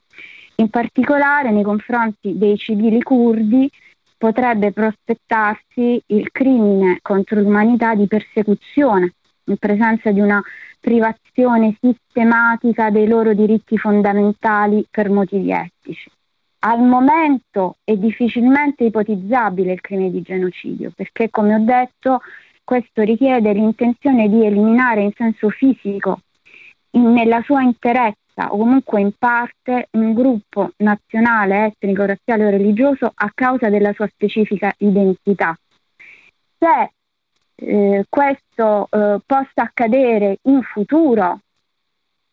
In 0.56 0.70
particolare 0.70 1.52
nei 1.52 1.64
confronti 1.64 2.40
dei 2.40 2.58
civili 2.58 3.04
curdi 3.04 3.70
potrebbe 4.18 4.72
prospettarsi 4.72 6.02
il 6.08 6.32
crimine 6.32 7.00
contro 7.02 7.40
l'umanità 7.40 7.96
di 7.96 8.08
persecuzione 8.08 9.14
in 9.46 9.58
presenza 9.58 10.12
di 10.12 10.20
una 10.20 10.42
privazione 10.80 11.78
sistematica 11.80 12.90
dei 12.90 13.08
loro 13.08 13.34
diritti 13.34 13.78
fondamentali 13.78 14.86
per 14.90 15.10
motivi 15.10 15.52
etici. 15.52 16.10
Al 16.60 16.82
momento 16.82 17.78
è 17.84 17.96
difficilmente 17.96 18.86
ipotizzabile 18.86 19.74
il 19.74 19.82
crimine 19.82 20.12
di 20.12 20.22
genocidio 20.22 20.92
perché, 20.96 21.30
come 21.30 21.54
ho 21.54 21.60
detto, 21.60 22.22
questo 22.64 23.04
richiede 23.04 23.54
l'intenzione 23.54 24.28
di 24.28 24.44
eliminare 24.44 25.02
in 25.02 25.12
senso 25.16 25.50
fisico 25.50 26.22
in, 26.92 27.12
nella 27.14 27.42
sua 27.44 27.62
interezza 27.62 28.25
o 28.44 28.58
comunque 28.58 29.00
in 29.00 29.12
parte 29.18 29.88
un 29.92 30.14
gruppo 30.14 30.72
nazionale, 30.78 31.68
etnico, 31.68 32.06
razziale 32.06 32.46
o 32.46 32.50
religioso 32.50 33.12
a 33.14 33.32
causa 33.34 33.70
della 33.70 33.94
sua 33.94 34.08
specifica 34.08 34.74
identità. 34.78 35.58
Se 36.58 36.92
eh, 37.56 38.06
questo 38.10 38.88
eh, 38.90 39.20
possa 39.26 39.62
accadere 39.62 40.40
in 40.44 40.62
futuro 40.62 41.40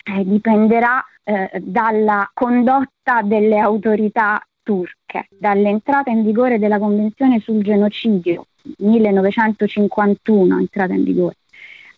eh, 0.05 0.25
dipenderà 0.25 1.05
eh, 1.23 1.51
dalla 1.61 2.29
condotta 2.35 3.23
delle 3.23 3.59
autorità 3.59 4.45
turche, 4.63 5.29
dall'entrata 5.31 6.11
in 6.11 6.25
vigore 6.25 6.59
della 6.59 6.79
Convenzione 6.79 7.41
sul 7.41 7.63
genocidio 7.63 8.47
1951, 8.79 10.59
entrata 10.59 10.93
in 10.93 11.05
vigore, 11.05 11.37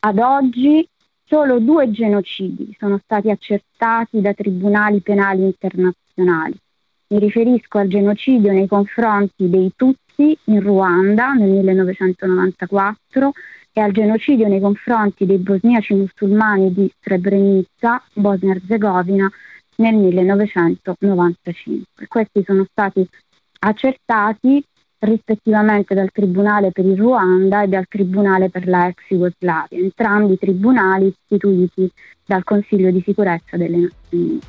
ad 0.01 0.19
oggi 0.19 0.87
solo 1.35 1.59
due 1.59 1.91
genocidi 1.91 2.77
sono 2.79 3.01
stati 3.03 3.29
accertati 3.29 4.21
da 4.21 4.33
tribunali 4.35 5.01
penali 5.01 5.43
internazionali. 5.43 6.57
Mi 7.09 7.19
riferisco 7.19 7.79
al 7.79 7.89
genocidio 7.89 8.53
nei 8.53 8.69
confronti 8.69 9.51
dei 9.51 9.73
Tutsi 9.75 10.39
in 10.45 10.61
Ruanda 10.61 11.33
nel 11.33 11.51
1994 11.51 13.33
e 13.73 13.81
al 13.81 13.91
genocidio 13.91 14.47
nei 14.47 14.61
confronti 14.61 15.27
dei 15.27 15.39
bosniaci 15.39 15.95
musulmani 15.95 16.73
di 16.73 16.89
Srebrenica, 17.01 18.01
Bosnia-Herzegovina, 18.13 19.29
nel 19.79 19.95
1995. 19.97 22.07
Questi 22.07 22.45
sono 22.45 22.65
stati 22.71 23.05
accertati 23.59 24.65
rispettivamente 25.05 25.95
dal 25.95 26.11
Tribunale 26.13 26.71
per 26.73 26.85
il 26.85 26.97
Ruanda 26.97 27.63
e 27.63 27.69
dal 27.69 27.87
Tribunale 27.89 28.51
per 28.51 28.67
la 28.67 28.89
ex 28.89 28.97
Jugoslavia, 29.09 29.79
entrambi 29.79 30.39
tribunali 30.39 31.07
istituiti 31.07 31.91
dal 32.25 32.45
Consiglio 32.45 32.91
di 32.91 33.03
sicurezza 33.05 33.57
delle 33.57 33.77
Nazioni 33.77 34.25
Unite. 34.31 34.47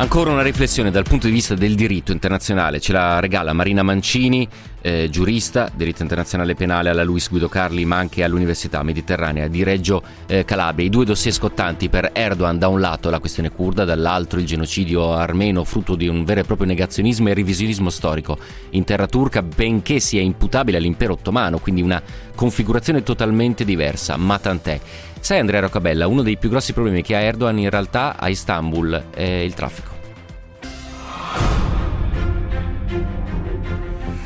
Ancora 0.00 0.30
una 0.30 0.40
riflessione 0.40 0.90
dal 0.90 1.04
punto 1.04 1.26
di 1.26 1.32
vista 1.34 1.54
del 1.54 1.74
diritto 1.74 2.10
internazionale, 2.10 2.80
ce 2.80 2.94
la 2.94 3.20
regala 3.20 3.52
Marina 3.52 3.82
Mancini, 3.82 4.48
eh, 4.82 5.08
giurista, 5.10 5.70
diritto 5.74 6.02
internazionale 6.02 6.54
penale 6.54 6.90
alla 6.90 7.02
Luis 7.02 7.28
Guido 7.28 7.48
Carli, 7.48 7.84
ma 7.84 7.96
anche 7.96 8.22
all'Università 8.24 8.82
Mediterranea 8.82 9.48
di 9.48 9.62
Reggio 9.62 10.02
eh, 10.26 10.44
Calabria. 10.44 10.86
I 10.86 10.90
due 10.90 11.04
dossier 11.04 11.32
scottanti 11.32 11.88
per 11.88 12.10
Erdogan, 12.12 12.58
da 12.58 12.68
un 12.68 12.80
lato 12.80 13.10
la 13.10 13.18
questione 13.18 13.50
kurda, 13.50 13.84
dall'altro 13.84 14.38
il 14.38 14.46
genocidio 14.46 15.12
armeno, 15.12 15.64
frutto 15.64 15.94
di 15.94 16.08
un 16.08 16.24
vero 16.24 16.40
e 16.40 16.44
proprio 16.44 16.66
negazionismo 16.66 17.28
e 17.28 17.34
revisionismo 17.34 17.90
storico 17.90 18.38
in 18.70 18.84
terra 18.84 19.06
turca, 19.06 19.42
benché 19.42 20.00
sia 20.00 20.20
imputabile 20.20 20.78
all'impero 20.78 21.14
ottomano, 21.14 21.58
quindi 21.58 21.82
una 21.82 22.02
configurazione 22.34 23.02
totalmente 23.02 23.64
diversa, 23.64 24.16
ma 24.16 24.38
tant'è. 24.38 24.80
Sai 25.20 25.38
Andrea 25.38 25.60
Roccabella, 25.60 26.06
uno 26.06 26.22
dei 26.22 26.38
più 26.38 26.48
grossi 26.48 26.72
problemi 26.72 27.02
che 27.02 27.14
ha 27.14 27.20
Erdogan 27.20 27.58
in 27.58 27.68
realtà 27.68 28.16
a 28.18 28.28
Istanbul 28.28 29.04
è 29.10 29.22
il 29.22 29.52
traffico. 29.52 29.99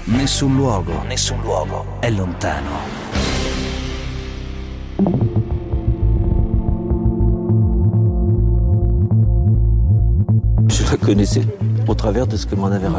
Nessun 0.07 0.55
luogo, 0.55 1.03
nessun 1.05 1.41
luogo 1.41 1.97
è 1.99 2.11
lontano. 2.11 2.71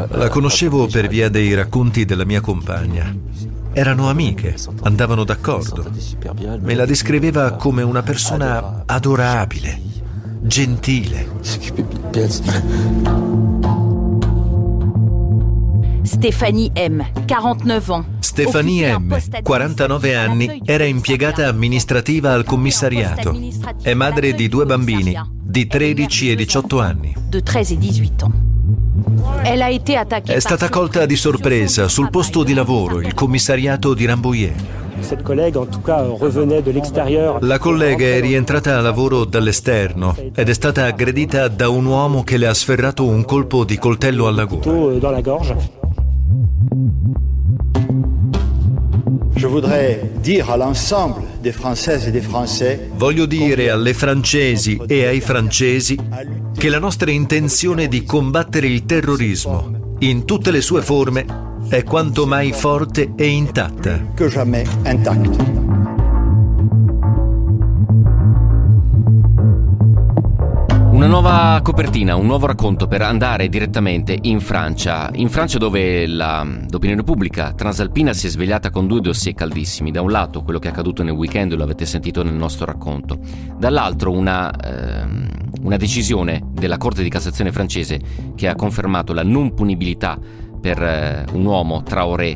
La 0.08 0.28
conoscevo 0.28 0.88
per 0.88 1.06
via 1.06 1.28
dei 1.28 1.54
racconti 1.54 2.04
della 2.04 2.24
mia 2.24 2.40
compagna. 2.40 3.14
Erano 3.72 4.08
amiche, 4.08 4.56
andavano 4.82 5.22
d'accordo. 5.22 5.88
Me 6.58 6.74
la 6.74 6.86
descriveva 6.86 7.52
come 7.52 7.82
una 7.82 8.02
persona 8.02 8.82
adorabile, 8.84 9.80
gentile. 10.40 11.28
Stéphanie 16.06 16.70
M, 16.88 17.04
49 17.26 17.90
ans. 17.90 18.06
Stefanie 18.20 18.96
M, 18.96 19.18
49 19.42 20.14
anni, 20.14 20.62
era 20.64 20.84
impiegata 20.84 21.48
amministrativa 21.48 22.32
al 22.32 22.44
commissariato. 22.44 23.36
È 23.82 23.92
madre 23.94 24.32
di 24.34 24.48
due 24.48 24.66
bambini 24.66 25.18
di 25.42 25.66
13 25.66 26.30
e 26.30 26.36
18 26.36 26.80
anni. 26.80 27.14
È 30.24 30.38
stata 30.38 30.68
colta 30.68 31.06
di 31.06 31.16
sorpresa 31.16 31.88
sul 31.88 32.10
posto 32.10 32.44
di 32.44 32.54
lavoro, 32.54 33.00
il 33.00 33.12
commissariato 33.12 33.92
di 33.92 34.04
Rambouillet. 34.04 34.84
La 37.40 37.58
collega 37.58 38.06
è 38.06 38.20
rientrata 38.20 38.78
a 38.78 38.80
lavoro 38.80 39.24
dall'esterno 39.24 40.16
ed 40.34 40.48
è 40.48 40.54
stata 40.54 40.86
aggredita 40.86 41.48
da 41.48 41.68
un 41.68 41.84
uomo 41.84 42.24
che 42.24 42.38
le 42.38 42.46
ha 42.46 42.54
sferrato 42.54 43.04
un 43.04 43.24
colpo 43.24 43.64
di 43.64 43.76
coltello 43.76 44.26
alla 44.26 44.44
gola. 44.46 45.75
Voglio 52.94 53.26
dire 53.26 53.68
alle 53.68 53.92
francesi 53.92 54.80
e 54.86 55.04
ai 55.04 55.20
francesi 55.20 55.98
che 56.56 56.68
la 56.70 56.78
nostra 56.78 57.10
intenzione 57.10 57.86
di 57.86 58.02
combattere 58.04 58.66
il 58.66 58.86
terrorismo 58.86 59.94
in 59.98 60.24
tutte 60.24 60.50
le 60.50 60.62
sue 60.62 60.80
forme 60.80 61.26
è 61.68 61.82
quanto 61.82 62.26
mai 62.26 62.52
forte 62.52 63.12
e 63.14 63.26
intatta. 63.26 64.12
Una 70.96 71.08
nuova 71.08 71.60
copertina, 71.62 72.16
un 72.16 72.24
nuovo 72.24 72.46
racconto 72.46 72.86
per 72.86 73.02
andare 73.02 73.50
direttamente 73.50 74.16
in 74.22 74.40
Francia. 74.40 75.10
In 75.12 75.28
Francia 75.28 75.58
dove 75.58 76.06
la, 76.06 76.42
l'opinione 76.70 77.02
pubblica 77.02 77.52
transalpina 77.52 78.14
si 78.14 78.28
è 78.28 78.30
svegliata 78.30 78.70
con 78.70 78.86
due 78.86 79.02
dossier 79.02 79.34
caldissimi. 79.34 79.90
Da 79.90 80.00
un 80.00 80.10
lato 80.10 80.42
quello 80.42 80.58
che 80.58 80.68
è 80.68 80.70
accaduto 80.70 81.02
nel 81.02 81.12
weekend, 81.12 81.52
lo 81.52 81.64
avete 81.64 81.84
sentito 81.84 82.22
nel 82.22 82.32
nostro 82.32 82.64
racconto. 82.64 83.18
Dall'altro 83.58 84.10
una, 84.10 84.50
ehm, 84.50 85.28
una 85.64 85.76
decisione 85.76 86.40
della 86.50 86.78
Corte 86.78 87.02
di 87.02 87.10
Cassazione 87.10 87.52
francese 87.52 88.00
che 88.34 88.48
ha 88.48 88.54
confermato 88.54 89.12
la 89.12 89.22
non 89.22 89.52
punibilità 89.52 90.18
per 90.58 90.82
eh, 90.82 91.26
un 91.32 91.44
uomo, 91.44 91.82
Traoré, 91.82 92.34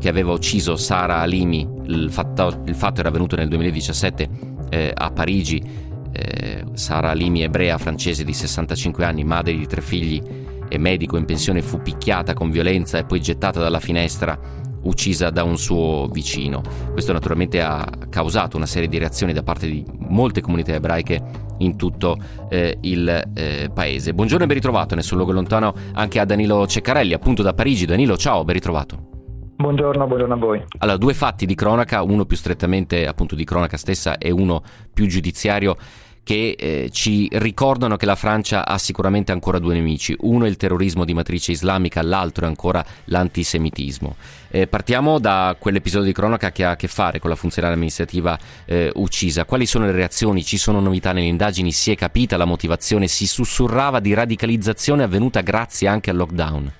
che 0.00 0.08
aveva 0.08 0.32
ucciso 0.32 0.76
Sara 0.76 1.18
Alimi. 1.18 1.68
Il 1.84 2.08
fatto, 2.10 2.62
il 2.64 2.74
fatto 2.74 3.00
era 3.00 3.10
avvenuto 3.10 3.36
nel 3.36 3.48
2017 3.48 4.28
eh, 4.70 4.92
a 4.94 5.10
Parigi 5.10 5.86
eh, 6.12 6.64
Sara 6.72 7.12
Limi, 7.12 7.42
ebrea 7.42 7.78
francese 7.78 8.24
di 8.24 8.32
65 8.32 9.04
anni, 9.04 9.24
madre 9.24 9.56
di 9.56 9.66
tre 9.66 9.80
figli 9.80 10.22
e 10.68 10.78
medico 10.78 11.16
in 11.16 11.24
pensione, 11.24 11.62
fu 11.62 11.80
picchiata 11.80 12.34
con 12.34 12.50
violenza 12.50 12.98
e 12.98 13.04
poi 13.04 13.20
gettata 13.20 13.60
dalla 13.60 13.80
finestra, 13.80 14.38
uccisa 14.82 15.30
da 15.30 15.42
un 15.42 15.58
suo 15.58 16.08
vicino. 16.12 16.62
Questo 16.92 17.12
naturalmente 17.12 17.60
ha 17.60 17.88
causato 18.08 18.56
una 18.56 18.66
serie 18.66 18.88
di 18.88 18.98
reazioni 18.98 19.32
da 19.32 19.42
parte 19.42 19.66
di 19.66 19.84
molte 20.08 20.40
comunità 20.40 20.74
ebraiche 20.74 21.46
in 21.58 21.76
tutto 21.76 22.16
eh, 22.48 22.78
il 22.82 23.30
eh, 23.34 23.70
paese. 23.72 24.14
Buongiorno 24.14 24.44
e 24.44 24.46
ben 24.46 24.56
ritrovato, 24.56 24.94
nessun 24.94 25.16
luogo 25.16 25.32
lontano, 25.32 25.74
anche 25.94 26.20
a 26.20 26.24
Danilo 26.24 26.66
Ceccarelli, 26.66 27.12
appunto 27.14 27.42
da 27.42 27.54
Parigi. 27.54 27.86
Danilo, 27.86 28.16
ciao, 28.16 28.44
ben 28.44 28.54
ritrovato. 28.54 29.07
Buongiorno, 29.60 30.06
buongiorno 30.06 30.34
a 30.34 30.36
voi. 30.36 30.64
Allora, 30.78 30.96
due 30.96 31.14
fatti 31.14 31.44
di 31.44 31.56
cronaca, 31.56 32.02
uno 32.02 32.24
più 32.24 32.36
strettamente 32.36 33.08
appunto 33.08 33.34
di 33.34 33.42
cronaca 33.42 33.76
stessa 33.76 34.16
e 34.16 34.30
uno 34.30 34.62
più 34.94 35.08
giudiziario 35.08 35.76
che 36.22 36.54
eh, 36.56 36.90
ci 36.92 37.28
ricordano 37.32 37.96
che 37.96 38.06
la 38.06 38.14
Francia 38.14 38.64
ha 38.64 38.78
sicuramente 38.78 39.32
ancora 39.32 39.58
due 39.58 39.74
nemici, 39.74 40.14
uno 40.20 40.44
è 40.44 40.48
il 40.48 40.56
terrorismo 40.56 41.04
di 41.04 41.12
matrice 41.12 41.50
islamica, 41.50 42.02
l'altro 42.02 42.44
è 42.44 42.48
ancora 42.48 42.84
l'antisemitismo. 43.06 44.14
Eh, 44.48 44.68
partiamo 44.68 45.18
da 45.18 45.56
quell'episodio 45.58 46.06
di 46.06 46.12
cronaca 46.12 46.52
che 46.52 46.64
ha 46.64 46.70
a 46.70 46.76
che 46.76 46.86
fare 46.86 47.18
con 47.18 47.28
la 47.28 47.36
funzionaria 47.36 47.74
amministrativa 47.74 48.38
eh, 48.64 48.92
uccisa. 48.94 49.44
Quali 49.44 49.66
sono 49.66 49.86
le 49.86 49.92
reazioni? 49.92 50.44
Ci 50.44 50.56
sono 50.56 50.78
novità 50.78 51.10
nelle 51.10 51.26
indagini? 51.26 51.72
Si 51.72 51.90
è 51.90 51.96
capita 51.96 52.36
la 52.36 52.44
motivazione? 52.44 53.08
Si 53.08 53.26
sussurrava 53.26 53.98
di 53.98 54.14
radicalizzazione 54.14 55.02
avvenuta 55.02 55.40
grazie 55.40 55.88
anche 55.88 56.10
al 56.10 56.16
lockdown? 56.16 56.72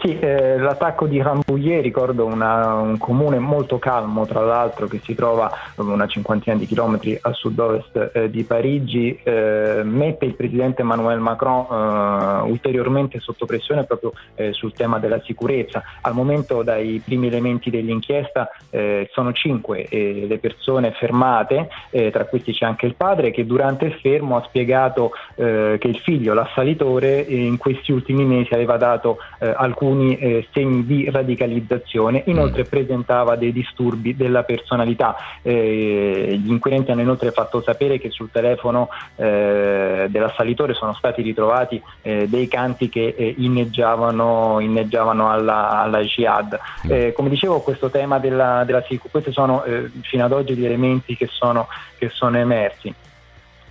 Sì, 0.00 0.16
eh, 0.16 0.56
l'attacco 0.58 1.06
di 1.06 1.20
Rambouillet, 1.20 1.82
ricordo 1.82 2.24
una, 2.24 2.74
un 2.74 2.98
comune 2.98 3.40
molto 3.40 3.80
calmo, 3.80 4.26
tra 4.26 4.42
l'altro, 4.42 4.86
che 4.86 5.00
si 5.02 5.12
trova 5.12 5.50
una 5.74 6.06
cinquantina 6.06 6.54
di 6.54 6.66
chilometri 6.66 7.18
a 7.20 7.32
sud-ovest 7.32 8.12
eh, 8.14 8.30
di 8.30 8.44
Parigi, 8.44 9.18
eh, 9.24 9.80
mette 9.82 10.24
il 10.24 10.34
presidente 10.34 10.82
Emmanuel 10.82 11.18
Macron 11.18 11.66
eh, 11.68 12.48
ulteriormente 12.48 13.18
sotto 13.18 13.44
pressione 13.44 13.86
proprio 13.86 14.12
eh, 14.36 14.52
sul 14.52 14.72
tema 14.72 15.00
della 15.00 15.20
sicurezza. 15.24 15.82
Al 16.02 16.14
momento, 16.14 16.62
dai 16.62 17.02
primi 17.04 17.26
elementi 17.26 17.68
dell'inchiesta, 17.68 18.50
eh, 18.70 19.08
sono 19.12 19.32
cinque 19.32 19.88
le 19.90 20.38
persone 20.38 20.92
fermate, 20.92 21.68
tra 22.12 22.24
questi 22.26 22.52
c'è 22.52 22.66
anche 22.66 22.86
il 22.86 22.94
padre, 22.94 23.32
che 23.32 23.44
durante 23.44 23.86
il 23.86 23.94
fermo 23.94 24.36
ha 24.36 24.44
spiegato 24.46 25.10
che 25.34 25.78
il 25.80 25.98
figlio, 26.04 26.34
l'assalitore, 26.34 27.20
in 27.20 27.56
questi 27.56 27.90
ultimi 27.90 28.24
mesi 28.24 28.52
aveva 28.54 28.76
dato 28.76 29.18
alcuni 29.38 29.86
alcuni 29.88 30.18
eh, 30.18 30.46
segni 30.52 30.84
di 30.84 31.08
radicalizzazione, 31.10 32.22
inoltre 32.26 32.62
mm. 32.62 32.68
presentava 32.68 33.36
dei 33.36 33.52
disturbi 33.52 34.14
della 34.14 34.42
personalità. 34.42 35.16
Eh, 35.42 36.38
gli 36.42 36.50
inquirenti 36.50 36.90
hanno 36.90 37.00
inoltre 37.00 37.32
fatto 37.32 37.62
sapere 37.62 37.98
che 37.98 38.10
sul 38.10 38.30
telefono 38.30 38.88
eh, 39.16 40.06
dell'assalitore 40.08 40.74
sono 40.74 40.92
stati 40.94 41.22
ritrovati 41.22 41.82
eh, 42.02 42.28
dei 42.28 42.48
canti 42.48 42.88
che 42.88 43.14
eh, 43.16 43.34
inneggiavano, 43.38 44.58
inneggiavano 44.60 45.30
alla, 45.30 45.80
alla 45.80 46.00
jihad. 46.00 46.58
Mm. 46.86 47.10
come 47.14 47.28
dicevo, 47.28 47.60
questo 47.60 47.90
tema 47.90 48.18
della, 48.18 48.64
della 48.64 48.84
questi 49.10 49.32
sono 49.32 49.64
fino 50.02 50.24
ad 50.24 50.32
oggi 50.32 50.54
gli 50.54 50.64
elementi 50.64 51.16
che 51.16 51.26
sono, 51.30 51.68
che 51.96 52.08
sono 52.08 52.36
emersi. 52.36 52.94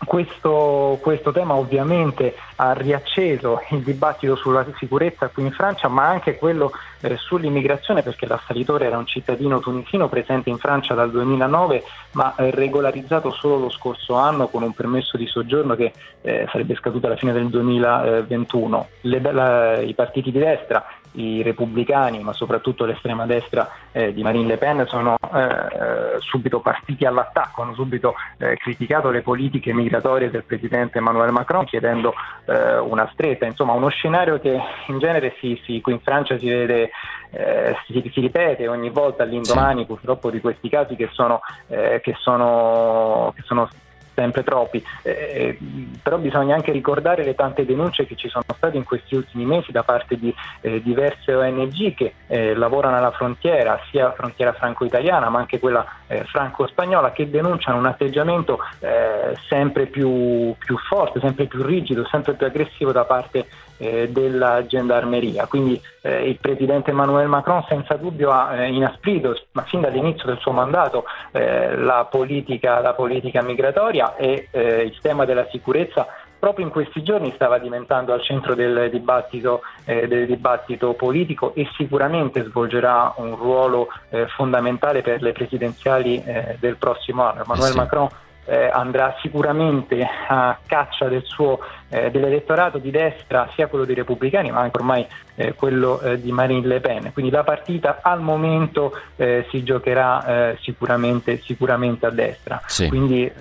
Questo, 0.06 1.00
questo, 1.02 1.32
tema 1.32 1.56
ovviamente 1.56 2.36
ha 2.58 2.74
riacceso 2.74 3.62
il 3.72 3.82
dibattito 3.82 4.36
sulla 4.36 4.66
sicurezza 4.78 5.28
qui 5.28 5.44
in 5.44 5.52
Francia, 5.52 5.88
ma 5.88 6.08
anche 6.08 6.38
quello 6.38 6.72
eh, 7.02 7.18
sull'immigrazione, 7.18 8.04
perché 8.04 8.26
l'assalitore 8.26 8.86
era 8.86 8.98
un 8.98 9.06
cittadino 9.06 9.60
tunisino 9.60 10.08
presente 10.08 10.50
in 10.50 10.58
Francia 10.58 10.94
dal 10.94 11.12
2009, 11.12 11.84
ma 12.14 12.36
eh, 12.36 12.52
regolarizzato 12.52 13.32
solo 13.32 13.58
lo 13.58 13.70
scorso 13.70 14.16
anno 14.16 14.48
con 14.48 14.64
un 14.64 14.74
permesso 14.74 15.18
di 15.18 15.28
soggiorno 15.28 15.76
che 15.76 15.92
eh, 16.22 16.48
sarebbe 16.52 16.76
scaduto 16.76 17.08
alla 17.08 17.16
fine 17.16 17.34
del 17.34 17.50
2021. 17.50 18.88
Le, 19.02 19.20
la, 19.20 19.80
I 19.80 19.94
partiti 19.94 20.32
di 20.32 20.40
destra 20.40 20.86
i 21.18 21.42
repubblicani, 21.42 22.22
ma 22.22 22.34
soprattutto 22.34 22.86
l'estrema 22.86 23.26
destra 23.26 23.70
eh, 23.92 24.14
di 24.14 24.24
Marine 24.24 24.48
Le 24.48 24.58
Pen, 24.58 24.86
sono 24.88 25.18
eh, 25.34 26.20
subito 26.20 26.60
partiti 26.60 27.06
all'attacco, 27.06 27.62
hanno 27.62 27.74
subito 27.74 28.16
eh, 28.38 28.56
criticato 28.58 29.10
le 29.10 29.22
politiche 29.22 29.74
migratorie 29.74 30.30
del 30.30 30.44
presidente 30.44 31.00
Emmanuel 31.00 31.32
Macron 31.32 31.66
chiedendo 31.66 32.14
eh, 32.46 32.78
una 32.78 33.10
stretta, 33.14 33.46
insomma 33.46 33.74
uno 33.74 33.90
scenario 33.90 34.40
che 34.40 34.60
in 34.88 35.00
genere 35.00 35.36
si, 35.40 35.60
si, 35.64 35.82
qui 35.82 35.94
in 35.94 36.02
Francia 36.02 36.38
si 36.38 36.48
vede, 36.48 36.87
eh, 37.32 37.76
si, 37.86 38.10
si, 38.14 38.20
ripete 38.20 38.68
ogni 38.68 38.90
volta 38.90 39.24
all'indomani 39.24 39.86
purtroppo 39.86 40.30
di 40.30 40.40
questi 40.40 40.70
casi 40.70 40.96
che 40.96 41.10
sono, 41.12 41.42
eh, 41.68 42.00
che 42.02 42.16
sono, 42.20 43.34
che 43.36 43.42
sono 43.46 43.70
sempre 44.18 44.44
troppi, 44.44 44.84
eh, 45.04 45.12
eh, 45.12 45.58
però 46.02 46.18
bisogna 46.18 46.56
anche 46.56 46.72
ricordare 46.72 47.24
le 47.24 47.36
tante 47.36 47.66
denunce 47.66 48.08
che 48.08 48.16
ci 48.16 48.28
sono 48.30 48.44
state 48.56 48.76
in 48.76 48.84
questi 48.84 49.14
ultimi 49.14 49.46
mesi 49.46 49.72
da 49.72 49.84
parte 49.84 50.18
di 50.18 50.34
eh, 50.62 50.82
diverse 50.82 51.36
ONG 51.36 51.94
che 51.94 52.14
eh, 52.26 52.56
lavorano 52.56 52.98
alla 52.98 53.12
frontiera, 53.12 53.80
sia 53.92 54.12
frontiera 54.14 54.54
franco-italiana 54.54 55.30
ma 55.30 55.38
anche 55.38 55.60
quella 55.60 55.86
eh, 56.08 56.24
franco-spagnola, 56.24 57.12
che 57.12 57.30
denunciano 57.30 57.78
un 57.78 57.86
atteggiamento 57.86 58.58
eh, 58.80 59.38
sempre 59.48 59.86
più, 59.86 60.56
più, 60.58 60.76
forte, 60.80 61.20
sempre 61.20 61.46
più 61.46 61.62
rigido, 61.62 62.04
sempre 62.10 62.34
più 62.34 62.48
aggressivo 62.48 62.92
da 62.92 63.06
parte 63.06 63.46
della 63.78 64.66
gendarmeria. 64.66 65.46
Quindi 65.48 65.80
il 66.02 66.38
presidente 66.40 66.92
Emmanuel 66.92 67.28
Macron 67.28 67.64
senza 67.68 67.96
dubbio 67.96 68.32
ha 68.32 68.66
inasprito, 68.66 69.38
ma 69.52 69.64
fin 69.64 69.82
dall'inizio 69.82 70.26
del 70.26 70.40
suo 70.40 70.52
mandato, 70.52 71.06
la 71.32 72.08
politica, 72.10 72.80
la 72.80 72.94
politica 72.94 73.42
migratoria 73.42 74.16
e 74.16 74.48
eh, 74.52 74.84
il 74.84 74.98
tema 75.02 75.26
della 75.26 75.48
sicurezza 75.52 76.08
proprio 76.40 76.66
in 76.66 76.72
questi 76.72 77.02
giorni 77.02 77.32
stava 77.34 77.58
diventando 77.58 78.14
al 78.14 78.22
centro 78.22 78.54
del 78.54 78.90
dibattito, 78.92 79.62
eh, 79.86 80.08
del 80.08 80.28
dibattito 80.28 80.94
politico 80.94 81.54
e 81.56 81.68
sicuramente 81.76 82.44
svolgerà 82.44 83.14
un 83.18 83.36
ruolo 83.36 83.88
eh, 84.10 84.28
fondamentale 84.28 85.02
per 85.02 85.22
le 85.22 85.32
presidenziali 85.32 86.22
eh, 86.24 86.58
del 86.60 86.78
prossimo 86.78 87.24
anno. 87.24 87.44
Emmanuel 87.44 87.72
sì. 87.72 87.78
Macron 87.78 88.08
eh, 88.46 88.70
andrà 88.72 89.16
sicuramente 89.22 90.08
a 90.28 90.58
caccia 90.66 91.08
del 91.08 91.24
suo, 91.26 91.60
eh, 91.90 92.12
dell'elettorato 92.12 92.78
di 92.78 92.92
destra, 92.92 93.50
sia 93.56 93.68
quello 93.68 93.86
dei 93.86 93.96
repubblicani 93.96 94.52
ma 94.52 94.62
anche 94.62 94.78
ormai 94.78 95.06
eh, 95.36 95.54
quello 95.54 96.02
eh, 96.02 96.20
di 96.20 96.32
Marine 96.32 96.66
Le 96.66 96.80
Pen. 96.80 97.12
Quindi 97.14 97.32
la 97.32 97.44
partita 97.44 98.00
al 98.02 98.22
momento 98.22 98.94
eh, 99.16 99.46
si 99.50 99.64
giocherà 99.64 100.52
eh, 100.52 100.58
sicuramente, 100.62 101.42
sicuramente, 101.44 102.06
a 102.06 102.10
destra. 102.10 102.62
Sì. 102.66 102.88
Quindi 102.88 103.32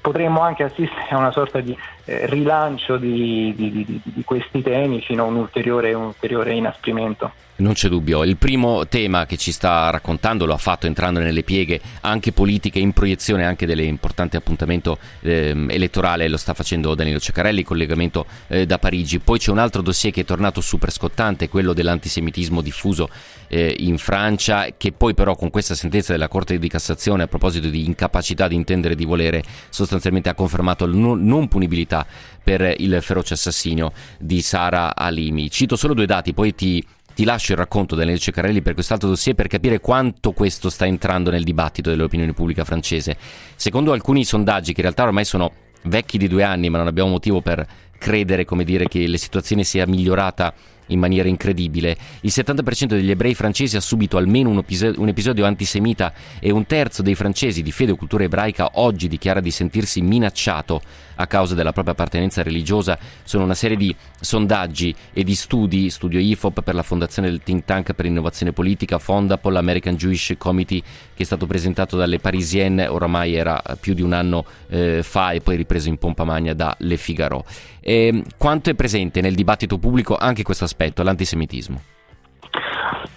potremmo 0.00 0.40
anche 0.40 0.64
assistere 0.64 1.08
a 1.10 1.16
una 1.16 1.32
sorta 1.32 1.60
di 1.60 1.76
rilancio 2.04 2.96
di, 2.96 3.52
di, 3.54 4.00
di, 4.02 4.24
questi 4.24 4.62
temi 4.62 5.00
fino 5.02 5.24
a 5.24 5.26
un 5.26 5.36
ulteriore, 5.36 5.92
un 5.92 6.04
ulteriore 6.04 6.54
inasprimento. 6.54 7.32
Non 7.58 7.72
c'è 7.72 7.88
dubbio, 7.88 8.22
il 8.22 8.36
primo 8.36 8.86
tema 8.86 9.26
che 9.26 9.36
ci 9.36 9.50
sta 9.50 9.90
raccontando 9.90 10.46
lo 10.46 10.54
ha 10.54 10.58
fatto 10.58 10.86
entrando 10.86 11.18
nelle 11.18 11.42
pieghe 11.42 11.80
anche 12.02 12.30
politiche 12.30 12.78
in 12.78 12.92
proiezione 12.92 13.44
anche 13.44 13.66
dell'importante 13.66 14.36
appuntamento 14.36 14.96
eh, 15.22 15.66
elettorale, 15.68 16.28
lo 16.28 16.36
sta 16.36 16.54
facendo 16.54 16.94
Danilo 16.94 17.18
Ceccarelli, 17.18 17.64
collegamento 17.78 18.26
eh, 18.48 18.66
da 18.66 18.78
Parigi. 18.78 19.20
Poi 19.20 19.38
c'è 19.38 19.50
un 19.52 19.58
altro 19.58 19.80
dossier 19.80 20.12
che 20.12 20.22
è 20.22 20.24
tornato 20.24 20.60
super 20.60 20.90
scottante, 20.90 21.48
quello 21.48 21.72
dell'antisemitismo 21.72 22.60
diffuso 22.60 23.08
eh, 23.46 23.74
in 23.78 23.98
Francia, 23.98 24.66
che 24.76 24.92
poi 24.92 25.14
però 25.14 25.36
con 25.36 25.50
questa 25.50 25.76
sentenza 25.76 26.12
della 26.12 26.28
Corte 26.28 26.58
di 26.58 26.68
Cassazione 26.68 27.22
a 27.22 27.26
proposito 27.28 27.68
di 27.68 27.86
incapacità 27.86 28.48
di 28.48 28.56
intendere 28.56 28.94
e 28.94 28.96
di 28.96 29.04
volere 29.04 29.42
sostanzialmente 29.68 30.28
ha 30.28 30.34
confermato 30.34 30.84
la 30.84 30.96
non 30.96 31.48
punibilità 31.48 32.04
per 32.42 32.74
il 32.78 32.98
feroce 33.00 33.34
assassinio 33.34 33.92
di 34.18 34.42
Sara 34.42 34.96
Alimi. 34.96 35.50
Cito 35.50 35.76
solo 35.76 35.94
due 35.94 36.06
dati, 36.06 36.34
poi 36.34 36.54
ti 36.54 36.84
ti 37.18 37.24
lascio 37.24 37.50
il 37.50 37.58
racconto 37.58 37.96
delle 37.96 38.16
Ceccarelli 38.16 38.62
per 38.62 38.74
quest'altro 38.74 39.08
dossier 39.08 39.34
per 39.34 39.48
capire 39.48 39.80
quanto 39.80 40.30
questo 40.30 40.70
sta 40.70 40.86
entrando 40.86 41.32
nel 41.32 41.42
dibattito 41.42 41.90
dell'opinione 41.90 42.32
pubblica 42.32 42.62
francese. 42.64 43.16
Secondo 43.56 43.90
alcuni 43.90 44.24
sondaggi, 44.24 44.70
che 44.72 44.78
in 44.78 44.82
realtà 44.82 45.02
ormai 45.02 45.24
sono 45.24 45.50
vecchi 45.82 46.18
di 46.18 46.28
due 46.28 46.42
anni, 46.42 46.68
ma 46.70 46.78
non 46.78 46.86
abbiamo 46.86 47.10
motivo 47.10 47.40
per 47.40 47.66
credere 47.98 48.44
come 48.44 48.64
dire, 48.64 48.86
che 48.88 49.06
la 49.06 49.16
situazione 49.16 49.64
sia 49.64 49.86
migliorata 49.86 50.52
in 50.88 50.98
maniera 50.98 51.28
incredibile. 51.28 51.96
Il 52.20 52.32
70% 52.34 52.86
degli 52.86 53.10
ebrei 53.10 53.34
francesi 53.34 53.76
ha 53.76 53.80
subito 53.80 54.16
almeno 54.16 54.50
un, 54.50 54.58
episodio, 54.58 55.00
un 55.00 55.08
episodio 55.08 55.44
antisemita 55.44 56.12
e 56.38 56.50
un 56.50 56.66
terzo 56.66 57.02
dei 57.02 57.14
francesi 57.14 57.62
di 57.62 57.72
fede 57.72 57.92
o 57.92 57.96
cultura 57.96 58.24
ebraica 58.24 58.70
oggi 58.74 59.08
dichiara 59.08 59.40
di 59.40 59.50
sentirsi 59.50 60.00
minacciato 60.00 60.80
a 61.20 61.26
causa 61.26 61.54
della 61.54 61.72
propria 61.72 61.94
appartenenza 61.94 62.42
religiosa. 62.42 62.98
Sono 63.24 63.44
una 63.44 63.54
serie 63.54 63.76
di 63.76 63.94
sondaggi 64.20 64.94
e 65.12 65.24
di 65.24 65.34
studi, 65.34 65.90
studio 65.90 66.18
IFOP 66.18 66.62
per 66.62 66.74
la 66.74 66.82
fondazione 66.82 67.28
del 67.28 67.42
think 67.42 67.64
tank 67.64 67.92
per 67.92 68.06
innovazione 68.06 68.52
politica, 68.52 68.98
Fondapol, 68.98 69.56
American 69.56 69.96
Jewish 69.96 70.34
Committee, 70.38 70.80
che 70.80 71.22
è 71.22 71.26
stato 71.26 71.46
presentato 71.46 71.96
dalle 71.96 72.18
Parisienne, 72.18 72.86
oramai 72.86 73.34
era 73.34 73.60
più 73.80 73.94
di 73.94 74.02
un 74.02 74.12
anno 74.12 74.44
eh, 74.68 75.02
fa 75.02 75.32
e 75.32 75.40
poi 75.40 75.56
ripreso 75.56 75.88
in 75.88 75.98
pompa 75.98 76.24
magna 76.24 76.54
da 76.54 76.74
Le 76.78 76.96
Figaro. 76.96 77.44
E, 77.80 78.22
quanto 78.36 78.70
è 78.70 78.74
presente 78.74 79.20
nel 79.20 79.34
dibattito 79.34 79.78
pubblico 79.78 80.16
anche 80.16 80.42
questo 80.42 80.64
aspetto, 80.64 80.77
l'antisemitismo? 81.02 81.80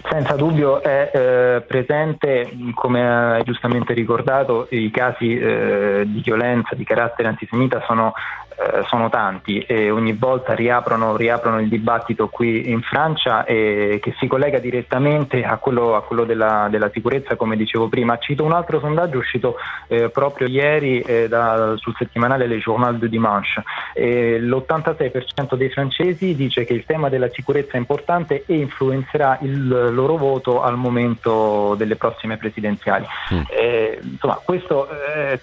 Senza 0.09 0.35
dubbio 0.35 0.81
è 0.81 1.09
eh, 1.13 1.61
presente, 1.61 2.51
come 2.73 3.35
hai 3.35 3.43
giustamente 3.43 3.93
ricordato, 3.93 4.67
i 4.71 4.91
casi 4.91 5.37
eh, 5.37 6.03
di 6.05 6.19
violenza 6.19 6.75
di 6.75 6.83
carattere 6.83 7.29
antisemita 7.29 7.81
sono 7.87 8.11
eh, 8.57 8.83
sono 8.87 9.09
tanti 9.09 9.59
e 9.59 9.89
ogni 9.89 10.13
volta 10.13 10.53
riaprono, 10.53 11.15
riaprono, 11.15 11.59
il 11.59 11.69
dibattito 11.69 12.27
qui 12.27 12.69
in 12.69 12.81
Francia 12.81 13.45
e 13.45 13.99
che 14.01 14.13
si 14.19 14.27
collega 14.27 14.59
direttamente 14.59 15.43
a 15.43 15.57
quello, 15.57 15.95
a 15.95 16.03
quello 16.03 16.25
della, 16.25 16.67
della, 16.69 16.89
sicurezza, 16.91 17.35
come 17.35 17.55
dicevo 17.55 17.87
prima. 17.87 18.17
Cito 18.17 18.43
un 18.43 18.51
altro 18.51 18.79
sondaggio 18.79 19.17
uscito 19.17 19.55
eh, 19.87 20.09
proprio 20.09 20.47
ieri 20.47 20.99
eh, 20.99 21.27
da, 21.27 21.75
sul 21.77 21.95
settimanale 21.97 22.45
Le 22.45 22.57
Journal 22.57 22.97
du 22.97 23.07
Dimanche. 23.07 23.63
l'86% 23.95 25.55
dei 25.55 25.69
francesi 25.69 26.35
dice 26.35 26.65
che 26.65 26.73
il 26.73 26.85
tema 26.85 27.09
della 27.09 27.29
sicurezza 27.29 27.73
è 27.73 27.77
importante 27.77 28.43
e 28.45 28.55
influenzerà 28.55 29.37
il 29.41 29.67
loro 29.67 30.17
voto 30.17 30.61
al 30.61 30.77
momento 30.77 31.75
delle 31.75 31.95
prossime 31.95 32.37
presidenziali. 32.37 33.05
Mm. 33.33 33.41
insomma, 34.03 34.39
questo 34.43 34.87
eh, 34.89 35.39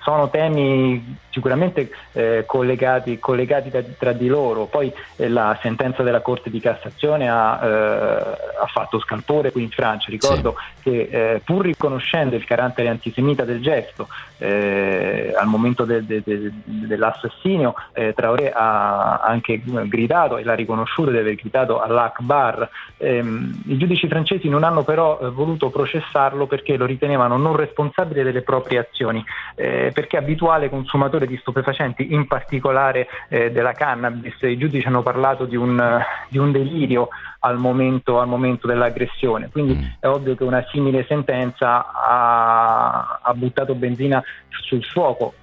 sono 0.00 0.30
temi 0.30 1.24
sicuramente 1.36 1.90
eh, 2.16 2.44
collegati, 2.46 3.18
collegati 3.18 3.68
da, 3.68 3.82
tra 3.98 4.12
di 4.12 4.26
loro. 4.26 4.64
Poi 4.64 4.90
eh, 5.16 5.28
la 5.28 5.58
sentenza 5.60 6.02
della 6.02 6.22
Corte 6.22 6.48
di 6.48 6.60
Cassazione 6.60 7.28
ha, 7.28 7.60
eh, 7.62 8.56
ha 8.62 8.66
fatto 8.72 8.98
scalpore 8.98 9.52
qui 9.52 9.62
in 9.62 9.70
Francia. 9.70 10.10
Ricordo 10.10 10.56
sì. 10.82 10.90
che 10.90 11.08
eh, 11.10 11.40
pur 11.44 11.66
riconoscendo 11.66 12.34
il 12.34 12.44
carattere 12.46 12.88
antisemita 12.88 13.44
del 13.44 13.60
gesto 13.60 14.08
eh, 14.38 15.34
al 15.36 15.46
momento 15.46 15.84
del, 15.84 16.04
de, 16.04 16.22
de, 16.24 16.52
dell'assassinio, 16.64 17.74
eh, 17.92 18.12
Traoré 18.14 18.52
ha 18.52 19.20
anche 19.20 19.60
gridato 19.64 20.36
e 20.36 20.44
l'ha 20.44 20.54
riconosciuto 20.54 21.10
di 21.10 21.18
aver 21.18 21.34
gridato 21.34 21.80
all'Akbar. 21.80 22.68
Ehm, 22.98 23.62
I 23.66 23.76
giudici 23.76 24.08
francesi 24.08 24.48
non 24.48 24.64
hanno 24.64 24.82
però 24.82 25.18
voluto 25.32 25.70
processarlo 25.70 26.46
perché 26.46 26.76
lo 26.76 26.86
ritenevano 26.86 27.36
non 27.36 27.56
responsabile 27.56 28.22
delle 28.22 28.42
proprie 28.42 28.78
azioni, 28.78 29.24
perché 29.54 30.16
abituale 30.16 30.68
consumatore 30.68 31.26
di 31.26 31.36
stupefacenti 31.38 32.12
in 32.12 32.26
particolare 32.26 33.08
eh, 33.28 33.50
della 33.50 33.72
cannabis. 33.72 34.34
I 34.42 34.58
giudici 34.58 34.86
hanno 34.86 35.02
parlato 35.02 35.44
di 35.44 35.56
un, 35.56 36.00
di 36.28 36.38
un 36.38 36.52
delirio 36.52 37.08
al 37.46 37.58
momento, 37.58 38.20
al 38.20 38.28
momento, 38.28 38.66
dell'aggressione, 38.66 39.48
quindi 39.50 39.74
mm. 39.74 39.82
è 40.00 40.06
ovvio 40.06 40.34
che 40.34 40.44
una 40.44 40.64
simile 40.70 41.04
sentenza 41.08 41.92
ha, 41.92 43.20
ha 43.22 43.34
buttato 43.34 43.74
benzina 43.74 44.22
sul 44.48 44.84
fuoco 44.84 45.34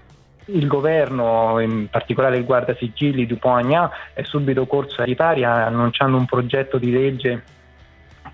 il 0.48 0.68
governo, 0.68 1.60
in 1.60 1.88
particolare 1.90 2.38
il 2.38 2.44
guardasigilli 2.44 3.26
Dupont-Agnat, 3.26 3.92
è 4.14 4.24
subito 4.24 4.66
corso 4.66 5.02
ai 5.02 5.08
ripari 5.08 5.46
annunciando 5.46 6.18
un 6.18 6.26
progetto 6.26 6.78
di 6.78 6.92
legge 6.92 7.44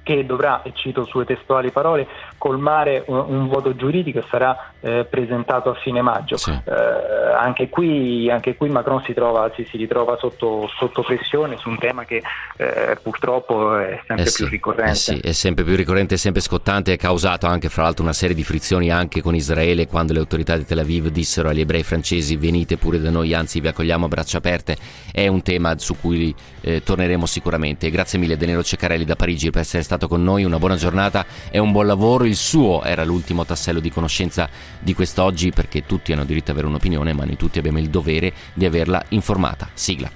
che 0.04 0.26
dovrà, 0.26 0.62
e 0.64 0.72
cito 0.74 1.06
sue 1.06 1.26
testuali 1.26 1.72
parole, 1.72 2.08
colmare 2.38 3.04
un, 3.08 3.24
un 3.28 3.48
vuoto 3.48 3.76
giuridico 3.76 4.20
e 4.20 4.24
sarà 4.30 4.72
eh, 4.80 5.06
presentato 5.10 5.70
a 5.70 5.74
fine 5.76 6.02
maggio. 6.02 6.38
Sì. 6.38 6.52
Eh, 6.52 7.34
anche, 7.38 7.70
qui, 7.70 8.30
anche, 8.30 8.56
qui, 8.56 8.70
Macron 8.70 9.02
si, 9.04 9.14
trova, 9.14 9.52
si, 9.56 9.66
si 9.70 9.78
ritrova 9.78 10.18
sotto, 10.18 10.70
sotto, 10.78 11.04
pressione 11.04 11.58
su 11.58 11.70
un 11.70 11.78
tema 11.78 12.06
che 12.06 12.22
eh, 12.58 12.98
purtroppo 13.02 13.78
è 13.78 14.02
sempre 14.06 14.26
eh 14.26 14.32
più 14.32 14.48
ricorrente. 14.48 14.92
Eh 14.92 14.96
sì, 14.96 15.20
è 15.20 15.32
sempre 15.32 15.64
più 15.64 15.76
ricorrente, 15.76 16.16
è 16.16 16.18
sempre 16.18 16.42
scottante 16.42 16.94
ha 16.94 16.98
causato 16.98 17.48
anche 17.48 17.70
fra 17.70 17.84
l'altro 17.84 18.04
una 18.04 18.14
serie 18.14 18.36
di 18.36 18.44
frizioni 18.44 18.92
anche 18.92 19.22
con 19.22 19.36
Israele 19.36 19.88
quando 19.88 20.14
le 20.14 20.20
autorità 20.20 20.56
di 20.58 20.66
Tel 20.66 20.80
Aviv 20.80 21.08
dissero 21.08 21.50
agli 21.50 21.62
ebrei 21.62 21.84
francesi 21.84 22.36
venite 22.36 22.78
pure 22.78 23.00
da 23.00 23.10
noi, 23.10 23.34
anzi 23.34 23.60
vi 23.60 23.68
accogliamo 23.68 24.06
a 24.06 24.08
braccia 24.08 24.38
aperte. 24.38 24.78
È 25.12 25.28
un 25.28 25.42
tema 25.42 25.78
su 25.78 25.98
cui 26.00 26.34
eh, 26.62 26.84
torneremo 26.84 27.26
sicuramente. 27.26 27.90
Grazie 27.90 28.20
mille 28.20 28.38
Danilo 28.38 28.64
Ceccarelli 28.64 29.06
da 29.06 29.16
Parigi 29.16 29.50
per 29.50 29.62
essere 29.62 29.84
stato 29.84 29.99
con 30.08 30.24
noi, 30.24 30.44
una 30.44 30.58
buona 30.60 30.76
giornata 30.76 31.26
e 31.50 31.60
un 31.60 31.72
buon 31.72 31.88
lavoro. 31.88 32.26
Il 32.26 32.36
suo 32.36 32.84
era 32.84 33.04
l'ultimo 33.04 33.46
tassello 33.46 33.80
di 33.80 33.92
conoscenza 33.92 34.50
di 34.80 34.94
quest'oggi 34.94 35.52
perché 35.52 35.86
tutti 35.86 36.14
hanno 36.14 36.26
diritto 36.26 36.52
ad 36.52 36.58
avere 36.58 36.68
un'opinione, 36.68 37.14
ma 37.14 37.26
noi 37.26 37.38
tutti 37.38 37.60
abbiamo 37.60 37.80
il 37.80 37.90
dovere 37.90 38.34
di 38.54 38.66
averla 38.66 39.04
informata. 39.10 39.70
Sigla. 39.74 40.10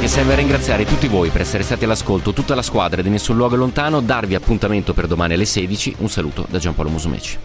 Che 0.00 0.06
serve 0.06 0.32
a 0.34 0.36
ringraziare 0.36 0.84
tutti 0.84 1.08
voi 1.08 1.30
per 1.30 1.40
essere 1.40 1.64
stati 1.64 1.84
all'ascolto, 1.84 2.32
tutta 2.32 2.54
la 2.54 2.62
squadra 2.62 3.02
di 3.02 3.10
Nessun 3.10 3.36
Luogo 3.36 3.56
Lontano, 3.56 4.00
darvi 4.00 4.36
appuntamento 4.36 4.94
per 4.94 5.06
domani 5.08 5.34
alle 5.34 5.44
16. 5.44 5.96
Un 5.98 6.08
saluto 6.08 6.46
da 6.48 6.58
Giampaolo 6.58 6.90
Musumeci. 6.90 7.38